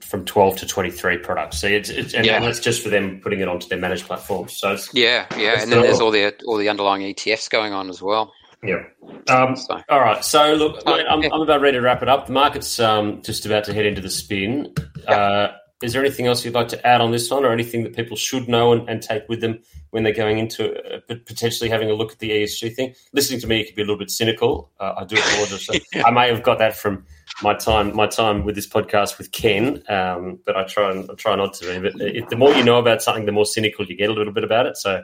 from 0.00 0.24
twelve 0.24 0.56
to 0.58 0.66
twenty 0.66 0.90
three 0.90 1.18
products. 1.18 1.60
So 1.60 1.66
it's, 1.68 1.88
it's 1.88 2.14
and 2.14 2.24
Yeah. 2.26 2.40
that's 2.40 2.60
just 2.60 2.82
for 2.82 2.88
them 2.88 3.20
putting 3.22 3.40
it 3.40 3.48
onto 3.48 3.68
their 3.68 3.78
managed 3.78 4.06
platforms. 4.06 4.56
So 4.58 4.72
it's, 4.72 4.92
Yeah, 4.94 5.26
yeah, 5.36 5.60
and 5.62 5.70
then 5.72 5.82
there's 5.82 6.00
all 6.00 6.10
the 6.10 6.34
all 6.46 6.56
the 6.56 6.68
underlying 6.68 7.02
ETFs 7.02 7.48
going 7.50 7.72
on 7.72 7.88
as 7.88 8.00
well. 8.02 8.32
yeah. 8.62 8.84
Um, 9.28 9.56
So 9.56 9.80
All 9.88 10.00
right. 10.00 10.24
So 10.24 10.54
look, 10.54 10.82
Oh, 10.86 10.92
I'm, 10.94 11.22
yeah. 11.22 11.30
I'm 11.32 11.40
about 11.40 11.60
ready 11.60 11.76
to 11.78 11.82
wrap 11.82 12.02
it 12.02 12.08
up. 12.08 12.26
The 12.26 12.32
market's 12.32 12.78
um, 12.80 13.22
just 13.22 13.44
about 13.46 13.64
to 13.64 13.74
head 13.74 13.86
into 13.86 14.00
the 14.00 14.10
spin. 14.10 14.72
Uh, 15.06 15.48
is 15.82 15.92
there 15.92 16.02
anything 16.04 16.26
else 16.26 16.44
you'd 16.44 16.54
like 16.54 16.68
to 16.68 16.86
add 16.86 17.00
on 17.00 17.10
this 17.10 17.30
one, 17.30 17.44
or 17.44 17.52
anything 17.52 17.82
that 17.84 17.94
people 17.96 18.16
should 18.16 18.48
know 18.48 18.72
and, 18.72 18.88
and 18.88 19.02
take 19.02 19.28
with 19.28 19.40
them 19.40 19.60
when 19.90 20.02
they're 20.02 20.12
going 20.14 20.38
into 20.38 20.72
uh, 20.94 21.00
potentially 21.26 21.68
having 21.68 21.90
a 21.90 21.94
look 21.94 22.12
at 22.12 22.18
the 22.18 22.30
ESG 22.30 22.74
thing? 22.74 22.94
Listening 23.12 23.40
to 23.40 23.46
me, 23.46 23.58
you 23.58 23.64
could 23.66 23.74
be 23.74 23.82
a 23.82 23.84
little 23.84 23.98
bit 23.98 24.10
cynical. 24.10 24.70
Uh, 24.80 24.94
I 24.98 25.04
do 25.04 25.16
apologize. 25.16 25.80
I 26.04 26.10
may 26.10 26.28
have 26.28 26.42
got 26.42 26.58
that 26.58 26.76
from 26.76 27.04
my 27.42 27.54
time 27.54 27.94
my 27.96 28.06
time 28.06 28.44
with 28.44 28.54
this 28.54 28.68
podcast 28.68 29.18
with 29.18 29.32
Ken, 29.32 29.82
um, 29.88 30.38
but 30.46 30.56
I 30.56 30.64
try 30.64 30.90
and 30.90 31.10
I 31.10 31.14
try 31.14 31.34
not 31.36 31.54
to. 31.54 31.80
But 31.80 32.00
it, 32.00 32.28
the 32.28 32.36
more 32.36 32.52
you 32.52 32.64
know 32.64 32.78
about 32.78 33.02
something, 33.02 33.26
the 33.26 33.32
more 33.32 33.46
cynical 33.46 33.84
you 33.86 33.96
get 33.96 34.10
a 34.10 34.12
little 34.12 34.32
bit 34.32 34.44
about 34.44 34.66
it. 34.66 34.76
So, 34.76 35.02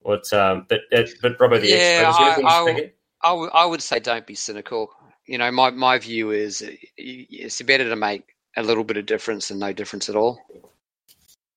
what? 0.00 0.32
Um, 0.32 0.66
but 0.68 0.80
uh, 0.92 1.02
but 1.22 1.38
Robbo, 1.38 1.60
the 1.60 1.68
Yeah, 1.68 1.74
expert, 1.74 2.08
is 2.08 2.16
there 2.16 2.24
I- 2.24 2.26
anything 2.26 2.44
you 2.44 2.48
I- 2.50 2.74
should? 2.80 2.92
I, 3.22 3.28
w- 3.30 3.50
I 3.54 3.64
would 3.64 3.82
say 3.82 3.98
don't 3.98 4.26
be 4.26 4.34
cynical. 4.34 4.90
You 5.26 5.38
know, 5.38 5.50
my, 5.50 5.70
my 5.70 5.98
view 5.98 6.30
is 6.30 6.62
uh, 6.62 6.68
it's 6.96 7.60
better 7.62 7.88
to 7.88 7.96
make 7.96 8.35
a 8.56 8.62
little 8.62 8.84
bit 8.84 8.96
of 8.96 9.06
difference 9.06 9.48
than 9.48 9.58
no 9.58 9.72
difference 9.72 10.08
at 10.08 10.16
all. 10.16 10.40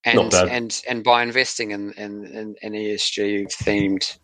And 0.05 0.15
Not 0.15 0.31
bad. 0.31 0.47
and 0.49 0.81
and 0.87 1.03
by 1.03 1.23
investing 1.23 1.71
in 1.71 1.91
in, 1.93 2.25
in, 2.25 2.55
in 2.61 2.73
ESG 2.73 3.47
themed 3.63 4.17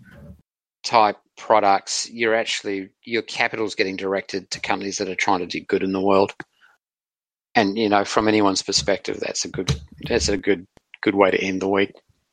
type 0.84 1.18
products, 1.38 2.10
you're 2.10 2.36
actually 2.36 2.90
your 3.04 3.24
capital's 3.24 3.76
getting 3.76 3.98
directed 3.98 4.50
to 4.52 4.62
companies 4.62 4.98
that 5.00 5.10
are 5.10 5.16
trying 5.16 5.40
to 5.40 5.46
do 5.46 5.60
good 5.60 5.84
in 5.84 5.92
the 5.92 6.02
world. 6.02 6.34
And 7.56 7.78
you 7.78 7.90
know, 7.90 8.06
from 8.06 8.28
anyone's 8.28 8.62
perspective, 8.62 9.20
that's 9.20 9.44
a 9.44 9.50
good 9.50 9.76
that's 10.08 10.30
a 10.30 10.38
good 10.38 10.66
good 11.02 11.16
way 11.16 11.32
to 11.32 11.42
end 11.42 11.62
the 11.62 11.70
week. 11.70 11.92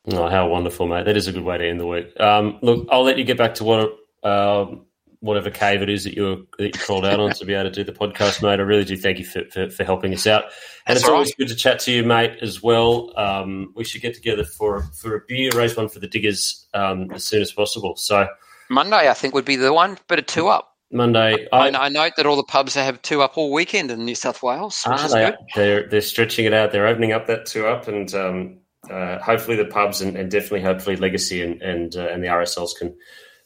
Oh, 0.09 0.29
how 0.29 0.49
wonderful, 0.49 0.87
mate! 0.87 1.07
That 1.07 1.17
is 1.17 1.27
a 1.27 1.33
good 1.33 1.45
way 1.45 1.59
to 1.59 1.69
end 1.69 1.81
the 1.81 1.87
week. 1.87 2.19
Um, 2.21 2.59
look, 2.63 2.87
I'll 2.91 3.05
let 3.05 3.19
you 3.19 3.25
get 3.25 3.39
back 3.39 3.55
to 3.57 3.65
what 3.65 3.97
um, 4.23 4.87
whatever 5.23 5.51
cave 5.51 5.83
it 5.83 5.89
is 5.89 6.05
that 6.05 6.15
you 6.15 6.47
that 6.59 6.67
you 6.67 6.73
crawled 6.73 7.07
out 7.07 7.21
on 7.21 7.33
to 7.33 7.45
be 7.47 7.55
able 7.55 7.71
to 7.71 7.75
do 7.75 7.85
the 7.85 7.99
podcast, 7.99 8.43
mate. 8.43 8.61
I 8.61 8.63
really 8.63 8.85
do 8.85 8.97
thank 8.97 9.19
you 9.19 9.25
for, 9.25 9.45
for, 9.51 9.71
for 9.71 9.85
helping 9.85 10.13
us 10.13 10.27
out, 10.27 10.45
and 10.87 10.97
That's 10.97 11.01
it's 11.01 11.09
all 11.09 11.15
always 11.15 11.35
good 11.35 11.49
to 11.49 11.55
chat 11.55 11.79
to 11.81 11.93
you, 11.93 12.05
mate, 12.05 12.39
as 12.43 12.63
well. 12.63 13.13
Um, 13.17 13.73
we 13.75 13.85
should 13.85 14.03
get 14.03 14.15
together 14.15 14.45
for 14.45 14.83
for 15.01 15.17
a 15.17 15.21
beer, 15.27 15.51
raise 15.55 15.77
one 15.77 15.89
for 15.89 16.01
the 16.01 16.09
diggers 16.09 16.67
um, 16.75 17.11
as 17.13 17.25
soon 17.25 17.41
as 17.41 17.53
possible. 17.53 17.97
So 17.97 18.29
Monday, 18.69 19.09
I 19.09 19.15
think, 19.15 19.35
would 19.35 19.45
be 19.45 19.57
the 19.57 19.73
one, 19.73 19.99
but 20.09 20.19
a 20.19 20.23
two 20.23 20.49
up. 20.49 20.69
Monday, 20.91 21.49
I, 21.53 21.71
I, 21.71 21.89
note 21.89 22.13
that 22.19 22.27
all 22.27 22.37
the 22.37 22.43
pubs 22.43 22.75
have 22.75 23.01
two 23.01 23.23
up 23.23 23.39
all 23.39 23.51
weekend 23.51 23.91
in 23.91 24.05
New 24.05 24.15
South 24.15 24.43
Wales, 24.43 24.85
which 24.87 25.01
Ah, 25.01 25.07
is 25.07 25.13
they 25.13 25.25
good. 25.25 25.37
They're 25.55 25.89
they're 25.89 26.01
stretching 26.03 26.45
it 26.45 26.53
out. 26.53 26.71
They're 26.71 26.87
opening 26.87 27.13
up 27.13 27.27
that 27.29 27.47
two 27.47 27.67
up, 27.67 27.89
and 27.89 28.15
um, 28.15 28.59
uh, 28.91 29.19
hopefully 29.21 29.57
the 29.57 29.65
pubs 29.65 30.03
and, 30.03 30.17
and 30.17 30.31
definitely 30.31 30.61
hopefully 30.61 30.97
Legacy 30.97 31.41
and 31.43 31.63
and 31.63 31.97
uh, 31.97 32.09
and 32.09 32.23
the 32.23 32.29
RSLs 32.29 32.77
can 32.79 32.95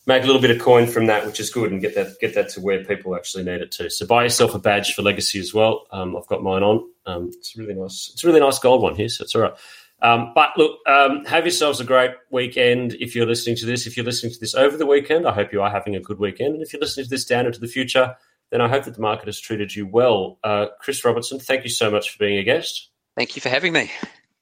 make 0.07 0.23
a 0.23 0.27
little 0.27 0.41
bit 0.41 0.51
of 0.51 0.61
coin 0.61 0.87
from 0.87 1.07
that, 1.07 1.27
which 1.27 1.41
is 1.41 1.51
good, 1.51 1.71
and 1.71 1.81
get 1.81 1.95
that 1.95 2.19
get 2.21 2.35
that 2.35 2.49
to 2.51 2.61
where 2.61 2.85
people 2.85 3.17
actually 3.17 3.45
need 3.45 3.61
it 3.61 3.73
to. 3.73 3.91
So 3.91 4.07
buy 4.07 4.23
yourself 4.23 4.55
a 4.55 4.59
badge 4.59 4.95
for 4.95 5.03
Legacy 5.03 5.39
as 5.41 5.53
well. 5.53 5.87
Um, 5.91 6.17
I've 6.17 6.27
got 6.27 6.43
mine 6.43 6.63
on. 6.63 6.89
Um, 7.07 7.31
it's 7.33 7.57
a 7.57 7.61
really 7.61 7.75
nice. 7.75 8.11
It's 8.13 8.25
a 8.25 8.27
really 8.27 8.41
nice 8.41 8.59
gold 8.59 8.83
one 8.83 8.95
here, 8.95 9.09
so 9.09 9.25
it's 9.25 9.35
all 9.35 9.43
right. 9.43 9.55
Um, 10.03 10.33
but 10.35 10.51
look, 10.57 10.79
um, 10.87 11.25
have 11.25 11.45
yourselves 11.45 11.81
a 11.81 11.85
great 11.85 12.11
weekend. 12.31 12.95
If 12.95 13.17
you're 13.17 13.27
listening 13.27 13.57
to 13.57 13.67
this, 13.67 13.87
if 13.87 13.97
you're 13.97 14.05
listening 14.05 14.33
to 14.33 14.39
this 14.39 14.55
over 14.55 14.77
the 14.77 14.87
weekend, 14.87 15.27
I 15.27 15.33
hope 15.33 15.53
you 15.53 15.63
are 15.63 15.71
having 15.71 15.97
a 15.97 16.01
good 16.01 16.19
weekend. 16.19 16.55
And 16.55 16.63
if 16.63 16.73
you're 16.73 16.81
listening 16.81 17.05
to 17.05 17.11
this 17.11 17.25
down 17.25 17.47
into 17.47 17.61
the 17.61 17.67
future, 17.67 18.15
then 18.51 18.61
I 18.61 18.69
hope 18.69 18.85
that 18.85 18.95
the 18.95 19.01
market 19.01 19.27
has 19.27 19.41
treated 19.41 19.75
you 19.75 19.87
well. 19.87 20.39
Uh, 20.45 20.67
Chris 20.81 21.03
Robertson, 21.05 21.39
thank 21.39 21.65
you 21.65 21.71
so 21.71 21.91
much 21.91 22.11
for 22.11 22.19
being 22.19 22.39
a 22.39 22.45
guest. 22.45 22.91
Thank 23.17 23.37
you 23.37 23.41
for 23.41 23.49
having 23.49 23.73
me. 23.73 23.91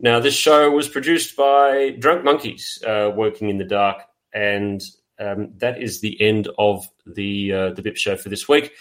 Now, 0.00 0.18
this 0.18 0.35
show 0.35 0.70
was 0.72 0.88
produced 0.88 1.37
by 1.37 1.94
Drunk 1.98 2.24
Monkeys, 2.24 2.83
uh, 2.85 3.12
working 3.14 3.48
in 3.48 3.59
the 3.59 3.64
dark, 3.64 3.98
and 4.35 4.83
um, 5.18 5.53
that 5.59 5.81
is 5.81 6.00
the 6.00 6.20
end 6.20 6.48
of 6.59 6.87
the 7.07 7.53
uh, 7.53 7.70
the 7.70 7.83
BIP 7.83 7.96
show 7.96 8.16
for 8.16 8.29
this 8.29 8.48
week. 8.48 8.72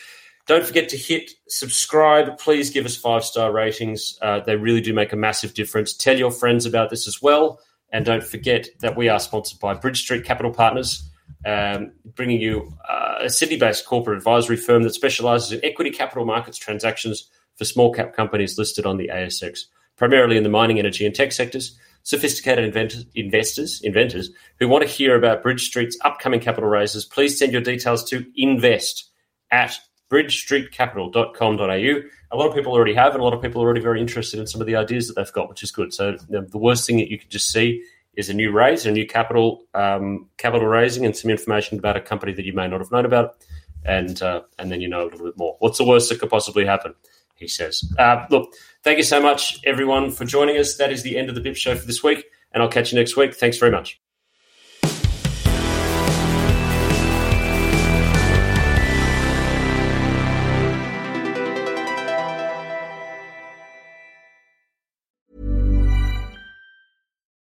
Don't 0.46 0.66
forget 0.66 0.90
to 0.90 0.98
hit 0.98 1.32
subscribe. 1.48 2.38
Please 2.38 2.70
give 2.70 2.86
us 2.86 2.98
five 2.98 3.24
star 3.24 3.52
ratings. 3.52 4.18
Uh, 4.22 4.42
they 4.42 4.56
really 4.56 4.82
do 4.82 4.94
make 4.94 5.14
a 5.14 5.16
massive 5.16 5.54
difference. 5.54 5.94
Tell 5.94 6.18
your 6.18 6.32
friends 6.32 6.66
about 6.66 6.90
this 6.90 7.08
as 7.08 7.22
well, 7.22 7.60
and 7.92 8.06
don't 8.06 8.24
forget 8.24 8.68
that 8.82 8.98
we 8.98 9.10
are 9.10 9.20
sponsored 9.20 9.60
by 9.60 9.74
Bridge 9.74 10.02
Street 10.02 10.26
Capital 10.26 10.52
Partners, 10.52 11.10
um, 11.46 11.92
bringing 12.16 12.42
you 12.42 12.76
uh, 12.90 13.20
a 13.22 13.30
Sydney 13.30 13.58
based 13.58 13.86
corporate 13.86 14.18
advisory 14.18 14.58
firm 14.58 14.84
that 14.84 14.94
specialises 14.94 15.52
in 15.52 15.64
equity 15.64 15.92
capital 15.92 16.26
markets 16.26 16.58
transactions 16.58 17.30
for 17.56 17.66
small 17.66 17.94
cap 17.94 18.14
companies 18.14 18.58
listed 18.58 18.86
on 18.86 18.98
the 18.98 19.10
ASX 19.14 19.66
primarily 19.96 20.38
in 20.38 20.44
the 20.44 20.50
mining, 20.50 20.80
energy, 20.80 21.06
and 21.06 21.16
tech 21.16 21.32
sectors. 21.32 21.78
Sophisticated 22.04 22.76
investors, 23.16 23.82
inventors 23.82 24.30
who 24.60 24.68
want 24.68 24.84
to 24.84 24.90
hear 24.90 25.16
about 25.16 25.42
Bridge 25.42 25.66
Street's 25.66 25.98
upcoming 26.02 26.42
capital 26.42 26.70
raises, 26.70 27.06
please 27.06 27.40
send 27.40 27.54
your 27.54 27.62
details 27.62 28.04
to 28.10 28.26
invest 28.36 29.10
at 29.52 29.80
bridgestreetcapital.com.au. 30.12 32.02
A 32.32 32.38
lot 32.38 32.48
of 32.48 32.56
people 32.56 32.74
already 32.74 32.94
have, 32.94 33.14
and 33.14 33.22
a 33.22 33.24
lot 33.24 33.34
of 33.34 33.42
people 33.42 33.62
are 33.62 33.66
already 33.66 33.82
very 33.82 34.02
interested 34.02 34.40
in 34.40 34.48
some 34.48 34.62
of 34.62 34.68
the 34.68 34.76
ideas 34.76 35.08
that 35.08 35.16
they've 35.16 35.34
got, 35.34 35.50
which 35.50 35.64
is 35.64 35.72
good. 35.72 35.94
So 35.94 36.18
the 36.30 36.46
worst 36.54 36.86
thing 36.86 36.98
that 36.98 37.10
you 37.10 37.18
could 37.18 37.30
just 37.30 37.52
see 37.52 37.84
is 38.16 38.30
a 38.30 38.34
new 38.34 38.52
raise, 38.52 38.86
a 38.86 38.92
new 38.92 39.08
capital 39.08 39.64
um, 39.74 40.28
capital 40.38 40.68
raising, 40.68 41.06
and 41.06 41.16
some 41.16 41.32
information 41.32 41.80
about 41.80 41.98
a 41.98 42.02
company 42.02 42.34
that 42.34 42.46
you 42.46 42.54
may 42.54 42.68
not 42.68 42.80
have 42.80 42.92
known 42.92 43.06
about, 43.06 43.38
and 43.86 44.22
uh, 44.22 44.42
and 44.60 44.72
then 44.72 44.82
you 44.82 44.88
know 44.88 45.04
a 45.04 45.08
little 45.10 45.26
bit 45.26 45.38
more. 45.38 45.56
What's 45.60 45.78
the 45.78 45.86
worst 45.86 46.10
that 46.10 46.20
could 46.20 46.30
possibly 46.30 46.66
happen? 46.66 46.94
He 47.44 47.50
says. 47.50 47.84
Uh, 48.00 48.26
look, 48.30 48.54
thank 48.84 48.98
you 48.98 49.04
so 49.04 49.22
much, 49.22 49.60
everyone, 49.66 50.12
for 50.12 50.24
joining 50.24 50.58
us. 50.58 50.78
That 50.78 50.92
is 50.92 51.04
the 51.04 51.18
end 51.18 51.28
of 51.30 51.36
the 51.36 51.42
BIP 51.42 51.58
show 51.58 51.76
for 51.76 51.86
this 51.86 52.02
week, 52.02 52.26
and 52.54 52.64
I'll 52.64 52.70
catch 52.70 52.92
you 52.92 52.98
next 52.98 53.18
week. 53.18 53.36
Thanks 53.36 53.58
very 53.58 53.72
much. 53.72 54.00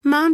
Mom 0.04 0.27